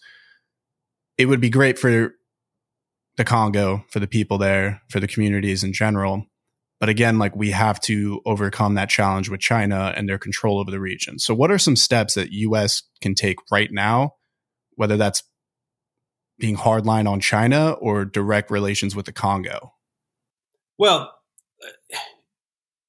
it 1.20 1.28
would 1.28 1.40
be 1.40 1.50
great 1.52 1.78
for 1.78 2.16
the 3.18 3.24
Congo, 3.24 3.86
for 3.92 4.00
the 4.00 4.08
people 4.08 4.40
there, 4.40 4.82
for 4.90 5.00
the 5.00 5.08
communities 5.08 5.64
in 5.64 5.74
general. 5.74 6.26
But 6.80 6.90
again, 6.90 7.20
like 7.20 7.36
we 7.36 7.52
have 7.52 7.80
to 7.82 8.20
overcome 8.26 8.74
that 8.76 8.90
challenge 8.90 9.30
with 9.30 9.42
China 9.42 9.94
and 9.96 10.10
their 10.10 10.18
control 10.18 10.58
over 10.60 10.72
the 10.72 10.80
region. 10.80 11.20
So 11.20 11.36
what 11.36 11.52
are 11.52 11.60
some 11.60 11.76
steps 11.76 12.16
that 12.16 12.32
US 12.32 12.82
can 13.00 13.14
take 13.14 13.38
right 13.52 13.70
now, 13.72 14.16
whether 14.74 14.98
that's 14.98 15.22
being 16.42 16.58
hardline 16.58 17.10
on 17.10 17.20
China 17.20 17.72
or 17.74 18.04
direct 18.04 18.52
relations 18.52 18.96
with 18.96 19.06
the 19.06 19.14
Congo? 19.14 19.74
Well, 20.78 21.14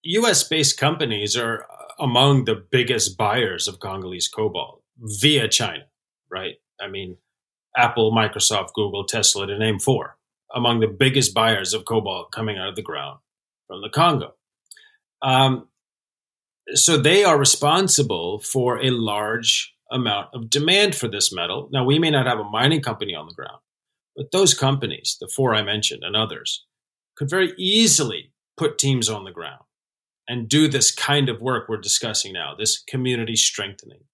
US 0.02 0.42
based 0.42 0.78
companies 0.78 1.36
are 1.36 1.66
among 1.98 2.44
the 2.44 2.64
biggest 2.70 3.16
buyers 3.16 3.68
of 3.68 3.78
Congolese 3.78 4.28
cobalt 4.28 4.82
via 4.98 5.46
China, 5.48 5.84
right? 6.30 6.56
I 6.80 6.88
mean, 6.88 7.16
Apple, 7.76 8.12
Microsoft, 8.12 8.72
Google, 8.74 9.04
Tesla, 9.04 9.46
to 9.46 9.58
name 9.58 9.78
four, 9.78 10.16
among 10.54 10.80
the 10.80 10.88
biggest 10.88 11.32
buyers 11.32 11.74
of 11.74 11.84
cobalt 11.84 12.32
coming 12.32 12.58
out 12.58 12.68
of 12.68 12.76
the 12.76 12.82
ground 12.82 13.20
from 13.68 13.82
the 13.82 13.88
Congo. 13.88 14.34
Um, 15.22 15.68
so 16.74 16.96
they 16.96 17.24
are 17.24 17.38
responsible 17.38 18.40
for 18.40 18.80
a 18.80 18.90
large 18.90 19.74
amount 19.92 20.28
of 20.34 20.50
demand 20.50 20.94
for 20.94 21.08
this 21.08 21.32
metal. 21.32 21.68
Now, 21.72 21.84
we 21.84 21.98
may 21.98 22.10
not 22.10 22.26
have 22.26 22.38
a 22.38 22.44
mining 22.44 22.80
company 22.80 23.14
on 23.14 23.26
the 23.26 23.34
ground, 23.34 23.60
but 24.16 24.32
those 24.32 24.54
companies, 24.54 25.16
the 25.20 25.28
four 25.28 25.54
I 25.54 25.62
mentioned 25.62 26.02
and 26.02 26.16
others, 26.16 26.64
could 27.16 27.30
very 27.30 27.52
easily 27.58 28.32
put 28.56 28.78
teams 28.78 29.08
on 29.08 29.24
the 29.24 29.30
ground 29.30 29.62
and 30.28 30.48
do 30.48 30.68
this 30.68 30.90
kind 30.90 31.28
of 31.28 31.40
work 31.40 31.68
we're 31.68 31.76
discussing 31.76 32.32
now, 32.32 32.54
this 32.58 32.82
community 32.82 33.36
strengthening, 33.36 34.04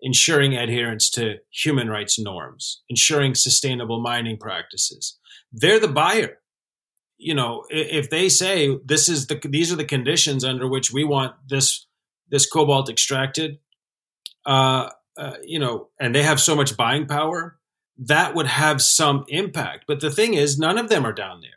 ensuring 0.00 0.56
adherence 0.56 1.10
to 1.10 1.36
human 1.50 1.88
rights 1.88 2.18
norms, 2.18 2.82
ensuring 2.88 3.34
sustainable 3.34 4.00
mining 4.00 4.38
practices. 4.38 5.18
They're 5.52 5.80
the 5.80 5.88
buyer. 5.88 6.38
You 7.18 7.34
know, 7.34 7.64
if 7.70 8.10
they 8.10 8.28
say 8.28 8.76
this 8.84 9.08
is 9.08 9.28
the 9.28 9.40
these 9.48 9.72
are 9.72 9.76
the 9.76 9.84
conditions 9.84 10.44
under 10.44 10.66
which 10.66 10.92
we 10.92 11.04
want 11.04 11.34
this 11.48 11.86
this 12.30 12.46
cobalt 12.46 12.88
extracted, 12.88 13.58
uh, 14.44 14.88
uh, 15.16 15.34
you 15.44 15.58
know, 15.58 15.88
and 16.00 16.14
they 16.14 16.22
have 16.22 16.40
so 16.40 16.56
much 16.56 16.76
buying 16.76 17.06
power, 17.06 17.58
that 17.98 18.34
would 18.34 18.46
have 18.46 18.80
some 18.82 19.24
impact. 19.28 19.84
But 19.86 20.00
the 20.00 20.10
thing 20.10 20.34
is, 20.34 20.58
none 20.58 20.78
of 20.78 20.88
them 20.88 21.04
are 21.04 21.12
down 21.12 21.40
there. 21.40 21.50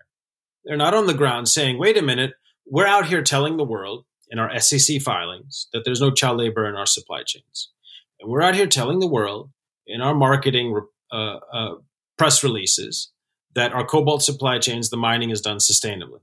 They're 0.64 0.78
not 0.78 0.94
on 0.94 1.06
the 1.06 1.14
ground 1.14 1.48
saying, 1.48 1.78
wait 1.78 1.98
a 1.98 2.02
minute, 2.02 2.34
we're 2.66 2.88
out 2.88 3.06
here 3.06 3.22
telling 3.22 3.58
the 3.58 3.64
world 3.64 4.06
in 4.30 4.40
our 4.40 4.60
SEC 4.60 5.02
filings 5.02 5.68
that 5.74 5.84
there's 5.86 6.02
no 6.02 6.12
child 6.12 6.40
labor 6.40 6.68
in 6.68 6.76
our 6.76 6.86
supply 6.86 7.24
chains. 7.24 7.70
And 8.20 8.30
we're 8.30 8.42
out 8.42 8.56
here 8.56 8.68
telling 8.68 9.00
the 9.00 9.08
world 9.08 9.52
in 9.86 10.02
our 10.02 10.16
marketing 10.16 10.80
uh, 11.12 11.38
uh, 11.54 11.76
press 12.18 12.44
releases 12.44 13.12
that 13.54 13.74
our 13.74 13.86
cobalt 13.86 14.24
supply 14.24 14.60
chains, 14.60 14.90
the 14.90 14.98
mining 14.98 15.30
is 15.30 15.42
done 15.42 15.58
sustainably. 15.58 16.20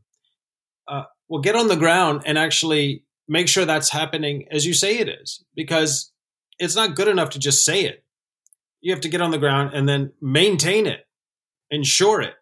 Uh, 0.86 1.04
well, 1.28 1.40
get 1.40 1.56
on 1.56 1.68
the 1.68 1.76
ground 1.76 2.22
and 2.26 2.36
actually 2.36 3.04
make 3.28 3.48
sure 3.48 3.64
that's 3.64 3.90
happening 3.90 4.46
as 4.50 4.66
you 4.66 4.74
say 4.74 4.98
it 4.98 5.08
is, 5.08 5.42
because 5.54 6.11
it's 6.62 6.76
not 6.76 6.94
good 6.94 7.08
enough 7.08 7.30
to 7.30 7.40
just 7.40 7.64
say 7.64 7.82
it. 7.82 8.04
You 8.80 8.92
have 8.92 9.00
to 9.00 9.08
get 9.08 9.20
on 9.20 9.32
the 9.32 9.38
ground 9.38 9.74
and 9.74 9.88
then 9.88 10.12
maintain 10.20 10.86
it, 10.86 11.00
ensure 11.70 12.20
it. 12.20 12.34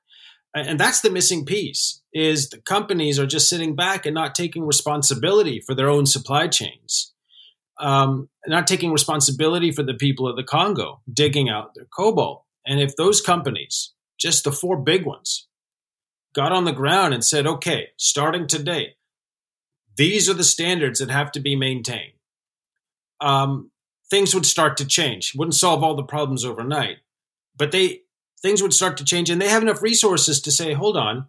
And 0.55 0.79
that's 0.79 1.01
the 1.01 1.11
missing 1.11 1.47
piece 1.47 2.03
is 2.13 2.51
the 2.51 2.61
companies 2.61 3.19
are 3.19 3.27
just 3.27 3.49
sitting 3.49 3.75
back 3.75 4.05
and 4.05 4.15
not 4.15 4.35
taking 4.35 4.67
responsibility 4.67 5.63
for 5.65 5.75
their 5.75 5.89
own 5.89 6.05
supply 6.05 6.49
chains. 6.49 7.15
Um, 7.79 8.29
not 8.47 8.67
taking 8.67 8.93
responsibility 8.93 9.73
for 9.73 9.83
the 9.83 9.95
people 9.95 10.29
of 10.29 10.37
the 10.37 10.45
Congo 10.45 11.01
digging 11.11 11.49
out 11.49 11.75
their 11.75 11.87
cobalt. 11.87 12.45
And 12.67 12.79
if 12.79 12.95
those 12.97 13.23
companies, 13.23 13.95
just 14.19 14.45
the 14.45 14.53
four 14.53 14.77
big 14.77 15.07
ones, 15.07 15.49
got 16.35 16.53
on 16.53 16.67
the 16.67 16.73
ground 16.73 17.15
and 17.15 17.25
said, 17.25 17.47
okay, 17.47 17.89
starting 17.97 18.47
today, 18.47 18.97
these 19.97 20.29
are 20.29 20.35
the 20.35 20.45
standards 20.45 20.99
that 20.99 21.11
have 21.11 21.33
to 21.33 21.41
be 21.41 21.57
maintained. 21.57 22.13
Um, 23.23 23.71
things 24.11 24.35
would 24.35 24.47
start 24.47 24.77
to 24.79 24.85
change. 24.85 25.35
Wouldn't 25.35 25.55
solve 25.55 25.83
all 25.83 25.95
the 25.95 26.03
problems 26.03 26.45
overnight, 26.45 26.99
but 27.57 27.73
they 27.73 28.03
things 28.43 28.63
would 28.63 28.75
start 28.75 28.97
to 28.99 29.05
change, 29.05 29.31
and 29.31 29.41
they 29.41 29.49
have 29.49 29.63
enough 29.63 29.83
resources 29.83 30.41
to 30.43 30.51
say, 30.51 30.73
"Hold 30.73 30.97
on, 30.97 31.29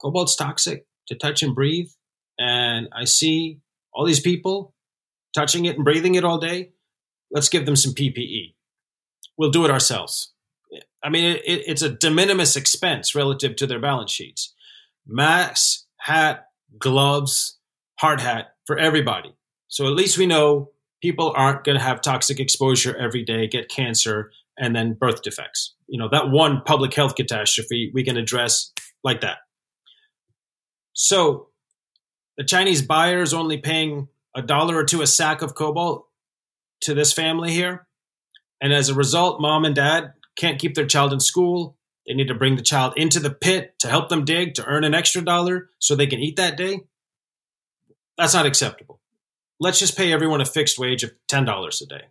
cobalt's 0.00 0.36
toxic. 0.36 0.86
to 1.08 1.14
touch 1.14 1.40
and 1.40 1.54
breathe, 1.54 1.88
and 2.36 2.88
I 2.92 3.04
see 3.04 3.60
all 3.92 4.04
these 4.04 4.18
people 4.18 4.74
touching 5.36 5.66
it 5.66 5.76
and 5.76 5.84
breathing 5.84 6.16
it 6.16 6.24
all 6.24 6.38
day, 6.38 6.72
let's 7.30 7.48
give 7.48 7.64
them 7.64 7.76
some 7.76 7.94
PPE. 7.94 8.54
We'll 9.36 9.50
do 9.50 9.64
it 9.64 9.70
ourselves. 9.70 10.32
I 11.02 11.10
mean, 11.10 11.36
it, 11.36 11.62
it's 11.66 11.82
a 11.82 11.90
de 11.90 12.10
minimis 12.10 12.56
expense 12.56 13.14
relative 13.14 13.54
to 13.56 13.66
their 13.66 13.78
balance 13.78 14.10
sheets. 14.10 14.54
Mask, 15.06 15.84
hat, 15.98 16.48
gloves, 16.78 17.58
hard 18.00 18.20
hat 18.20 18.54
for 18.66 18.78
everybody. 18.78 19.34
So 19.68 19.86
at 19.86 19.92
least 19.94 20.18
we 20.18 20.26
know 20.26 20.70
people 21.02 21.32
aren't 21.36 21.64
going 21.64 21.78
to 21.78 21.84
have 21.84 22.00
toxic 22.00 22.40
exposure 22.40 22.96
every 22.96 23.24
day, 23.24 23.46
get 23.46 23.68
cancer, 23.68 24.32
and 24.58 24.74
then 24.74 24.94
birth 24.94 25.22
defects. 25.22 25.74
You 25.86 25.98
know, 25.98 26.08
that 26.10 26.30
one 26.30 26.62
public 26.62 26.94
health 26.94 27.14
catastrophe 27.14 27.90
we 27.94 28.04
can 28.04 28.16
address 28.16 28.72
like 29.04 29.20
that. 29.20 29.38
So 30.94 31.48
the 32.36 32.44
Chinese 32.44 32.82
buyer 32.82 33.22
is 33.22 33.34
only 33.34 33.58
paying 33.58 34.08
a 34.34 34.42
dollar 34.42 34.76
or 34.76 34.84
two 34.84 35.02
a 35.02 35.06
sack 35.06 35.42
of 35.42 35.54
cobalt 35.54 36.06
to 36.82 36.94
this 36.94 37.12
family 37.12 37.52
here. 37.52 37.86
And 38.60 38.72
as 38.72 38.88
a 38.88 38.94
result, 38.94 39.40
mom 39.40 39.64
and 39.64 39.74
dad 39.74 40.14
can't 40.36 40.58
keep 40.58 40.74
their 40.74 40.86
child 40.86 41.12
in 41.12 41.20
school. 41.20 41.76
They 42.06 42.14
need 42.14 42.28
to 42.28 42.34
bring 42.34 42.56
the 42.56 42.62
child 42.62 42.94
into 42.96 43.20
the 43.20 43.30
pit 43.30 43.78
to 43.80 43.88
help 43.88 44.08
them 44.08 44.24
dig 44.24 44.54
to 44.54 44.64
earn 44.64 44.84
an 44.84 44.94
extra 44.94 45.22
dollar 45.22 45.70
so 45.78 45.94
they 45.94 46.06
can 46.06 46.20
eat 46.20 46.36
that 46.36 46.56
day. 46.56 46.80
That's 48.16 48.34
not 48.34 48.46
acceptable. 48.46 49.00
Let's 49.58 49.78
just 49.78 49.96
pay 49.96 50.12
everyone 50.12 50.40
a 50.42 50.46
fixed 50.46 50.78
wage 50.78 51.02
of 51.02 51.12
$10 51.30 51.82
a 51.82 51.86
day. 51.86 52.04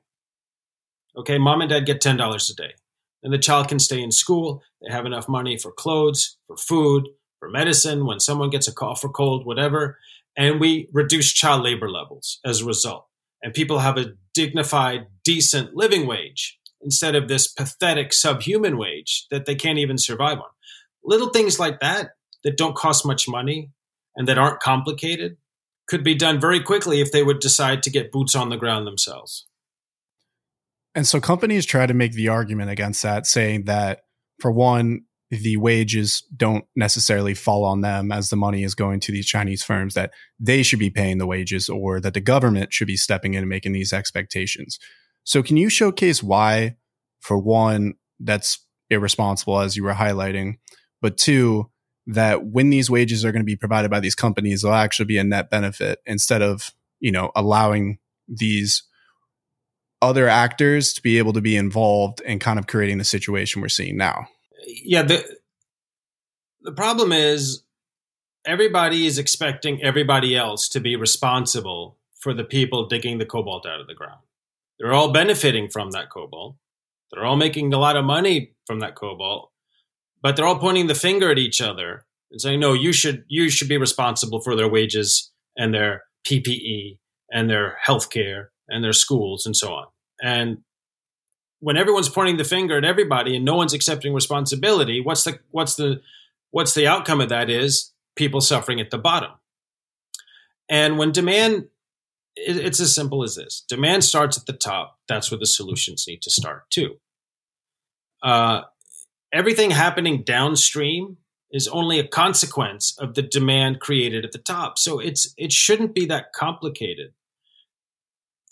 Okay, 1.18 1.38
mom 1.38 1.62
and 1.62 1.70
dad 1.70 1.86
get 1.86 2.02
$10 2.02 2.52
a 2.52 2.56
day. 2.56 2.74
And 3.22 3.32
the 3.34 3.38
child 3.38 3.68
can 3.68 3.80
stay 3.80 4.02
in 4.02 4.12
school. 4.12 4.64
They 4.82 4.92
have 4.92 5.06
enough 5.06 5.30
money 5.30 5.58
for 5.58 5.72
clothes, 5.72 6.38
for 6.48 6.58
food, 6.58 7.08
for 7.40 7.50
medicine, 7.50 8.06
when 8.06 8.20
someone 8.20 8.50
gets 8.50 8.68
a 8.68 8.74
cough 8.74 9.04
or 9.04 9.10
cold, 9.10 9.46
whatever. 9.46 9.98
And 10.36 10.60
we 10.60 10.90
reduce 10.92 11.32
child 11.32 11.64
labor 11.64 11.90
levels 11.90 12.40
as 12.44 12.62
a 12.62 12.66
result. 12.66 13.08
And 13.44 13.54
people 13.54 13.80
have 13.80 13.98
a 13.98 14.14
dignified, 14.34 15.08
decent 15.24 15.76
living 15.76 16.08
wage 16.08 16.60
instead 16.82 17.16
of 17.16 17.28
this 17.28 17.48
pathetic 17.48 18.12
subhuman 18.12 18.78
wage 18.78 19.28
that 19.32 19.46
they 19.46 19.56
can't 19.56 19.80
even 19.80 19.98
survive 19.98 20.40
on. 20.40 20.50
Little 21.04 21.30
things 21.30 21.60
like 21.60 21.80
that 21.80 22.12
that 22.44 22.58
don't 22.58 22.76
cost 22.76 23.06
much 23.06 23.28
money 23.28 23.72
and 24.16 24.28
that 24.28 24.38
aren't 24.38 24.60
complicated 24.60 25.38
could 25.88 26.04
be 26.04 26.16
done 26.16 26.40
very 26.40 26.62
quickly 26.62 27.02
if 27.02 27.12
they 27.12 27.24
would 27.24 27.40
decide 27.40 27.84
to 27.84 27.90
get 27.90 28.12
boots 28.12 28.36
on 28.36 28.50
the 28.50 28.58
ground 28.58 28.88
themselves. 28.88 29.48
And 30.96 31.06
so 31.06 31.20
companies 31.20 31.66
try 31.66 31.86
to 31.86 31.94
make 31.94 32.14
the 32.14 32.30
argument 32.30 32.72
against 32.72 33.04
that, 33.04 33.28
saying 33.28 33.66
that 33.66 34.02
for 34.40 34.52
one, 34.52 35.02
the 35.30 35.58
wages 35.58 36.24
don't 36.36 36.66
necessarily 36.76 37.34
fall 37.34 37.66
on 37.66 37.82
them 37.82 38.12
as 38.12 38.30
the 38.30 38.36
money 38.36 38.64
is 38.64 38.76
going 38.76 39.00
to 39.02 39.12
these 39.12 39.26
Chinese 39.26 39.64
firms, 39.64 39.94
that 39.96 40.12
they 40.40 40.64
should 40.64 40.80
be 40.80 40.90
paying 40.90 41.18
the 41.18 41.26
wages 41.26 41.68
or 41.68 42.00
that 42.00 42.14
the 42.14 42.22
government 42.22 42.72
should 42.72 42.88
be 42.88 42.96
stepping 42.96 43.34
in 43.34 43.40
and 43.40 43.50
making 43.50 43.74
these 43.74 43.92
expectations. 43.92 44.80
So, 45.24 45.42
can 45.42 45.58
you 45.58 45.70
showcase 45.70 46.22
why, 46.22 46.78
for 47.20 47.38
one, 47.38 47.96
that's 48.20 48.66
irresponsible, 48.90 49.60
as 49.60 49.76
you 49.76 49.84
were 49.84 49.94
highlighting, 49.94 50.60
but 51.02 51.18
two, 51.18 51.70
that 52.08 52.46
when 52.46 52.70
these 52.70 52.90
wages 52.90 53.26
are 53.26 53.32
going 53.32 53.42
to 53.42 53.46
be 53.46 53.56
provided 53.56 53.90
by 53.90 54.00
these 54.00 54.16
companies, 54.16 54.62
they'll 54.62 54.74
actually 54.74 55.06
be 55.06 55.18
a 55.18 55.24
net 55.24 55.50
benefit 55.50 56.00
instead 56.06 56.42
of, 56.42 56.72
you 57.00 57.12
know, 57.12 57.32
allowing 57.36 57.98
these 58.28 58.84
other 60.02 60.28
actors 60.28 60.94
to 60.94 61.02
be 61.02 61.18
able 61.18 61.34
to 61.34 61.42
be 61.42 61.58
involved 61.58 62.22
in 62.22 62.38
kind 62.40 62.60
of 62.60 62.68
creating 62.68 62.98
the 62.98 63.04
situation 63.04 63.62
we're 63.62 63.70
seeing 63.70 63.98
now. 63.98 64.28
Yeah, 64.68 65.04
the 65.04 65.24
the 66.62 66.72
problem 66.72 67.12
is 67.12 67.64
everybody 68.46 69.06
is 69.06 69.18
expecting 69.18 69.82
everybody 69.84 70.36
else 70.36 70.68
to 70.70 70.80
be 70.80 70.96
responsible 70.96 71.98
for 72.16 72.34
the 72.34 72.44
people 72.44 72.88
digging 72.88 73.18
the 73.18 73.26
cobalt 73.26 73.66
out 73.66 73.80
of 73.80 73.88
the 73.88 73.94
ground. 73.94 74.22
They're 74.80 74.94
all 74.94 75.12
benefiting 75.12 75.70
from 75.70 75.92
that 75.92 76.10
cobalt. 76.10 76.56
They're 77.12 77.26
all 77.26 77.38
making 77.38 77.74
a 77.74 77.78
lot 77.78 77.98
of 77.98 78.04
money 78.04 78.54
from 78.66 78.80
that 78.80 78.96
cobalt, 78.96 79.52
but 80.26 80.36
they're 80.36 80.48
all 80.48 80.58
pointing 80.58 80.88
the 80.88 80.96
finger 80.96 81.30
at 81.30 81.38
each 81.38 81.62
other 81.62 82.04
and 82.32 82.42
saying, 82.42 82.60
"No, 82.60 82.74
you 82.74 82.92
should 82.92 83.26
you 83.28 83.48
should 83.48 83.70
be 83.70 83.78
responsible 83.78 84.42
for 84.42 84.56
their 84.56 84.68
wages 84.68 85.32
and 85.56 85.72
their 85.72 86.06
PPE 86.28 86.98
and 87.32 87.48
their 87.48 87.78
health 87.80 88.10
care 88.10 88.50
and 88.68 88.84
their 88.84 88.92
schools 88.92 89.46
and 89.46 89.56
so 89.56 89.72
on. 89.72 89.86
And 90.20 90.64
when 91.60 91.78
everyone's 91.78 92.10
pointing 92.10 92.38
the 92.38 92.44
finger 92.44 92.76
at 92.76 92.84
everybody 92.84 93.36
and 93.36 93.46
no 93.46 93.54
one's 93.54 93.76
accepting 93.76 94.16
responsibility, 94.16 95.00
what's 95.00 95.26
the 95.26 95.38
what's 95.52 95.76
the 95.76 96.02
what's 96.50 96.74
the 96.74 96.88
outcome 96.88 97.22
of 97.22 97.30
that 97.30 97.52
is 97.52 97.94
people 98.16 98.42
suffering 98.42 98.82
at 98.82 98.90
the 98.90 98.98
bottom. 98.98 99.30
And 100.68 100.98
when 100.98 101.12
demand 101.12 101.68
it's 102.36 102.80
as 102.80 102.96
simple 102.96 103.22
as 103.22 103.36
this. 103.36 103.64
Demand 103.70 104.04
starts 104.04 104.40
at 104.40 104.48
the 104.48 104.54
top. 104.54 104.98
That's 105.08 105.30
where 105.30 105.38
the 105.38 105.46
solutions 105.46 106.06
need 106.08 106.24
to 106.24 106.32
start 106.32 106.64
too. 106.72 106.96
Uh, 108.24 108.64
everything 109.34 109.72
happening 109.72 110.24
downstream 110.24 111.18
is 111.52 111.68
only 111.68 112.00
a 112.00 112.08
consequence 112.08 112.98
of 113.00 113.14
the 113.14 113.22
demand 113.22 113.80
created 113.80 114.26
at 114.26 114.32
the 114.32 114.40
top. 114.40 114.78
So 114.78 115.00
it's 115.00 115.34
it 115.38 115.52
shouldn't 115.52 115.94
be 115.94 116.06
that 116.08 116.34
complicated 116.34 117.14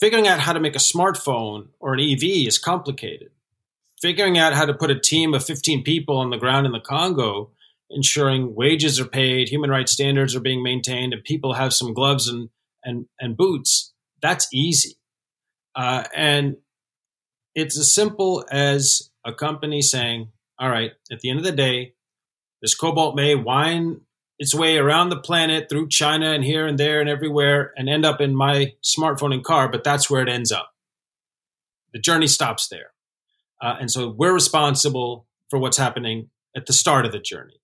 figuring 0.04 0.28
out 0.28 0.42
how 0.42 0.52
to 0.52 0.60
make 0.60 0.76
a 0.76 0.80
smartphone 0.80 1.70
or 1.80 1.94
an 1.94 2.00
EV 2.02 2.46
is 2.46 2.58
complicated. 2.58 3.30
Figuring 4.02 4.38
out 4.38 4.52
how 4.52 4.66
to 4.66 4.74
put 4.74 4.92
a 4.92 5.00
team 5.00 5.34
of 5.34 5.46
15 5.46 5.82
people 5.86 6.18
on 6.18 6.30
the 6.30 6.38
ground 6.38 6.66
in 6.66 6.74
the 6.74 6.82
Congo, 6.82 7.52
ensuring 7.90 8.54
wages 8.54 9.00
are 9.00 9.06
paid, 9.06 9.48
human 9.48 9.70
rights 9.70 9.94
standards 9.94 10.36
are 10.36 10.42
being 10.42 10.62
maintained, 10.62 11.14
and 11.14 11.24
people 11.24 11.54
have 11.54 11.72
some 11.74 11.94
gloves 11.94 12.28
and, 12.28 12.50
and, 12.84 13.06
and 13.18 13.38
boots, 13.38 13.94
that's 14.22 14.46
easy. 14.52 14.98
Uh, 15.74 16.04
and 16.14 16.58
it's 17.56 17.80
as 17.80 17.96
simple 17.96 18.44
as 18.52 19.10
a 19.26 19.34
company 19.34 19.82
saying, 19.82 20.33
all 20.60 20.70
right, 20.70 20.91
at 21.12 21.20
the 21.20 21.30
end 21.30 21.39
of 21.39 21.45
the 21.45 21.51
day, 21.51 21.93
this 22.62 22.76
cobalt 22.76 23.16
may 23.16 23.36
wind 23.36 24.01
its 24.39 24.56
way 24.56 24.78
around 24.78 25.10
the 25.10 25.20
planet 25.20 25.68
through 25.70 25.89
China 25.89 26.32
and 26.32 26.43
here 26.43 26.66
and 26.66 26.78
there 26.78 26.99
and 26.99 27.10
everywhere 27.10 27.72
and 27.76 27.88
end 27.88 28.06
up 28.06 28.20
in 28.20 28.36
my 28.36 28.74
smartphone 28.84 29.34
and 29.34 29.43
car, 29.43 29.70
but 29.70 29.84
that's 29.84 30.10
where 30.10 30.22
it 30.22 30.30
ends 30.30 30.51
up. 30.51 30.72
The 31.93 31.99
journey 31.99 32.28
stops 32.28 32.68
there. 32.70 32.91
Uh, 33.62 33.76
and 33.80 33.91
so 33.91 34.10
we're 34.10 34.34
responsible 34.34 35.28
for 35.49 35.60
what's 35.60 35.78
happening 35.78 36.30
at 36.56 36.66
the 36.66 36.74
start 36.74 37.06
of 37.06 37.12
the 37.12 37.20
journey. 37.20 37.62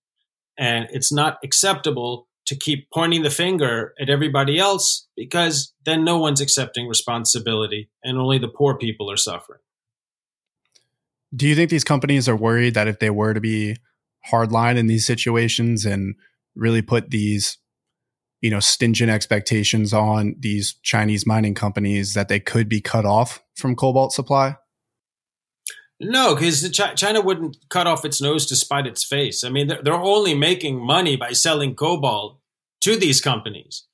And 0.57 0.87
it's 0.91 1.11
not 1.11 1.37
acceptable 1.43 2.27
to 2.45 2.55
keep 2.55 2.89
pointing 2.91 3.23
the 3.23 3.29
finger 3.29 3.93
at 3.99 4.09
everybody 4.09 4.59
else 4.59 5.07
because 5.15 5.73
then 5.85 6.03
no 6.03 6.17
one's 6.17 6.41
accepting 6.41 6.87
responsibility 6.87 7.89
and 8.03 8.17
only 8.17 8.37
the 8.37 8.47
poor 8.47 8.77
people 8.77 9.11
are 9.11 9.17
suffering. 9.17 9.59
Do 11.35 11.47
you 11.47 11.55
think 11.55 11.69
these 11.69 11.83
companies 11.83 12.27
are 12.27 12.35
worried 12.35 12.73
that 12.73 12.87
if 12.87 12.99
they 12.99 13.09
were 13.09 13.33
to 13.33 13.41
be 13.41 13.77
hardline 14.31 14.77
in 14.77 14.87
these 14.87 15.05
situations 15.05 15.85
and 15.85 16.15
really 16.55 16.81
put 16.81 17.09
these 17.09 17.57
you 18.41 18.49
know 18.49 18.59
stingent 18.59 19.09
expectations 19.09 19.93
on 19.93 20.35
these 20.39 20.73
Chinese 20.83 21.25
mining 21.25 21.53
companies 21.53 22.13
that 22.13 22.29
they 22.29 22.39
could 22.39 22.67
be 22.69 22.81
cut 22.81 23.05
off 23.05 23.43
from 23.55 23.75
cobalt 23.75 24.13
supply? 24.13 24.57
No, 26.01 26.33
because 26.33 26.69
China 26.71 27.19
wouldn't 27.19 27.57
cut 27.69 27.85
off 27.85 28.05
its 28.05 28.21
nose 28.21 28.45
to 28.45 28.55
spite 28.55 28.87
its 28.87 29.03
face. 29.03 29.43
I 29.43 29.49
mean, 29.49 29.67
they're 29.67 29.93
only 29.93 30.33
making 30.33 30.79
money 30.79 31.17
by 31.17 31.33
selling 31.33 31.75
cobalt 31.75 32.39
to 32.81 32.95
these 32.95 33.19
companies. 33.19 33.85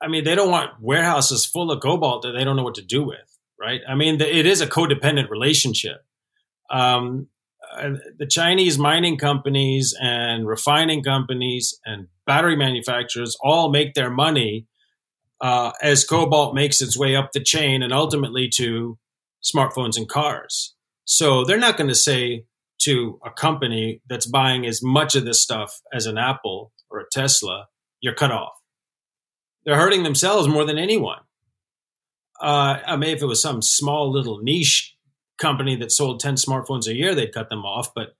I 0.00 0.08
mean, 0.08 0.24
they 0.24 0.34
don't 0.34 0.50
want 0.50 0.80
warehouses 0.80 1.46
full 1.46 1.70
of 1.70 1.80
cobalt 1.80 2.22
that 2.22 2.32
they 2.32 2.44
don't 2.44 2.56
know 2.56 2.62
what 2.62 2.74
to 2.74 2.82
do 2.82 3.02
with, 3.02 3.38
right? 3.58 3.80
I 3.88 3.94
mean, 3.94 4.20
it 4.20 4.44
is 4.44 4.60
a 4.60 4.66
codependent 4.66 5.30
relationship. 5.30 6.04
Um, 6.70 7.28
the 8.18 8.26
Chinese 8.26 8.78
mining 8.78 9.18
companies 9.18 9.94
and 10.00 10.46
refining 10.46 11.02
companies 11.02 11.78
and 11.84 12.08
battery 12.26 12.56
manufacturers 12.56 13.36
all 13.42 13.70
make 13.70 13.94
their 13.94 14.10
money 14.10 14.66
uh, 15.40 15.72
as 15.82 16.04
cobalt 16.04 16.54
makes 16.54 16.80
its 16.80 16.98
way 16.98 17.14
up 17.14 17.32
the 17.32 17.42
chain 17.42 17.82
and 17.82 17.92
ultimately 17.92 18.48
to 18.54 18.98
smartphones 19.42 19.96
and 19.96 20.08
cars. 20.08 20.74
So 21.04 21.44
they're 21.44 21.58
not 21.58 21.76
going 21.76 21.88
to 21.88 21.94
say 21.94 22.44
to 22.82 23.20
a 23.24 23.30
company 23.30 24.02
that's 24.08 24.26
buying 24.26 24.66
as 24.66 24.82
much 24.82 25.14
of 25.14 25.24
this 25.24 25.40
stuff 25.40 25.80
as 25.92 26.06
an 26.06 26.18
Apple 26.18 26.72
or 26.90 27.00
a 27.00 27.04
Tesla, 27.10 27.66
you're 28.00 28.14
cut 28.14 28.30
off. 28.30 28.52
They're 29.64 29.76
hurting 29.76 30.02
themselves 30.02 30.48
more 30.48 30.64
than 30.64 30.78
anyone. 30.78 31.20
Uh, 32.40 32.78
I 32.86 32.96
mean, 32.96 33.10
if 33.10 33.22
it 33.22 33.26
was 33.26 33.42
some 33.42 33.62
small 33.62 34.10
little 34.10 34.38
niche 34.38 34.96
company 35.38 35.76
that 35.76 35.92
sold 35.92 36.20
10 36.20 36.34
smartphones 36.34 36.86
a 36.86 36.94
year, 36.94 37.14
they'd 37.14 37.32
cut 37.32 37.48
them 37.48 37.64
off. 37.64 37.94
But 37.94 38.16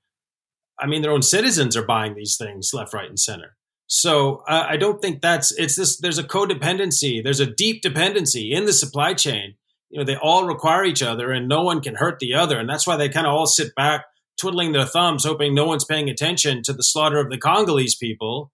I 0.78 0.86
mean, 0.86 1.02
their 1.02 1.10
own 1.10 1.22
citizens 1.22 1.76
are 1.76 1.84
buying 1.84 2.14
these 2.14 2.36
things 2.36 2.72
left, 2.72 2.94
right, 2.94 3.08
and 3.08 3.18
center. 3.18 3.56
So 3.88 4.44
uh, 4.46 4.66
I 4.68 4.76
don't 4.76 5.00
think 5.00 5.22
that's 5.22 5.50
it's 5.52 5.76
this. 5.76 5.98
There's 5.98 6.18
a 6.18 6.24
codependency. 6.24 7.22
There's 7.22 7.40
a 7.40 7.46
deep 7.46 7.82
dependency 7.82 8.52
in 8.52 8.66
the 8.66 8.72
supply 8.72 9.14
chain. 9.14 9.54
You 9.90 9.98
know, 9.98 10.04
they 10.04 10.16
all 10.16 10.46
require 10.46 10.84
each 10.84 11.02
other, 11.02 11.32
and 11.32 11.48
no 11.48 11.62
one 11.62 11.80
can 11.80 11.94
hurt 11.94 12.18
the 12.18 12.34
other. 12.34 12.58
And 12.58 12.68
that's 12.68 12.86
why 12.86 12.96
they 12.96 13.08
kind 13.08 13.26
of 13.26 13.32
all 13.32 13.46
sit 13.46 13.74
back, 13.74 14.04
twiddling 14.38 14.72
their 14.72 14.84
thumbs, 14.84 15.24
hoping 15.24 15.54
no 15.54 15.64
one's 15.64 15.86
paying 15.86 16.10
attention 16.10 16.62
to 16.64 16.74
the 16.74 16.82
slaughter 16.82 17.18
of 17.18 17.30
the 17.30 17.38
Congolese 17.38 17.96
people, 17.96 18.52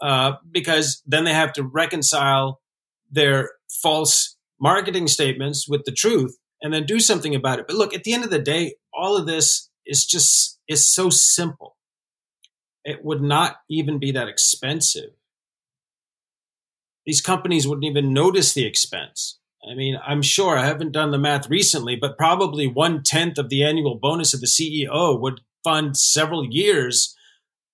uh, 0.00 0.32
because 0.50 1.00
then 1.06 1.24
they 1.24 1.32
have 1.32 1.52
to 1.52 1.62
reconcile 1.62 2.60
their 3.08 3.52
false 3.68 4.36
marketing 4.60 5.06
statements 5.06 5.68
with 5.68 5.84
the 5.84 5.92
truth 5.92 6.36
and 6.62 6.72
then 6.72 6.86
do 6.86 7.00
something 7.00 7.34
about 7.34 7.58
it. 7.58 7.66
But 7.66 7.76
look, 7.76 7.92
at 7.92 8.04
the 8.04 8.14
end 8.14 8.24
of 8.24 8.30
the 8.30 8.38
day, 8.38 8.76
all 8.94 9.16
of 9.16 9.26
this 9.26 9.68
is 9.84 10.06
just 10.06 10.58
is 10.68 10.88
so 10.88 11.10
simple. 11.10 11.76
It 12.84 13.04
would 13.04 13.20
not 13.20 13.56
even 13.68 13.98
be 13.98 14.12
that 14.12 14.28
expensive. 14.28 15.10
These 17.04 17.20
companies 17.20 17.66
wouldn't 17.66 17.84
even 17.84 18.12
notice 18.12 18.54
the 18.54 18.64
expense. 18.64 19.38
I 19.68 19.74
mean, 19.74 19.96
I'm 20.04 20.22
sure 20.22 20.56
I 20.56 20.66
haven't 20.66 20.92
done 20.92 21.10
the 21.10 21.18
math 21.18 21.50
recently, 21.50 21.96
but 21.96 22.18
probably 22.18 22.66
one 22.66 23.02
tenth 23.02 23.38
of 23.38 23.48
the 23.48 23.64
annual 23.64 23.96
bonus 23.96 24.34
of 24.34 24.40
the 24.40 24.46
CEO 24.46 25.20
would 25.20 25.40
fund 25.62 25.96
several 25.96 26.46
years 26.48 27.16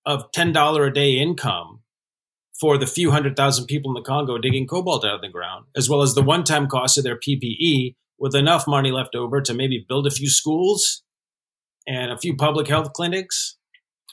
of 0.05 0.31
$10 0.31 0.87
a 0.87 0.93
day 0.93 1.13
income 1.13 1.81
for 2.59 2.77
the 2.77 2.87
few 2.87 3.11
hundred 3.11 3.35
thousand 3.35 3.65
people 3.65 3.91
in 3.91 3.95
the 3.95 4.01
Congo 4.01 4.37
digging 4.37 4.67
cobalt 4.67 5.05
out 5.05 5.15
of 5.15 5.21
the 5.21 5.29
ground, 5.29 5.65
as 5.75 5.89
well 5.89 6.01
as 6.01 6.13
the 6.13 6.21
one 6.21 6.43
time 6.43 6.67
cost 6.67 6.97
of 6.97 7.03
their 7.03 7.17
PPE 7.17 7.95
with 8.19 8.35
enough 8.35 8.67
money 8.67 8.91
left 8.91 9.15
over 9.15 9.41
to 9.41 9.53
maybe 9.53 9.85
build 9.87 10.05
a 10.05 10.11
few 10.11 10.29
schools 10.29 11.03
and 11.87 12.11
a 12.11 12.17
few 12.17 12.35
public 12.35 12.67
health 12.67 12.93
clinics 12.93 13.57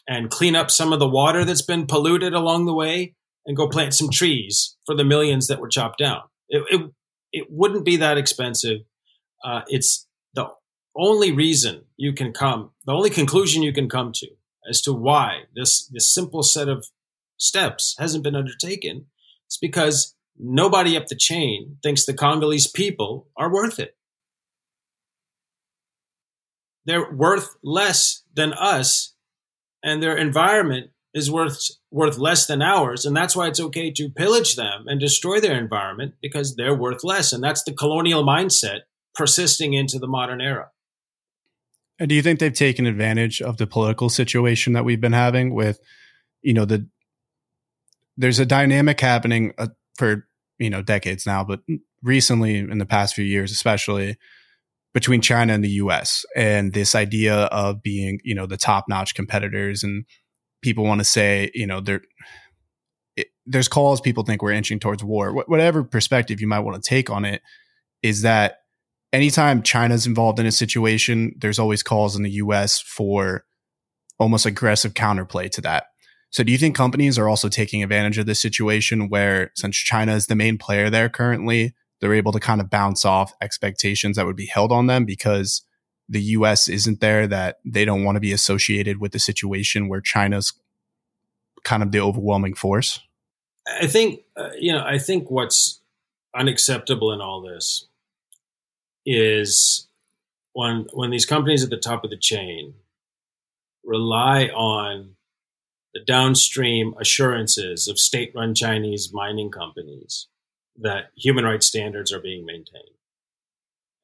and 0.09 0.31
clean 0.31 0.55
up 0.55 0.71
some 0.71 0.93
of 0.93 0.99
the 0.99 1.09
water 1.09 1.45
that's 1.45 1.63
been 1.63 1.87
polluted 1.87 2.33
along 2.33 2.67
the 2.67 2.75
way 2.75 3.15
and 3.45 3.57
go 3.57 3.69
plant 3.69 3.95
some 3.95 4.11
trees 4.11 4.77
for 4.85 4.95
the 4.95 5.05
millions 5.05 5.47
that 5.49 5.61
were 5.61 5.69
chopped 5.69 5.99
down. 5.99 6.23
It, 6.49 6.65
it, 6.71 6.91
it 7.33 7.47
wouldn't 7.51 7.85
be 7.85 7.97
that 7.97 8.19
expensive. 8.19 8.81
Uh, 9.45 9.63
it's 9.69 10.07
the 10.35 10.49
only 10.97 11.33
reason 11.33 11.85
you 11.97 12.13
can 12.13 12.33
come, 12.33 12.71
the 12.87 12.93
only 12.93 13.11
conclusion 13.11 13.63
you 13.63 13.73
can 13.73 13.89
come 13.89 14.13
to 14.15 14.29
as 14.69 14.81
to 14.83 14.93
why 14.93 15.43
this, 15.55 15.87
this 15.89 16.13
simple 16.13 16.43
set 16.43 16.69
of 16.69 16.87
steps 17.37 17.95
hasn't 17.99 18.25
been 18.25 18.37
undertaken. 18.37 19.07
It's 19.47 19.59
because 19.59 20.16
nobody 20.39 20.97
up 20.97 21.07
the 21.07 21.17
chain 21.17 21.77
thinks 21.83 22.05
the 22.05 22.15
Congolese 22.15 22.67
people 22.71 23.29
are 23.37 23.53
worth 23.53 23.79
it. 23.79 23.97
They're 26.85 27.13
worth 27.13 27.57
less 27.63 28.23
than 28.35 28.53
us, 28.53 29.15
and 29.83 30.03
their 30.03 30.17
environment 30.17 30.91
is 31.15 31.31
worth 31.31 31.59
worth 31.91 32.19
less 32.19 32.47
than 32.47 32.63
ours, 32.63 33.05
and 33.05 33.17
that's 33.17 33.35
why 33.35 33.49
it's 33.49 33.59
okay 33.59 33.91
to 33.91 34.11
pillage 34.11 34.55
them 34.55 34.85
and 34.87 35.01
destroy 35.01 35.41
their 35.41 35.59
environment 35.59 36.15
because 36.23 36.55
they're 36.55 36.77
worth 36.77 37.03
less, 37.03 37.33
and 37.33 37.43
that's 37.43 37.65
the 37.65 37.73
colonial 37.73 38.25
mindset 38.25 38.81
persisting 39.15 39.73
into 39.73 39.99
the 39.99 40.07
modern 40.07 40.41
era. 40.41 40.71
And 41.99 42.09
do 42.09 42.15
you 42.15 42.23
think 42.23 42.39
they've 42.39 42.53
taken 42.53 42.87
advantage 42.87 43.41
of 43.41 43.57
the 43.57 43.67
political 43.67 44.11
situation 44.11 44.75
that 44.75 44.85
we've 44.85 45.01
been 45.01 45.15
having 45.15 45.55
with, 45.55 45.81
you 46.43 46.53
know, 46.53 46.67
the 46.67 46.87
there's 48.19 48.39
a 48.39 48.47
dynamic 48.47 49.01
happening 49.01 49.53
uh, 49.59 49.69
for 49.97 50.27
you 50.59 50.71
know 50.71 50.83
decades 50.83 51.27
now, 51.27 51.45
but 51.45 51.61
recently 52.03 52.59
in 52.59 52.79
the 52.79 52.87
past 52.87 53.15
few 53.15 53.25
years, 53.25 53.51
especially 53.51 54.17
between 54.95 55.21
China 55.21 55.53
and 55.53 55.63
the 55.63 55.71
U.S. 55.71 56.25
and 56.35 56.73
this 56.73 56.95
idea 56.95 57.35
of 57.35 57.83
being 57.83 58.21
you 58.25 58.35
know 58.35 58.47
the 58.47 58.57
top 58.57 58.87
notch 58.89 59.15
competitors, 59.15 59.83
and 59.83 60.05
people 60.63 60.85
want 60.85 61.01
to 61.01 61.05
say 61.05 61.51
you 61.55 61.67
know 61.67 61.81
there 61.81 62.03
there's 63.47 63.69
calls 63.69 64.01
people 64.01 64.25
think 64.25 64.43
we're 64.43 64.53
inching 64.53 64.79
towards 64.79 65.05
war. 65.05 65.33
Wh- 65.33 65.49
whatever 65.49 65.85
perspective 65.85 66.41
you 66.41 66.47
might 66.47 66.61
want 66.61 66.83
to 66.83 66.89
take 66.89 67.11
on 67.11 67.25
it, 67.25 67.43
is 68.03 68.23
that 68.23 68.59
anytime 69.13 69.63
China's 69.63 70.07
involved 70.07 70.39
in 70.39 70.47
a 70.47 70.53
situation, 70.53 71.33
there's 71.39 71.59
always 71.59 71.83
calls 71.83 72.17
in 72.17 72.23
the 72.23 72.31
U.S. 72.33 72.81
for 72.81 73.45
almost 74.19 74.47
aggressive 74.47 74.95
counterplay 74.95 75.51
to 75.51 75.61
that 75.61 75.85
so 76.37 76.43
do 76.43 76.53
you 76.53 76.59
think 76.59 76.77
companies 76.77 77.17
are 77.19 77.31
also 77.31 77.49
taking 77.49 77.83
advantage 77.83 78.19
of 78.19 78.27
this 78.27 78.43
situation 78.43 79.09
where 79.09 79.53
since 79.55 79.75
China 79.75 80.13
is 80.13 80.27
the 80.27 80.35
main 80.35 80.59
player 80.59 80.91
there 80.91 81.09
currently, 81.09 81.75
they're 81.99 82.13
able 82.13 82.33
to 82.33 82.39
kind 82.39 82.61
of 82.61 82.69
bounce 82.69 83.07
off 83.07 83.33
expectations 83.41 84.19
that 84.19 84.27
would 84.27 84.37
be 84.37 84.45
held 84.45 84.71
on 84.71 84.87
them 84.87 85.07
because 85.07 85.63
the 86.11 86.21
US 86.21 86.69
isn't 86.69 87.01
there 87.01 87.27
that 87.27 87.61
they 87.65 87.87
don't 87.87 88.05
want 88.05 88.17
to 88.17 88.21
be 88.21 88.33
associated 88.33 89.01
with 89.01 89.13
the 89.13 89.19
situation 89.19 89.89
where 89.89 90.03
China's 90.03 90.53
kind 91.65 91.83
of 91.83 91.91
the 91.91 92.01
overwhelming 92.01 92.53
force? 92.53 93.01
I 93.67 93.87
think 93.87 94.21
uh, 94.37 94.51
you 94.61 94.75
know, 94.75 94.85
I 94.85 94.99
think 94.99 95.31
what's 95.31 95.81
unacceptable 96.37 97.15
in 97.15 97.23
all 97.23 97.41
this 97.41 97.87
is 99.07 99.89
when 100.53 100.87
when 100.93 101.09
these 101.09 101.25
companies 101.25 101.65
at 101.65 101.71
the 101.71 101.79
top 101.79 102.05
of 102.05 102.11
the 102.11 102.19
chain 102.19 102.75
rely 103.83 104.49
on 104.49 105.16
the 105.97 106.05
downstream 106.05 106.95
assurances 107.01 107.89
of 107.89 107.99
state 107.99 108.31
run 108.35 108.55
Chinese 108.55 109.15
mining 109.15 109.51
companies 109.51 110.29
that 110.79 111.07
human 111.17 111.43
rights 111.43 111.67
standards 111.67 112.13
are 112.13 112.21
being 112.21 112.45
maintained 112.45 112.99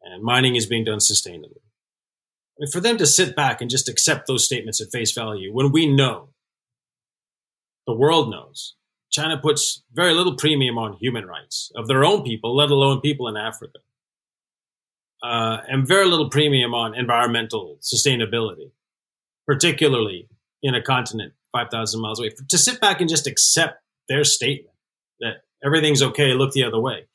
and 0.02 0.22
mining 0.22 0.56
is 0.56 0.64
being 0.64 0.84
done 0.84 1.00
sustainably. 1.00 1.60
I 1.60 2.60
mean, 2.60 2.70
for 2.72 2.80
them 2.80 2.96
to 2.96 3.04
sit 3.04 3.36
back 3.36 3.60
and 3.60 3.68
just 3.68 3.90
accept 3.90 4.26
those 4.26 4.46
statements 4.46 4.80
at 4.80 4.90
face 4.90 5.12
value 5.12 5.52
when 5.52 5.70
we 5.70 5.86
know, 5.86 6.30
the 7.86 7.94
world 7.94 8.30
knows, 8.30 8.74
China 9.10 9.36
puts 9.36 9.82
very 9.92 10.14
little 10.14 10.36
premium 10.36 10.78
on 10.78 10.94
human 10.94 11.26
rights 11.26 11.70
of 11.76 11.88
their 11.88 12.06
own 12.06 12.22
people, 12.22 12.56
let 12.56 12.70
alone 12.70 13.02
people 13.02 13.28
in 13.28 13.36
Africa, 13.36 13.80
uh, 15.22 15.58
and 15.68 15.86
very 15.86 16.06
little 16.06 16.30
premium 16.30 16.72
on 16.72 16.94
environmental 16.94 17.76
sustainability, 17.82 18.70
particularly 19.46 20.30
in 20.62 20.74
a 20.74 20.80
continent 20.80 21.34
5,000 21.52 22.00
miles 22.00 22.18
away, 22.18 22.32
to 22.48 22.58
sit 22.58 22.80
back 22.80 23.00
and 23.00 23.08
just 23.08 23.26
accept 23.26 23.82
their 24.08 24.24
statement 24.24 24.74
that 25.20 25.42
everything's 25.64 26.02
okay, 26.02 26.34
look 26.34 26.52
the 26.52 26.64
other 26.64 26.80
way, 26.80 27.06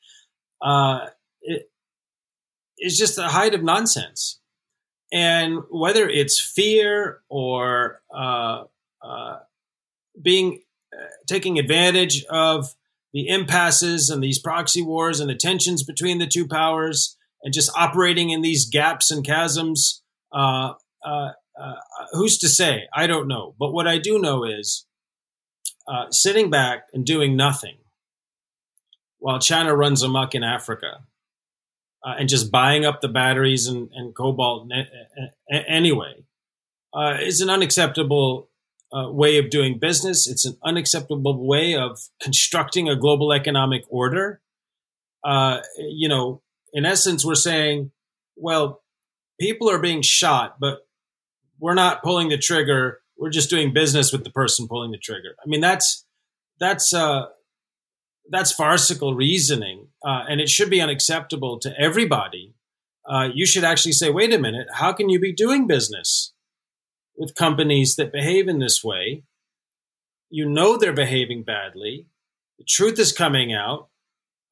uh, 0.62 1.06
it 1.42 1.70
is 2.78 2.96
just 2.96 3.18
a 3.18 3.28
height 3.28 3.54
of 3.54 3.62
nonsense. 3.62 4.40
And 5.12 5.60
whether 5.70 6.08
it's 6.08 6.40
fear 6.40 7.22
or 7.28 8.02
uh, 8.14 8.64
uh, 9.02 9.38
being 10.20 10.62
uh, 10.92 11.06
taking 11.26 11.58
advantage 11.58 12.24
of 12.26 12.74
the 13.12 13.28
impasses 13.28 14.10
and 14.10 14.22
these 14.22 14.38
proxy 14.38 14.82
wars 14.82 15.20
and 15.20 15.30
the 15.30 15.34
tensions 15.34 15.82
between 15.82 16.18
the 16.18 16.26
two 16.26 16.46
powers 16.46 17.16
and 17.42 17.54
just 17.54 17.70
operating 17.76 18.30
in 18.30 18.42
these 18.42 18.68
gaps 18.68 19.10
and 19.10 19.24
chasms 19.24 20.02
uh, 20.32 20.72
uh, 21.04 21.30
uh, 21.60 21.74
who's 22.12 22.38
to 22.38 22.48
say? 22.48 22.84
I 22.94 23.06
don't 23.06 23.28
know. 23.28 23.54
But 23.58 23.72
what 23.72 23.86
I 23.86 23.98
do 23.98 24.18
know 24.18 24.44
is 24.44 24.86
uh, 25.86 26.10
sitting 26.10 26.50
back 26.50 26.84
and 26.92 27.04
doing 27.04 27.36
nothing 27.36 27.78
while 29.18 29.38
China 29.38 29.74
runs 29.74 30.02
amok 30.02 30.34
in 30.34 30.44
Africa 30.44 31.00
uh, 32.04 32.14
and 32.18 32.28
just 32.28 32.52
buying 32.52 32.84
up 32.84 33.00
the 33.00 33.08
batteries 33.08 33.66
and, 33.66 33.88
and 33.94 34.14
cobalt 34.14 34.70
anyway 35.50 36.24
uh, 36.94 37.16
is 37.20 37.40
an 37.40 37.50
unacceptable 37.50 38.48
uh, 38.92 39.10
way 39.10 39.38
of 39.38 39.50
doing 39.50 39.78
business. 39.78 40.28
It's 40.28 40.46
an 40.46 40.56
unacceptable 40.64 41.46
way 41.46 41.74
of 41.74 41.98
constructing 42.22 42.88
a 42.88 42.96
global 42.96 43.32
economic 43.32 43.82
order. 43.90 44.40
Uh, 45.24 45.60
you 45.78 46.08
know, 46.08 46.42
in 46.72 46.86
essence, 46.86 47.24
we're 47.24 47.34
saying, 47.34 47.90
well, 48.36 48.82
people 49.40 49.70
are 49.70 49.80
being 49.80 50.02
shot, 50.02 50.56
but 50.60 50.87
we're 51.58 51.74
not 51.74 52.02
pulling 52.02 52.28
the 52.28 52.38
trigger. 52.38 53.00
We're 53.16 53.30
just 53.30 53.50
doing 53.50 53.72
business 53.72 54.12
with 54.12 54.24
the 54.24 54.30
person 54.30 54.68
pulling 54.68 54.90
the 54.90 54.98
trigger. 54.98 55.34
I 55.42 55.48
mean, 55.48 55.60
that's 55.60 56.04
that's 56.60 56.92
uh, 56.92 57.26
that's 58.30 58.52
farcical 58.52 59.14
reasoning, 59.14 59.88
uh, 60.04 60.24
and 60.28 60.40
it 60.40 60.48
should 60.48 60.70
be 60.70 60.80
unacceptable 60.80 61.58
to 61.60 61.72
everybody. 61.78 62.54
Uh, 63.08 63.28
you 63.32 63.46
should 63.46 63.64
actually 63.64 63.92
say, 63.92 64.10
"Wait 64.10 64.32
a 64.32 64.38
minute, 64.38 64.68
how 64.74 64.92
can 64.92 65.08
you 65.08 65.18
be 65.18 65.32
doing 65.32 65.66
business 65.66 66.32
with 67.16 67.34
companies 67.34 67.96
that 67.96 68.12
behave 68.12 68.48
in 68.48 68.58
this 68.58 68.84
way? 68.84 69.24
You 70.30 70.48
know 70.48 70.76
they're 70.76 70.92
behaving 70.92 71.42
badly. 71.42 72.06
The 72.58 72.64
truth 72.64 72.98
is 72.98 73.12
coming 73.12 73.52
out. 73.52 73.88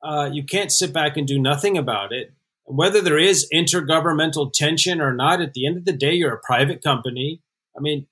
Uh, 0.03 0.31
you 0.33 0.45
can't 0.45 0.73
sit 0.73 0.93
back 0.93 1.17
and 1.17 1.27
do 1.27 1.39
nothing 1.39 1.77
about 1.77 2.13
it 2.13 2.36
whether 2.67 3.01
there 3.01 3.19
is 3.19 3.49
intergovernmental 3.53 4.53
tension 4.53 5.01
or 5.01 5.15
not, 5.15 5.41
at 5.41 5.55
the 5.55 5.67
end 5.67 5.77
of 5.77 5.85
the 5.85 5.93
day, 5.93 6.15
you're 6.15 6.35
a 6.35 6.41
private 6.41 6.83
company. 6.83 7.41
I 7.77 7.81
mean, 7.81 8.07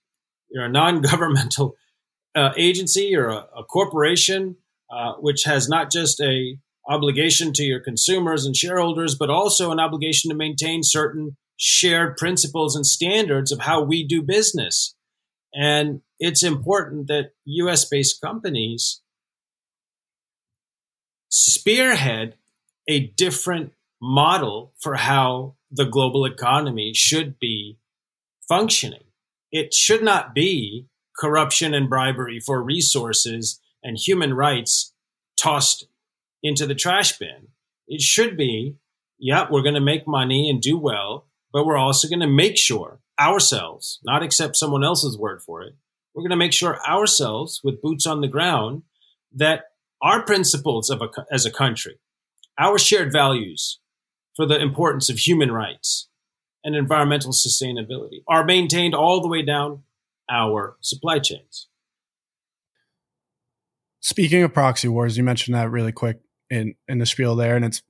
you're 0.48 0.64
a 0.64 0.70
non-governmental 0.70 1.74
uh, 2.34 2.50
agency, 2.56 3.06
you're 3.06 3.30
a, 3.30 3.46
a 3.56 3.64
corporation, 3.64 4.56
uh, 4.92 5.14
which 5.14 5.44
has 5.44 5.68
not 5.68 5.90
just 5.90 6.20
a 6.20 6.58
obligation 6.88 7.52
to 7.54 7.64
your 7.64 7.80
consumers 7.80 8.44
and 8.44 8.56
shareholders, 8.56 9.14
but 9.14 9.30
also 9.30 9.72
an 9.72 9.80
obligation 9.80 10.30
to 10.30 10.36
maintain 10.36 10.82
certain 10.82 11.36
shared 11.56 12.16
principles 12.16 12.76
and 12.76 12.86
standards 12.86 13.50
of 13.50 13.60
how 13.60 13.82
we 13.82 14.06
do 14.06 14.22
business. 14.22 14.94
And 15.54 16.02
it's 16.18 16.42
important 16.42 17.06
that 17.08 17.30
US 17.44 17.84
based 17.84 18.20
companies 18.20 19.00
spearhead 21.30 22.34
a 22.88 23.06
different 23.16 23.72
model 24.04 24.74
for 24.78 24.96
how 24.96 25.54
the 25.70 25.86
global 25.86 26.26
economy 26.26 26.92
should 26.94 27.38
be 27.38 27.78
functioning. 28.46 29.04
It 29.50 29.72
should 29.72 30.02
not 30.02 30.34
be 30.34 30.88
corruption 31.18 31.72
and 31.72 31.88
bribery 31.88 32.38
for 32.38 32.62
resources 32.62 33.60
and 33.82 33.96
human 33.96 34.34
rights 34.34 34.92
tossed 35.40 35.86
into 36.42 36.66
the 36.66 36.74
trash 36.74 37.16
bin. 37.18 37.48
It 37.88 38.02
should 38.02 38.36
be, 38.36 38.76
yeah, 39.18 39.46
we're 39.50 39.62
going 39.62 39.74
to 39.74 39.80
make 39.80 40.06
money 40.06 40.50
and 40.50 40.60
do 40.60 40.76
well, 40.76 41.26
but 41.50 41.64
we're 41.64 41.78
also 41.78 42.06
going 42.06 42.20
to 42.20 42.26
make 42.26 42.58
sure 42.58 43.00
ourselves, 43.18 44.00
not 44.04 44.22
accept 44.22 44.56
someone 44.56 44.84
else's 44.84 45.16
word 45.16 45.40
for 45.40 45.62
it, 45.62 45.76
we're 46.14 46.22
going 46.22 46.30
to 46.30 46.36
make 46.36 46.52
sure 46.52 46.78
ourselves, 46.86 47.60
with 47.64 47.80
boots 47.80 48.06
on 48.06 48.20
the 48.20 48.28
ground, 48.28 48.82
that 49.32 49.64
our 50.02 50.22
principles 50.22 50.90
of 50.90 51.00
a, 51.00 51.08
as 51.32 51.46
a 51.46 51.50
country, 51.50 51.98
our 52.58 52.78
shared 52.78 53.10
values 53.10 53.78
for 54.36 54.46
the 54.46 54.60
importance 54.60 55.10
of 55.10 55.18
human 55.18 55.52
rights 55.52 56.08
and 56.64 56.74
environmental 56.74 57.32
sustainability 57.32 58.22
are 58.26 58.44
maintained 58.44 58.94
all 58.94 59.20
the 59.20 59.28
way 59.28 59.42
down 59.42 59.82
our 60.30 60.76
supply 60.80 61.18
chains. 61.18 61.68
Speaking 64.00 64.42
of 64.42 64.52
proxy 64.52 64.88
wars, 64.88 65.16
you 65.16 65.22
mentioned 65.22 65.54
that 65.54 65.70
really 65.70 65.92
quick 65.92 66.18
in 66.50 66.74
in 66.88 66.98
the 66.98 67.06
spiel 67.06 67.36
there, 67.36 67.56
and 67.56 67.64
it's 67.64 67.82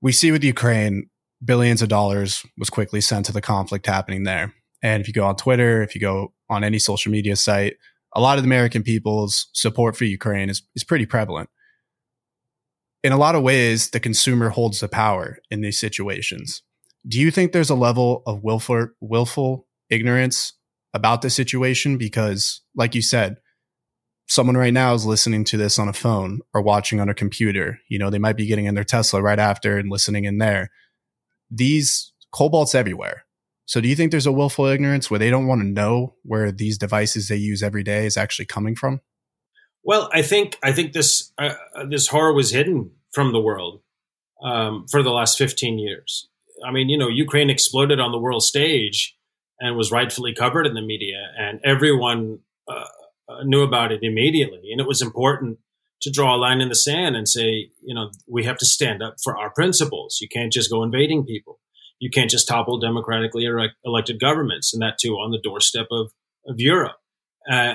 we 0.00 0.12
see 0.12 0.30
with 0.32 0.44
Ukraine 0.44 1.08
billions 1.44 1.82
of 1.82 1.88
dollars 1.88 2.44
was 2.56 2.70
quickly 2.70 3.00
sent 3.00 3.26
to 3.26 3.32
the 3.32 3.40
conflict 3.40 3.86
happening 3.86 4.24
there. 4.24 4.54
And 4.82 5.00
if 5.00 5.08
you 5.08 5.14
go 5.14 5.26
on 5.26 5.36
Twitter, 5.36 5.82
if 5.82 5.94
you 5.94 6.00
go 6.00 6.32
on 6.48 6.64
any 6.64 6.78
social 6.78 7.10
media 7.10 7.36
site, 7.36 7.74
a 8.14 8.20
lot 8.20 8.38
of 8.38 8.44
the 8.44 8.48
American 8.48 8.82
people's 8.82 9.48
support 9.52 9.96
for 9.96 10.04
Ukraine 10.04 10.50
is, 10.50 10.62
is 10.74 10.84
pretty 10.84 11.06
prevalent. 11.06 11.50
In 13.04 13.12
a 13.12 13.18
lot 13.18 13.34
of 13.34 13.42
ways, 13.42 13.90
the 13.90 14.00
consumer 14.00 14.48
holds 14.48 14.80
the 14.80 14.88
power 14.88 15.38
in 15.50 15.60
these 15.60 15.78
situations. 15.78 16.62
Do 17.06 17.20
you 17.20 17.30
think 17.30 17.52
there's 17.52 17.68
a 17.68 17.74
level 17.74 18.22
of 18.26 18.42
willful, 18.42 18.88
willful 19.02 19.66
ignorance 19.90 20.54
about 20.94 21.20
the 21.20 21.28
situation? 21.28 21.98
Because, 21.98 22.62
like 22.74 22.94
you 22.94 23.02
said, 23.02 23.36
someone 24.26 24.56
right 24.56 24.72
now 24.72 24.94
is 24.94 25.04
listening 25.04 25.44
to 25.44 25.58
this 25.58 25.78
on 25.78 25.86
a 25.86 25.92
phone 25.92 26.40
or 26.54 26.62
watching 26.62 26.98
on 26.98 27.10
a 27.10 27.14
computer. 27.14 27.78
You 27.90 27.98
know, 27.98 28.08
they 28.08 28.18
might 28.18 28.38
be 28.38 28.46
getting 28.46 28.64
in 28.64 28.74
their 28.74 28.84
Tesla 28.84 29.20
right 29.20 29.38
after 29.38 29.76
and 29.76 29.90
listening 29.90 30.24
in 30.24 30.38
there. 30.38 30.70
These 31.50 32.10
cobalt's 32.32 32.74
everywhere. 32.74 33.26
So 33.66 33.82
do 33.82 33.88
you 33.88 33.96
think 33.96 34.12
there's 34.12 34.26
a 34.26 34.32
willful 34.32 34.64
ignorance 34.64 35.10
where 35.10 35.18
they 35.18 35.28
don't 35.28 35.46
want 35.46 35.60
to 35.60 35.68
know 35.68 36.14
where 36.22 36.50
these 36.50 36.78
devices 36.78 37.28
they 37.28 37.36
use 37.36 37.62
every 37.62 37.82
day 37.82 38.06
is 38.06 38.16
actually 38.16 38.46
coming 38.46 38.74
from? 38.74 39.02
Well, 39.84 40.08
I 40.12 40.22
think 40.22 40.58
I 40.62 40.72
think 40.72 40.92
this 40.92 41.32
uh, 41.38 41.54
this 41.88 42.08
horror 42.08 42.32
was 42.32 42.50
hidden 42.50 42.92
from 43.12 43.32
the 43.32 43.40
world 43.40 43.80
um, 44.42 44.86
for 44.90 45.02
the 45.02 45.10
last 45.10 45.38
15 45.38 45.78
years. 45.78 46.28
I 46.66 46.72
mean, 46.72 46.88
you 46.88 46.96
know, 46.96 47.08
Ukraine 47.08 47.50
exploded 47.50 48.00
on 48.00 48.10
the 48.10 48.18
world 48.18 48.42
stage 48.42 49.14
and 49.60 49.76
was 49.76 49.92
rightfully 49.92 50.34
covered 50.34 50.66
in 50.66 50.74
the 50.74 50.82
media, 50.82 51.30
and 51.38 51.60
everyone 51.64 52.40
uh, 52.66 52.84
uh, 53.28 53.42
knew 53.44 53.62
about 53.62 53.92
it 53.92 54.00
immediately. 54.02 54.70
And 54.72 54.80
it 54.80 54.86
was 54.86 55.02
important 55.02 55.58
to 56.02 56.10
draw 56.10 56.34
a 56.34 56.38
line 56.38 56.60
in 56.60 56.68
the 56.68 56.74
sand 56.74 57.14
and 57.14 57.28
say, 57.28 57.70
you 57.82 57.94
know, 57.94 58.10
we 58.26 58.44
have 58.44 58.58
to 58.58 58.66
stand 58.66 59.02
up 59.02 59.16
for 59.22 59.36
our 59.36 59.50
principles. 59.50 60.18
You 60.20 60.28
can't 60.28 60.52
just 60.52 60.70
go 60.70 60.82
invading 60.82 61.24
people. 61.24 61.60
You 61.98 62.10
can't 62.10 62.30
just 62.30 62.48
topple 62.48 62.78
democratically 62.78 63.46
elected 63.84 64.20
governments, 64.20 64.72
and 64.72 64.82
that 64.82 64.98
too 64.98 65.14
on 65.14 65.30
the 65.30 65.40
doorstep 65.42 65.86
of, 65.90 66.10
of 66.46 66.56
Europe. 66.58 66.96
Uh, 67.50 67.74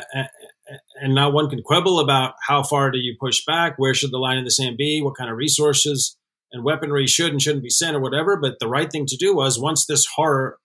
and 1.02 1.16
now 1.16 1.30
one 1.30 1.50
can 1.50 1.62
quibble 1.64 2.00
about 2.00 2.34
how 2.48 2.64
far 2.64 2.92
do 2.92 2.98
you 2.98 3.16
push 3.20 3.44
back? 3.46 3.78
Where 3.78 3.94
should 3.94 4.12
the 4.12 4.18
line 4.18 4.38
in 4.38 4.44
the 4.44 4.52
sand 4.52 4.78
be? 4.78 5.02
What 5.02 5.18
kind 5.18 5.30
of 5.30 5.38
resources 5.38 6.18
and 6.52 6.64
weaponry 6.64 7.08
should 7.08 7.32
and 7.32 7.42
shouldn't 7.42 7.64
be 7.64 7.70
sent 7.70 7.96
or 7.96 8.00
whatever? 8.00 8.38
But 8.38 8.60
the 8.60 8.68
right 8.68 8.92
thing 8.92 9.06
to 9.08 9.18
do 9.18 9.36
was 9.36 9.60
once 9.60 9.86
this 9.86 10.06
horror 10.16 10.58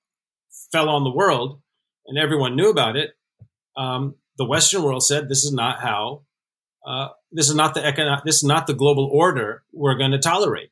fell 0.73 0.89
on 0.89 1.05
the 1.05 1.15
world 1.15 1.61
and 2.07 2.19
everyone 2.19 2.57
knew 2.57 2.71
about 2.71 2.97
it, 2.97 3.11
um, 3.77 4.17
the 4.37 4.47
Western 4.47 4.83
world 4.83 5.05
said 5.05 5.29
this 5.29 5.45
is 5.45 5.53
not 5.53 5.81
how, 5.81 6.23
uh, 6.87 7.09
this 7.33 7.49
is 7.49 7.55
not 7.55 7.75
the 7.75 7.85
economic, 7.85 8.25
this 8.25 8.37
is 8.37 8.45
not 8.45 8.67
the 8.67 8.75
global 8.75 9.09
order 9.13 9.63
we're 9.73 9.97
going 9.97 10.11
to 10.11 10.19
tolerate, 10.19 10.71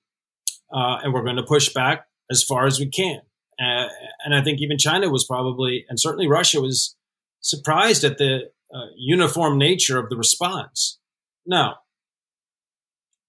uh, 0.73 0.99
and 1.03 1.13
we're 1.13 1.25
going 1.25 1.37
to 1.37 1.43
push 1.43 1.73
back 1.73 2.07
as 2.31 2.43
far 2.43 2.67
as 2.67 2.79
we 2.79 2.89
can. 2.89 3.21
Uh, 3.61 3.87
and 4.25 4.35
I 4.35 4.43
think 4.43 4.61
even 4.61 4.79
China 4.79 5.09
was 5.11 5.25
probably, 5.25 5.85
and 5.89 6.01
certainly 6.01 6.27
Russia 6.27 6.61
was 6.61 6.97
surprised 7.41 8.05
at 8.05 8.19
the 8.19 8.51
uh, 8.75 8.87
uniform 8.97 9.59
nature 9.59 9.99
of 9.99 10.09
the 10.09 10.17
response. 10.17 10.99
Now, 11.47 11.79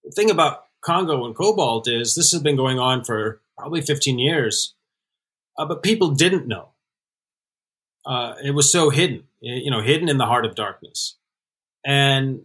the 0.04 0.12
thing 0.12 0.30
about 0.30 0.66
Congo 0.82 1.26
and 1.26 1.36
Cobalt 1.36 1.88
is 1.88 2.16
this 2.16 2.32
has 2.32 2.42
been 2.42 2.56
going 2.56 2.80
on 2.80 3.04
for 3.04 3.42
probably 3.58 3.82
15 3.82 4.20
years, 4.20 4.76
uh, 5.58 5.66
but 5.66 5.84
people 5.84 6.12
didn't 6.12 6.48
know. 6.48 6.70
Uh, 8.06 8.36
it 8.44 8.52
was 8.52 8.72
so 8.72 8.90
hidden, 8.90 9.24
you 9.40 9.72
know, 9.72 9.82
hidden 9.82 10.10
in 10.10 10.18
the 10.18 10.26
heart 10.26 10.46
of 10.46 10.56
darkness. 10.56 11.18
And 11.86 12.42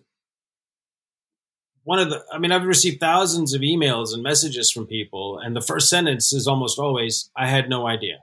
one 1.82 1.98
of 1.98 2.10
the, 2.10 2.24
I 2.32 2.38
mean, 2.38 2.52
I've 2.52 2.64
received 2.64 3.00
thousands 3.00 3.54
of 3.54 3.62
emails 3.62 4.12
and 4.12 4.22
messages 4.22 4.70
from 4.70 4.86
people, 4.86 5.38
and 5.38 5.56
the 5.56 5.60
first 5.60 5.88
sentence 5.88 6.32
is 6.32 6.46
almost 6.46 6.78
always, 6.78 7.30
I 7.36 7.48
had 7.48 7.68
no 7.68 7.86
idea. 7.86 8.18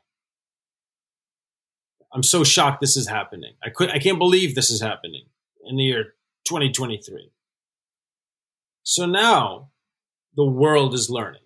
I'm 2.15 2.23
so 2.23 2.45
shocked 2.45 2.79
this 2.79 2.95
is 2.95 3.09
happening. 3.09 3.55
I 3.61 3.69
could, 3.69 3.91
I 3.91 3.99
can't 3.99 4.17
believe 4.17 4.55
this 4.55 4.69
is 4.69 4.81
happening 4.81 5.25
in 5.65 5.75
the 5.75 5.83
year 5.83 6.13
2023. 6.47 7.29
So 8.83 9.05
now 9.05 9.71
the 10.33 10.45
world 10.45 10.93
is 10.93 11.09
learning. 11.09 11.41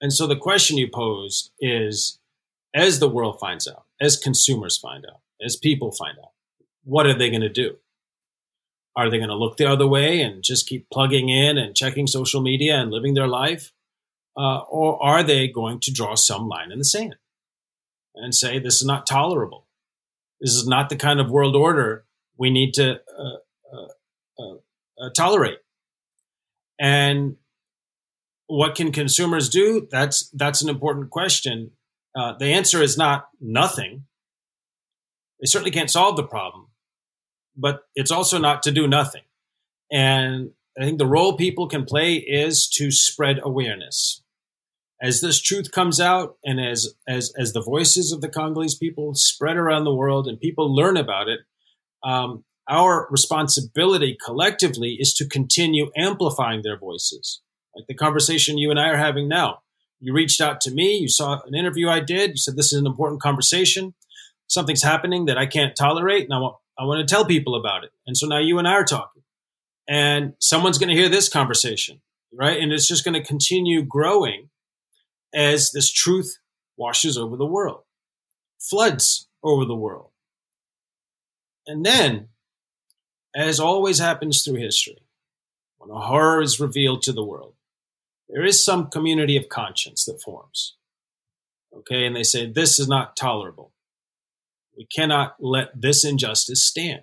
And 0.00 0.10
so 0.10 0.26
the 0.26 0.36
question 0.36 0.78
you 0.78 0.88
pose 0.88 1.50
is 1.60 2.18
as 2.74 2.98
the 2.98 3.10
world 3.10 3.38
finds 3.38 3.68
out, 3.68 3.84
as 4.00 4.16
consumers 4.16 4.78
find 4.78 5.04
out, 5.04 5.20
as 5.44 5.54
people 5.54 5.92
find 5.92 6.16
out, 6.18 6.30
what 6.84 7.04
are 7.04 7.16
they 7.16 7.28
going 7.28 7.42
to 7.42 7.50
do? 7.50 7.76
Are 8.96 9.10
they 9.10 9.18
going 9.18 9.28
to 9.28 9.36
look 9.36 9.58
the 9.58 9.70
other 9.70 9.86
way 9.86 10.22
and 10.22 10.42
just 10.42 10.66
keep 10.66 10.88
plugging 10.90 11.28
in 11.28 11.58
and 11.58 11.76
checking 11.76 12.06
social 12.06 12.40
media 12.40 12.80
and 12.80 12.90
living 12.90 13.12
their 13.12 13.28
life? 13.28 13.70
Uh, 14.34 14.60
or 14.60 15.02
are 15.04 15.22
they 15.22 15.46
going 15.46 15.78
to 15.80 15.92
draw 15.92 16.14
some 16.14 16.48
line 16.48 16.72
in 16.72 16.78
the 16.78 16.84
sand 16.84 17.16
and 18.22 18.34
say, 18.34 18.58
this 18.58 18.76
is 18.76 18.86
not 18.86 19.06
tolerable? 19.06 19.66
This 20.40 20.54
is 20.54 20.66
not 20.66 20.88
the 20.88 20.96
kind 20.96 21.20
of 21.20 21.30
world 21.30 21.56
order 21.56 22.04
we 22.38 22.50
need 22.50 22.72
to 22.74 22.92
uh, 22.92 23.74
uh, 23.74 24.42
uh, 24.42 24.54
uh 24.98 25.10
tolerate. 25.14 25.58
And 26.80 27.36
what 28.46 28.74
can 28.74 28.90
consumers 28.90 29.48
do? 29.48 29.86
That's 29.90 30.30
that's 30.30 30.62
an 30.62 30.68
important 30.68 31.10
question. 31.10 31.72
Uh, 32.16 32.34
the 32.38 32.46
answer 32.46 32.82
is 32.82 32.96
not 32.98 33.28
nothing. 33.40 34.06
They 35.40 35.46
certainly 35.46 35.70
can't 35.70 35.90
solve 35.90 36.16
the 36.16 36.26
problem, 36.26 36.68
but 37.56 37.82
it's 37.94 38.10
also 38.10 38.38
not 38.38 38.62
to 38.64 38.72
do 38.72 38.88
nothing. 38.88 39.22
And 39.92 40.50
I 40.78 40.84
think 40.84 40.98
the 40.98 41.06
role 41.06 41.36
people 41.36 41.68
can 41.68 41.84
play 41.84 42.14
is 42.14 42.68
to 42.70 42.90
spread 42.90 43.38
awareness. 43.42 44.22
As 45.02 45.20
this 45.20 45.40
truth 45.40 45.70
comes 45.72 46.00
out, 46.00 46.36
and 46.44 46.60
as 46.60 46.94
as 47.08 47.32
as 47.38 47.52
the 47.52 47.62
voices 47.62 48.12
of 48.12 48.20
the 48.20 48.28
Congolese 48.28 48.74
people 48.74 49.14
spread 49.14 49.56
around 49.56 49.84
the 49.84 49.94
world, 49.94 50.26
and 50.26 50.38
people 50.38 50.74
learn 50.74 50.96
about 50.96 51.28
it, 51.28 51.40
um, 52.04 52.44
our 52.68 53.08
responsibility 53.10 54.16
collectively 54.24 54.96
is 55.00 55.14
to 55.14 55.26
continue 55.26 55.90
amplifying 55.96 56.62
their 56.62 56.78
voices 56.78 57.40
like 57.74 57.86
the 57.86 57.94
conversation 57.94 58.58
you 58.58 58.70
and 58.70 58.80
I 58.80 58.88
are 58.90 58.96
having 58.96 59.28
now. 59.28 59.60
You 60.00 60.12
reached 60.12 60.40
out 60.40 60.60
to 60.62 60.70
me, 60.70 60.96
you 60.96 61.08
saw 61.08 61.40
an 61.46 61.54
interview 61.54 61.88
I 61.88 62.00
did, 62.00 62.30
you 62.30 62.36
said 62.36 62.56
this 62.56 62.72
is 62.72 62.80
an 62.80 62.86
important 62.86 63.20
conversation. 63.20 63.94
Something's 64.48 64.82
happening 64.82 65.26
that 65.26 65.38
I 65.38 65.46
can't 65.46 65.76
tolerate, 65.76 66.24
and 66.24 66.32
I 66.32 66.38
want, 66.38 66.56
I 66.78 66.84
want 66.84 67.06
to 67.06 67.14
tell 67.14 67.24
people 67.24 67.54
about 67.54 67.84
it. 67.84 67.90
And 68.06 68.16
so 68.16 68.26
now 68.26 68.38
you 68.38 68.58
and 68.58 68.66
I 68.66 68.72
are 68.72 68.84
talking. 68.84 69.22
And 69.88 70.34
someone's 70.40 70.78
going 70.78 70.88
to 70.88 71.00
hear 71.00 71.08
this 71.08 71.28
conversation, 71.28 72.00
right? 72.32 72.60
And 72.60 72.72
it's 72.72 72.86
just 72.86 73.04
going 73.04 73.20
to 73.20 73.26
continue 73.26 73.82
growing 73.82 74.48
as 75.34 75.72
this 75.72 75.92
truth 75.92 76.38
washes 76.76 77.16
over 77.16 77.36
the 77.36 77.46
world, 77.46 77.82
floods 78.58 79.28
over 79.42 79.64
the 79.64 79.76
world. 79.76 80.10
And 81.66 81.84
then, 81.84 82.28
as 83.34 83.60
always 83.60 83.98
happens 83.98 84.42
through 84.42 84.56
history, 84.56 85.02
when 85.78 85.90
a 85.90 86.00
horror 86.00 86.42
is 86.42 86.60
revealed 86.60 87.02
to 87.02 87.12
the 87.12 87.24
world, 87.24 87.54
there 88.28 88.44
is 88.44 88.64
some 88.64 88.88
community 88.88 89.36
of 89.36 89.48
conscience 89.48 90.04
that 90.04 90.22
forms. 90.22 90.76
Okay, 91.74 92.04
and 92.04 92.16
they 92.16 92.22
say, 92.22 92.46
this 92.46 92.78
is 92.78 92.88
not 92.88 93.16
tolerable. 93.16 93.72
We 94.76 94.86
cannot 94.86 95.36
let 95.38 95.80
this 95.80 96.04
injustice 96.04 96.64
stand. 96.64 97.02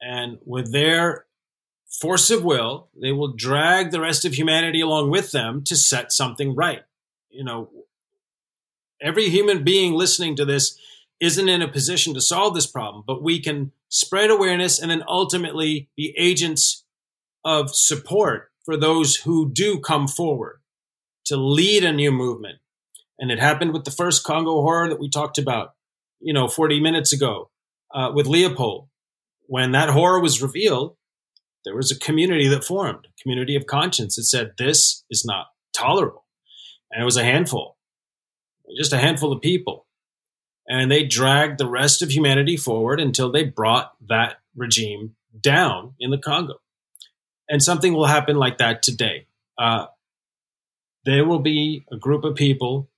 And 0.00 0.38
with 0.44 0.72
their 0.72 1.26
force 1.88 2.30
of 2.30 2.44
will, 2.44 2.88
they 3.00 3.12
will 3.12 3.32
drag 3.32 3.90
the 3.90 4.00
rest 4.00 4.24
of 4.24 4.34
humanity 4.34 4.80
along 4.80 5.10
with 5.10 5.32
them 5.32 5.64
to 5.64 5.76
set 5.76 6.12
something 6.12 6.54
right. 6.54 6.82
You 7.30 7.44
know, 7.44 7.70
every 9.00 9.28
human 9.28 9.64
being 9.64 9.94
listening 9.94 10.36
to 10.36 10.44
this 10.44 10.78
isn't 11.20 11.48
in 11.48 11.62
a 11.62 11.68
position 11.68 12.14
to 12.14 12.20
solve 12.20 12.54
this 12.54 12.66
problem, 12.66 13.02
but 13.06 13.22
we 13.22 13.40
can 13.40 13.72
spread 13.88 14.30
awareness 14.30 14.80
and 14.80 14.90
then 14.90 15.02
ultimately 15.08 15.88
be 15.96 16.14
agents 16.16 16.84
of 17.44 17.74
support 17.74 18.50
for 18.64 18.76
those 18.76 19.16
who 19.16 19.50
do 19.50 19.80
come 19.80 20.06
forward 20.06 20.60
to 21.24 21.36
lead 21.36 21.84
a 21.84 21.92
new 21.92 22.12
movement. 22.12 22.58
And 23.18 23.30
it 23.30 23.40
happened 23.40 23.72
with 23.72 23.84
the 23.84 23.90
first 23.90 24.24
Congo 24.24 24.62
horror 24.62 24.88
that 24.88 25.00
we 25.00 25.10
talked 25.10 25.38
about, 25.38 25.74
you 26.20 26.32
know, 26.32 26.48
40 26.48 26.80
minutes 26.80 27.12
ago 27.12 27.50
uh, 27.94 28.12
with 28.14 28.26
Leopold. 28.26 28.88
When 29.46 29.72
that 29.72 29.88
horror 29.88 30.20
was 30.20 30.42
revealed, 30.42 30.96
there 31.64 31.74
was 31.74 31.90
a 31.90 31.98
community 31.98 32.46
that 32.48 32.64
formed, 32.64 33.08
community 33.20 33.56
of 33.56 33.66
conscience 33.66 34.16
that 34.16 34.24
said 34.24 34.52
this 34.56 35.04
is 35.10 35.24
not 35.24 35.46
tolerable. 35.74 36.24
And 36.90 37.02
it 37.02 37.04
was 37.04 37.16
a 37.16 37.24
handful, 37.24 37.76
just 38.76 38.92
a 38.92 38.98
handful 38.98 39.32
of 39.32 39.42
people. 39.42 39.86
And 40.66 40.90
they 40.90 41.04
dragged 41.04 41.58
the 41.58 41.68
rest 41.68 42.02
of 42.02 42.10
humanity 42.10 42.56
forward 42.56 43.00
until 43.00 43.32
they 43.32 43.44
brought 43.44 43.92
that 44.08 44.36
regime 44.54 45.16
down 45.38 45.94
in 45.98 46.10
the 46.10 46.18
Congo. 46.18 46.60
And 47.48 47.62
something 47.62 47.94
will 47.94 48.06
happen 48.06 48.36
like 48.36 48.58
that 48.58 48.82
today. 48.82 49.26
Uh, 49.56 49.86
there 51.04 51.24
will 51.24 51.38
be 51.38 51.84
a 51.90 51.96
group 51.96 52.24
of 52.24 52.34
people 52.34 52.90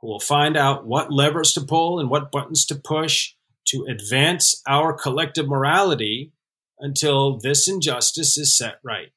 who 0.00 0.08
will 0.08 0.20
find 0.20 0.56
out 0.56 0.86
what 0.86 1.12
levers 1.12 1.52
to 1.52 1.60
pull 1.60 2.00
and 2.00 2.10
what 2.10 2.32
buttons 2.32 2.64
to 2.66 2.74
push 2.74 3.34
to 3.66 3.86
advance 3.88 4.62
our 4.66 4.92
collective 4.92 5.48
morality 5.48 6.32
until 6.78 7.38
this 7.38 7.68
injustice 7.68 8.36
is 8.36 8.56
set 8.56 8.78
right. 8.82 9.12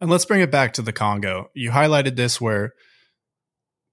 And 0.00 0.10
let's 0.10 0.24
bring 0.24 0.40
it 0.40 0.50
back 0.50 0.74
to 0.74 0.82
the 0.82 0.92
Congo. 0.92 1.50
You 1.54 1.70
highlighted 1.70 2.16
this 2.16 2.40
where, 2.40 2.74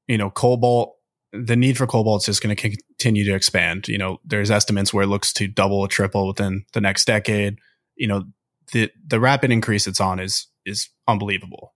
you 0.08 0.18
know, 0.18 0.30
cobalt, 0.30 0.96
the 1.34 1.56
need 1.56 1.78
for 1.78 1.88
cobalt 1.88 2.22
is 2.22 2.26
just 2.28 2.44
going 2.44 2.56
to 2.56 2.78
continue 2.78 3.26
to 3.26 3.36
expand. 3.36 3.88
You 3.88 3.98
know, 3.98 4.20
there's 4.24 4.52
estimates 4.52 4.94
where 4.94 5.04
it 5.04 5.08
looks 5.08 5.34
to 5.34 5.48
double 5.48 5.80
or 5.80 5.88
triple 5.88 6.28
within 6.28 6.66
the 6.74 6.82
next 6.82 7.06
decade. 7.06 7.58
You 7.96 8.08
know, 8.08 8.24
the 8.72 8.92
the 9.06 9.20
rapid 9.20 9.52
increase 9.52 9.88
it's 9.88 10.00
on 10.00 10.20
is 10.20 10.48
is 10.66 10.90
unbelievable. 11.08 11.74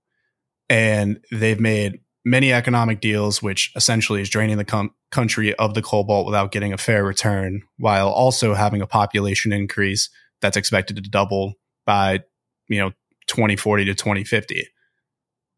And 0.70 1.20
they've 1.32 1.60
made 1.60 2.00
many 2.24 2.54
economic 2.54 3.02
deals, 3.02 3.42
which 3.42 3.72
essentially 3.76 4.22
is 4.22 4.30
draining 4.30 4.58
the 4.58 4.66
com- 4.66 4.94
country 5.12 5.56
of 5.56 5.74
the 5.74 5.82
cobalt 5.82 6.26
without 6.26 6.52
getting 6.52 6.74
a 6.74 6.78
fair 6.78 7.04
return, 7.04 7.62
while 7.78 8.10
also 8.10 8.54
having 8.54 8.82
a 8.82 8.88
population 8.88 9.52
increase 9.52 10.10
that's 10.42 10.58
expected 10.58 10.96
to 10.98 11.10
double 11.10 11.56
by, 11.86 12.20
you 12.68 12.80
know, 12.80 12.92
2040 13.30 13.86
to 13.86 13.96
2050. 13.96 14.68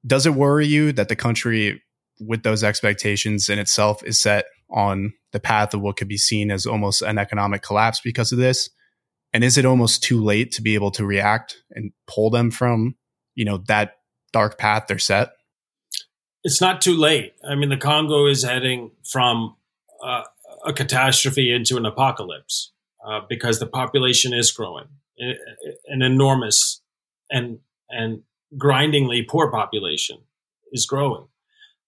Does 0.06 0.26
it 0.26 0.34
worry 0.34 0.68
you 0.68 0.92
that 0.94 1.10
the 1.10 1.16
country, 1.16 1.82
with 2.20 2.44
those 2.44 2.64
expectations 2.64 3.50
in 3.50 3.60
itself, 3.60 4.04
is 4.04 4.20
set 4.20 4.46
on 4.70 5.14
the 5.32 5.40
path 5.40 5.74
of 5.74 5.82
what 5.82 5.98
could 5.98 6.08
be 6.08 6.18
seen 6.18 6.52
as 6.52 6.66
almost 6.66 7.02
an 7.02 7.18
economic 7.18 7.62
collapse 7.62 8.02
because 8.04 8.32
of 8.32 8.38
this? 8.38 8.70
And 9.34 9.44
is 9.44 9.58
it 9.58 9.66
almost 9.66 10.04
too 10.04 10.24
late 10.24 10.52
to 10.54 10.62
be 10.62 10.76
able 10.76 10.92
to 10.92 11.06
react 11.06 11.58
and 11.72 11.92
pull 12.08 12.30
them 12.30 12.52
from, 12.52 12.96
you 13.36 13.46
know, 13.46 13.60
that 13.68 13.94
dark 14.34 14.58
path 14.58 14.86
they're 14.88 15.00
set? 15.00 15.32
it's 16.44 16.62
not 16.62 16.82
too 16.82 16.96
late. 16.96 17.34
I 17.48 17.56
mean, 17.56 17.70
the 17.70 17.78
Congo 17.78 18.28
is 18.28 18.44
heading 18.44 18.92
from 19.04 19.56
uh, 20.04 20.24
a 20.66 20.74
catastrophe 20.74 21.54
into 21.54 21.78
an 21.78 21.86
apocalypse 21.86 22.72
uh, 23.08 23.22
because 23.30 23.60
the 23.60 23.68
population 23.68 24.34
is 24.34 24.52
growing, 24.52 24.88
an 25.88 26.02
enormous 26.02 26.81
and 27.32 27.60
and 27.90 28.24
grindingly 28.58 29.24
poor 29.24 29.50
population 29.50 30.20
is 30.72 30.86
growing, 30.86 31.28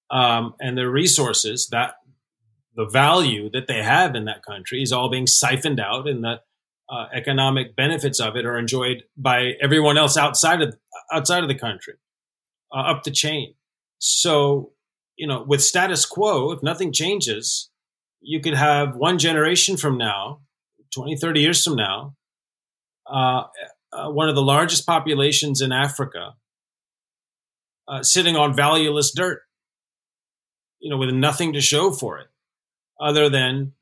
um, 0.10 0.56
and 0.60 0.78
the 0.78 0.90
resources 0.90 1.68
that 1.72 1.96
the 2.76 2.86
value 2.86 3.50
that 3.52 3.68
they 3.68 3.84
have 3.84 4.16
in 4.16 4.26
that 4.26 4.44
country 4.44 4.82
is 4.82 4.92
all 4.92 5.10
being 5.10 5.28
siphoned 5.28 5.80
out, 5.80 6.08
and 6.08 6.24
the 6.24 6.40
uh, 6.90 7.06
economic 7.14 7.76
benefits 7.76 8.20
of 8.20 8.36
it 8.36 8.46
are 8.46 8.58
enjoyed 8.58 9.04
by 9.16 9.54
everyone 9.62 9.98
else 9.98 10.18
outside 10.18 10.62
of 10.62 10.76
outside 11.12 11.44
of 11.44 11.50
the 11.50 11.56
country, 11.58 11.96
uh, 12.74 12.82
up 12.82 13.04
the 13.04 13.12
chain. 13.12 13.54
So, 14.00 14.74
you 15.16 15.28
know, 15.28 15.44
with 15.48 15.64
status 15.64 16.06
quo, 16.06 16.52
if 16.52 16.62
nothing 16.62 16.92
changes, 16.92 17.70
you 18.22 18.40
could 18.42 18.56
have 18.56 18.96
one 18.96 19.18
generation 19.18 19.78
from 19.78 19.98
now, 19.98 20.42
20, 20.94 21.16
30 21.18 21.40
years 21.40 21.64
from 21.64 21.76
now, 21.76 22.16
uh, 23.12 23.44
uh, 23.94 24.10
one 24.10 24.30
of 24.30 24.36
the 24.36 24.42
largest 24.42 24.86
populations 24.86 25.62
in 25.62 25.72
Africa 25.72 26.36
uh, 27.88 28.04
sitting 28.04 28.36
on 28.36 28.56
valueless 28.56 29.12
dirt, 29.12 29.42
you 30.80 30.90
know, 30.90 30.98
with 30.98 31.14
nothing 31.14 31.54
to 31.54 31.62
show 31.62 31.92
for 31.92 32.18
it 32.18 32.28
other 33.00 33.30
than 33.30 33.74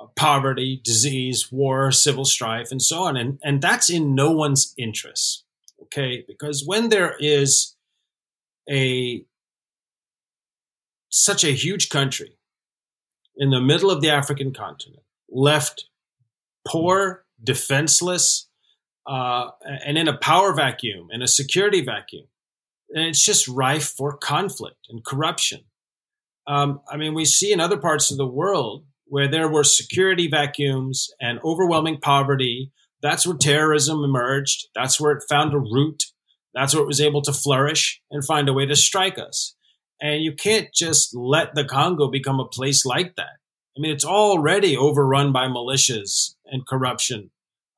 uh, 0.00 0.06
poverty, 0.16 0.80
disease, 0.82 1.50
war, 1.52 1.92
civil 1.92 2.24
strife, 2.24 2.70
and 2.70 2.82
so 2.82 3.02
on. 3.02 3.16
And, 3.16 3.38
and 3.42 3.60
that's 3.60 3.90
in 3.90 4.14
no 4.14 4.32
one's 4.32 4.74
interest. 4.76 5.44
Okay. 5.82 6.24
Because 6.26 6.64
when 6.66 6.88
there 6.88 7.14
is 7.18 7.76
a 8.70 9.24
such 11.10 11.44
a 11.44 11.52
huge 11.52 11.90
country 11.90 12.38
in 13.36 13.50
the 13.50 13.60
middle 13.60 13.90
of 13.90 14.00
the 14.00 14.08
African 14.08 14.54
continent, 14.54 15.02
left 15.30 15.86
poor, 16.66 17.24
defenseless, 17.42 18.48
uh, 19.06 19.48
and 19.64 19.98
in 19.98 20.08
a 20.08 20.18
power 20.18 20.54
vacuum 20.54 21.08
and 21.10 21.22
a 21.22 21.28
security 21.28 21.84
vacuum. 21.84 22.26
And 22.90 23.06
it's 23.06 23.24
just 23.24 23.48
rife 23.48 23.88
for 23.88 24.16
conflict 24.16 24.86
and 24.88 25.04
corruption. 25.04 25.60
Um, 26.46 26.80
I 26.90 26.96
mean, 26.96 27.14
we 27.14 27.24
see 27.24 27.52
in 27.52 27.60
other 27.60 27.78
parts 27.78 28.10
of 28.10 28.18
the 28.18 28.26
world 28.26 28.84
where 29.06 29.28
there 29.28 29.48
were 29.48 29.64
security 29.64 30.28
vacuums 30.28 31.10
and 31.20 31.38
overwhelming 31.44 31.98
poverty. 32.00 32.72
That's 33.02 33.26
where 33.26 33.36
terrorism 33.36 34.04
emerged. 34.04 34.68
That's 34.74 35.00
where 35.00 35.12
it 35.12 35.24
found 35.28 35.54
a 35.54 35.58
root. 35.58 36.04
That's 36.54 36.74
where 36.74 36.82
it 36.82 36.88
was 36.88 37.00
able 37.00 37.22
to 37.22 37.32
flourish 37.32 38.00
and 38.10 38.24
find 38.24 38.48
a 38.48 38.52
way 38.52 38.66
to 38.66 38.76
strike 38.76 39.18
us. 39.18 39.54
And 40.00 40.22
you 40.22 40.32
can't 40.32 40.72
just 40.74 41.14
let 41.14 41.54
the 41.54 41.64
Congo 41.64 42.10
become 42.10 42.40
a 42.40 42.48
place 42.48 42.84
like 42.84 43.16
that. 43.16 43.38
I 43.76 43.80
mean, 43.80 43.92
it's 43.92 44.04
already 44.04 44.76
overrun 44.76 45.32
by 45.32 45.46
militias 45.46 46.34
and 46.46 46.66
corruption 46.66 47.30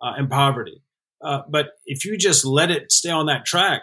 uh, 0.02 0.12
and 0.16 0.30
poverty. 0.30 0.83
Uh, 1.24 1.42
but 1.48 1.70
if 1.86 2.04
you 2.04 2.18
just 2.18 2.44
let 2.44 2.70
it 2.70 2.92
stay 2.92 3.10
on 3.10 3.26
that 3.26 3.46
track, 3.46 3.82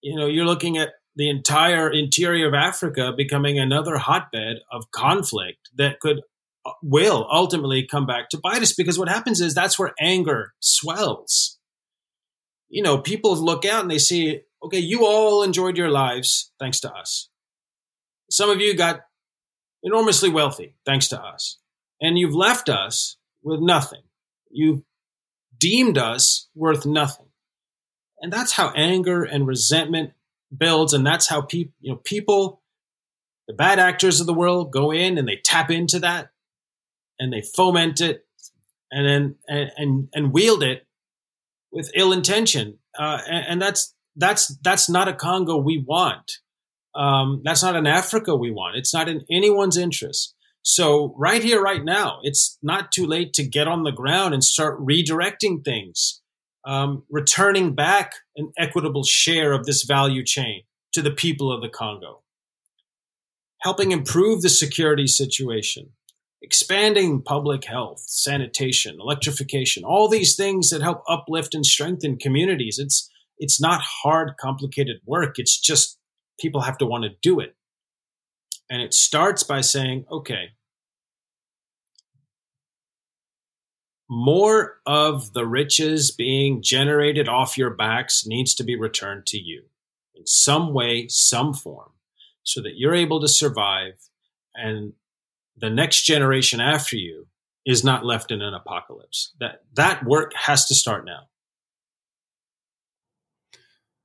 you 0.00 0.16
know, 0.16 0.26
you're 0.26 0.44
looking 0.44 0.78
at 0.78 0.90
the 1.16 1.28
entire 1.28 1.90
interior 1.90 2.46
of 2.46 2.54
Africa 2.54 3.12
becoming 3.16 3.58
another 3.58 3.96
hotbed 3.96 4.58
of 4.70 4.90
conflict 4.92 5.70
that 5.76 5.98
could 5.98 6.20
uh, 6.64 6.72
will 6.82 7.26
ultimately 7.30 7.86
come 7.90 8.06
back 8.06 8.28
to 8.28 8.38
bite 8.38 8.62
us 8.62 8.74
because 8.74 8.98
what 8.98 9.08
happens 9.08 9.40
is 9.40 9.54
that's 9.54 9.78
where 9.78 9.94
anger 9.98 10.52
swells. 10.60 11.58
You 12.68 12.82
know, 12.82 12.98
people 12.98 13.36
look 13.36 13.64
out 13.64 13.82
and 13.82 13.90
they 13.90 13.98
see, 13.98 14.40
okay, 14.62 14.78
you 14.78 15.06
all 15.06 15.42
enjoyed 15.42 15.76
your 15.76 15.90
lives 15.90 16.52
thanks 16.60 16.80
to 16.80 16.92
us. 16.92 17.28
Some 18.30 18.50
of 18.50 18.60
you 18.60 18.74
got 18.74 19.00
enormously 19.82 20.28
wealthy 20.28 20.74
thanks 20.84 21.08
to 21.08 21.20
us. 21.20 21.58
And 22.00 22.18
you've 22.18 22.34
left 22.34 22.68
us 22.68 23.16
with 23.42 23.60
nothing. 23.60 24.02
You've 24.50 24.82
deemed 25.66 25.98
us 25.98 26.48
worth 26.54 26.86
nothing. 26.86 27.26
And 28.20 28.32
that's 28.32 28.52
how 28.52 28.72
anger 28.76 29.24
and 29.24 29.48
resentment 29.48 30.12
builds. 30.56 30.92
And 30.92 31.04
that's 31.04 31.26
how 31.26 31.40
people, 31.42 31.72
you 31.80 31.92
know, 31.92 32.00
people, 32.04 32.62
the 33.48 33.54
bad 33.54 33.80
actors 33.80 34.20
of 34.20 34.28
the 34.28 34.34
world 34.34 34.70
go 34.70 34.92
in 34.92 35.18
and 35.18 35.26
they 35.26 35.40
tap 35.44 35.68
into 35.72 35.98
that 36.00 36.30
and 37.18 37.32
they 37.32 37.42
foment 37.42 38.00
it 38.00 38.24
and 38.92 39.08
then, 39.08 39.34
and, 39.48 39.70
and, 39.76 40.08
and 40.14 40.32
wield 40.32 40.62
it 40.62 40.86
with 41.72 41.90
ill 41.96 42.12
intention. 42.12 42.78
Uh, 42.96 43.18
and, 43.28 43.46
and 43.48 43.62
that's, 43.62 43.92
that's, 44.14 44.56
that's 44.62 44.88
not 44.88 45.08
a 45.08 45.14
Congo 45.14 45.56
we 45.56 45.84
want. 45.84 46.38
Um, 46.94 47.42
that's 47.44 47.64
not 47.64 47.74
an 47.74 47.88
Africa 47.88 48.36
we 48.36 48.52
want. 48.52 48.76
It's 48.76 48.94
not 48.94 49.08
in 49.08 49.24
anyone's 49.28 49.76
interest. 49.76 50.36
So 50.68 51.14
right 51.16 51.44
here, 51.44 51.62
right 51.62 51.84
now, 51.84 52.18
it's 52.24 52.58
not 52.60 52.90
too 52.90 53.06
late 53.06 53.32
to 53.34 53.46
get 53.46 53.68
on 53.68 53.84
the 53.84 53.92
ground 53.92 54.34
and 54.34 54.42
start 54.42 54.80
redirecting 54.80 55.64
things, 55.64 56.20
um, 56.64 57.04
returning 57.08 57.76
back 57.76 58.14
an 58.36 58.52
equitable 58.58 59.04
share 59.04 59.52
of 59.52 59.64
this 59.64 59.84
value 59.84 60.24
chain 60.24 60.62
to 60.92 61.02
the 61.02 61.12
people 61.12 61.52
of 61.52 61.62
the 61.62 61.68
Congo, 61.68 62.24
helping 63.60 63.92
improve 63.92 64.42
the 64.42 64.48
security 64.48 65.06
situation, 65.06 65.90
expanding 66.42 67.22
public 67.22 67.64
health, 67.64 68.00
sanitation, 68.00 68.98
electrification, 69.00 69.84
all 69.84 70.08
these 70.08 70.34
things 70.34 70.70
that 70.70 70.82
help 70.82 71.04
uplift 71.08 71.54
and 71.54 71.64
strengthen 71.64 72.18
communities. 72.18 72.80
It's 72.80 73.08
it's 73.38 73.60
not 73.60 73.82
hard, 74.02 74.32
complicated 74.40 74.96
work. 75.06 75.38
It's 75.38 75.60
just 75.60 75.96
people 76.40 76.62
have 76.62 76.78
to 76.78 76.86
want 76.86 77.04
to 77.04 77.10
do 77.22 77.38
it. 77.38 77.55
And 78.68 78.82
it 78.82 78.92
starts 78.94 79.42
by 79.42 79.60
saying, 79.60 80.06
okay, 80.10 80.50
more 84.08 84.80
of 84.86 85.32
the 85.32 85.46
riches 85.46 86.10
being 86.10 86.62
generated 86.62 87.28
off 87.28 87.58
your 87.58 87.70
backs 87.70 88.26
needs 88.26 88.54
to 88.54 88.64
be 88.64 88.76
returned 88.76 89.26
to 89.26 89.38
you 89.38 89.64
in 90.14 90.26
some 90.26 90.72
way, 90.72 91.06
some 91.08 91.54
form, 91.54 91.90
so 92.42 92.62
that 92.62 92.76
you're 92.76 92.94
able 92.94 93.20
to 93.20 93.28
survive 93.28 93.94
and 94.54 94.92
the 95.56 95.70
next 95.70 96.02
generation 96.02 96.60
after 96.60 96.96
you 96.96 97.26
is 97.64 97.82
not 97.82 98.04
left 98.04 98.30
in 98.30 98.42
an 98.42 98.54
apocalypse. 98.54 99.34
That 99.40 99.62
that 99.74 100.04
work 100.04 100.32
has 100.34 100.66
to 100.66 100.74
start 100.74 101.04
now. 101.04 101.28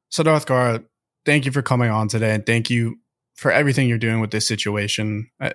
So 0.09 0.24
Kara, 0.24 0.84
thank 1.26 1.45
you 1.45 1.51
for 1.51 1.62
coming 1.62 1.89
on 1.89 2.07
today 2.07 2.34
and 2.34 2.45
thank 2.45 2.70
you 2.70 2.99
for 3.36 3.51
everything 3.51 3.88
you're 3.88 3.97
doing 3.97 4.19
with 4.19 4.32
this 4.32 4.47
situation. 4.47 5.29
I, 5.39 5.53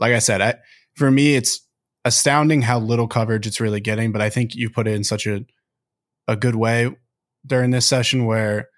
like 0.00 0.12
I 0.12 0.18
said, 0.18 0.40
I, 0.40 0.54
for 0.96 1.10
me, 1.10 1.34
it's 1.34 1.66
astounding 2.04 2.62
how 2.62 2.78
little 2.78 3.08
coverage 3.08 3.46
it's 3.46 3.60
really 3.60 3.80
getting, 3.80 4.12
but 4.12 4.22
I 4.22 4.30
think 4.30 4.54
you 4.54 4.70
put 4.70 4.86
it 4.86 4.94
in 4.94 5.04
such 5.04 5.26
a, 5.26 5.44
a 6.26 6.36
good 6.36 6.54
way 6.54 6.94
during 7.46 7.70
this 7.70 7.86
session 7.86 8.26
where 8.26 8.68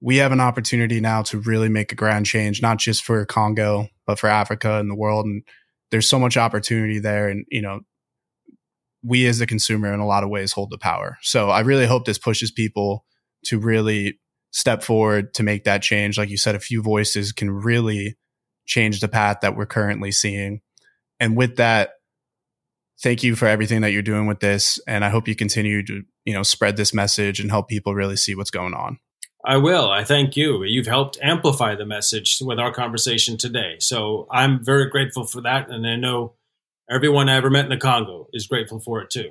we 0.00 0.16
have 0.18 0.32
an 0.32 0.40
opportunity 0.40 1.00
now 1.00 1.22
to 1.22 1.40
really 1.40 1.68
make 1.68 1.90
a 1.92 1.96
grand 1.96 2.26
change, 2.26 2.62
not 2.62 2.78
just 2.78 3.02
for 3.02 3.24
Congo, 3.26 3.88
but 4.06 4.18
for 4.18 4.28
Africa 4.28 4.78
and 4.78 4.88
the 4.88 4.94
world. 4.94 5.26
And 5.26 5.42
there's 5.90 6.08
so 6.08 6.18
much 6.18 6.36
opportunity 6.36 6.98
there. 6.98 7.28
And, 7.28 7.44
you 7.50 7.62
know, 7.62 7.80
we 9.02 9.26
as 9.26 9.38
the 9.38 9.46
consumer 9.46 9.92
in 9.92 10.00
a 10.00 10.06
lot 10.06 10.22
of 10.22 10.30
ways 10.30 10.52
hold 10.52 10.70
the 10.70 10.78
power. 10.78 11.18
So 11.22 11.50
I 11.50 11.60
really 11.60 11.86
hope 11.86 12.04
this 12.04 12.18
pushes 12.18 12.50
people 12.50 13.04
to 13.46 13.58
really 13.58 14.18
step 14.50 14.82
forward 14.82 15.34
to 15.34 15.42
make 15.42 15.64
that 15.64 15.82
change. 15.82 16.18
Like 16.18 16.30
you 16.30 16.36
said, 16.36 16.54
a 16.54 16.60
few 16.60 16.82
voices 16.82 17.32
can 17.32 17.50
really 17.50 18.16
change 18.66 19.00
the 19.00 19.08
path 19.08 19.38
that 19.42 19.56
we're 19.56 19.66
currently 19.66 20.12
seeing. 20.12 20.60
And 21.20 21.36
with 21.36 21.56
that, 21.56 21.90
thank 23.02 23.22
you 23.22 23.36
for 23.36 23.46
everything 23.46 23.82
that 23.82 23.92
you're 23.92 24.02
doing 24.02 24.26
with 24.26 24.40
this. 24.40 24.78
And 24.86 25.04
I 25.04 25.10
hope 25.10 25.28
you 25.28 25.34
continue 25.34 25.84
to, 25.84 26.02
you 26.24 26.32
know, 26.32 26.42
spread 26.42 26.76
this 26.76 26.94
message 26.94 27.40
and 27.40 27.50
help 27.50 27.68
people 27.68 27.94
really 27.94 28.16
see 28.16 28.34
what's 28.34 28.50
going 28.50 28.74
on. 28.74 28.98
I 29.44 29.56
will. 29.56 29.88
I 29.90 30.04
thank 30.04 30.36
you. 30.36 30.64
You've 30.64 30.86
helped 30.86 31.18
amplify 31.22 31.74
the 31.76 31.86
message 31.86 32.38
with 32.40 32.58
our 32.58 32.72
conversation 32.72 33.36
today. 33.36 33.76
So 33.78 34.26
I'm 34.30 34.64
very 34.64 34.90
grateful 34.90 35.24
for 35.24 35.40
that. 35.42 35.70
And 35.70 35.86
I 35.86 35.96
know 35.96 36.34
everyone 36.90 37.28
I 37.28 37.36
ever 37.36 37.50
met 37.50 37.64
in 37.64 37.70
the 37.70 37.76
Congo 37.76 38.28
is 38.32 38.46
grateful 38.46 38.80
for 38.80 39.00
it 39.00 39.10
too. 39.10 39.30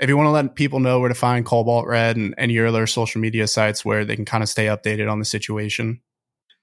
If 0.00 0.08
you 0.08 0.16
want 0.16 0.28
to 0.28 0.30
let 0.30 0.54
people 0.54 0.80
know 0.80 0.98
where 0.98 1.10
to 1.10 1.14
find 1.14 1.44
Cobalt 1.44 1.86
Red 1.86 2.16
and 2.16 2.34
any 2.38 2.58
other 2.58 2.86
social 2.86 3.20
media 3.20 3.46
sites 3.46 3.84
where 3.84 4.04
they 4.04 4.16
can 4.16 4.24
kind 4.24 4.42
of 4.42 4.48
stay 4.48 4.66
updated 4.66 5.10
on 5.12 5.18
the 5.18 5.26
situation. 5.26 6.00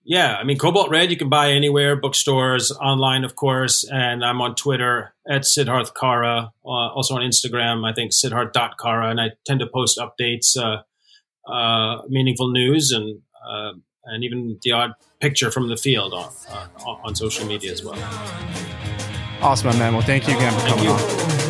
Yeah, 0.03 0.37
I 0.37 0.43
mean, 0.43 0.57
Cobalt 0.57 0.89
Red 0.89 1.11
you 1.11 1.17
can 1.17 1.29
buy 1.29 1.51
anywhere, 1.51 1.95
bookstores, 1.95 2.71
online, 2.71 3.23
of 3.23 3.35
course, 3.35 3.83
and 3.83 4.25
I'm 4.25 4.41
on 4.41 4.55
Twitter 4.55 5.13
at 5.29 5.41
Siddharth 5.41 5.91
Kara, 5.99 6.51
uh, 6.65 6.69
also 6.69 7.15
on 7.15 7.21
Instagram, 7.21 7.85
I 7.87 7.93
think 7.93 8.11
Siddharth.Kara, 8.11 9.09
and 9.09 9.19
I 9.19 9.31
tend 9.45 9.59
to 9.59 9.67
post 9.67 9.99
updates, 9.99 10.57
uh, 10.57 10.81
uh, 11.51 12.03
meaningful 12.07 12.51
news, 12.51 12.91
and 12.91 13.19
uh, 13.47 13.73
and 14.05 14.23
even 14.23 14.57
the 14.63 14.71
odd 14.71 14.93
picture 15.19 15.51
from 15.51 15.67
the 15.67 15.77
field 15.77 16.13
on, 16.13 16.31
uh, 16.49 16.67
on 17.03 17.13
social 17.13 17.45
media 17.45 17.71
as 17.71 17.83
well. 17.83 17.99
Awesome, 19.41 19.77
man. 19.77 19.93
Well, 19.93 20.01
thank 20.01 20.27
you 20.27 20.35
again 20.35 20.53
for 20.53 20.59
thank 20.61 20.75
coming 20.77 20.85
you. 20.85 20.91
on. 20.91 21.46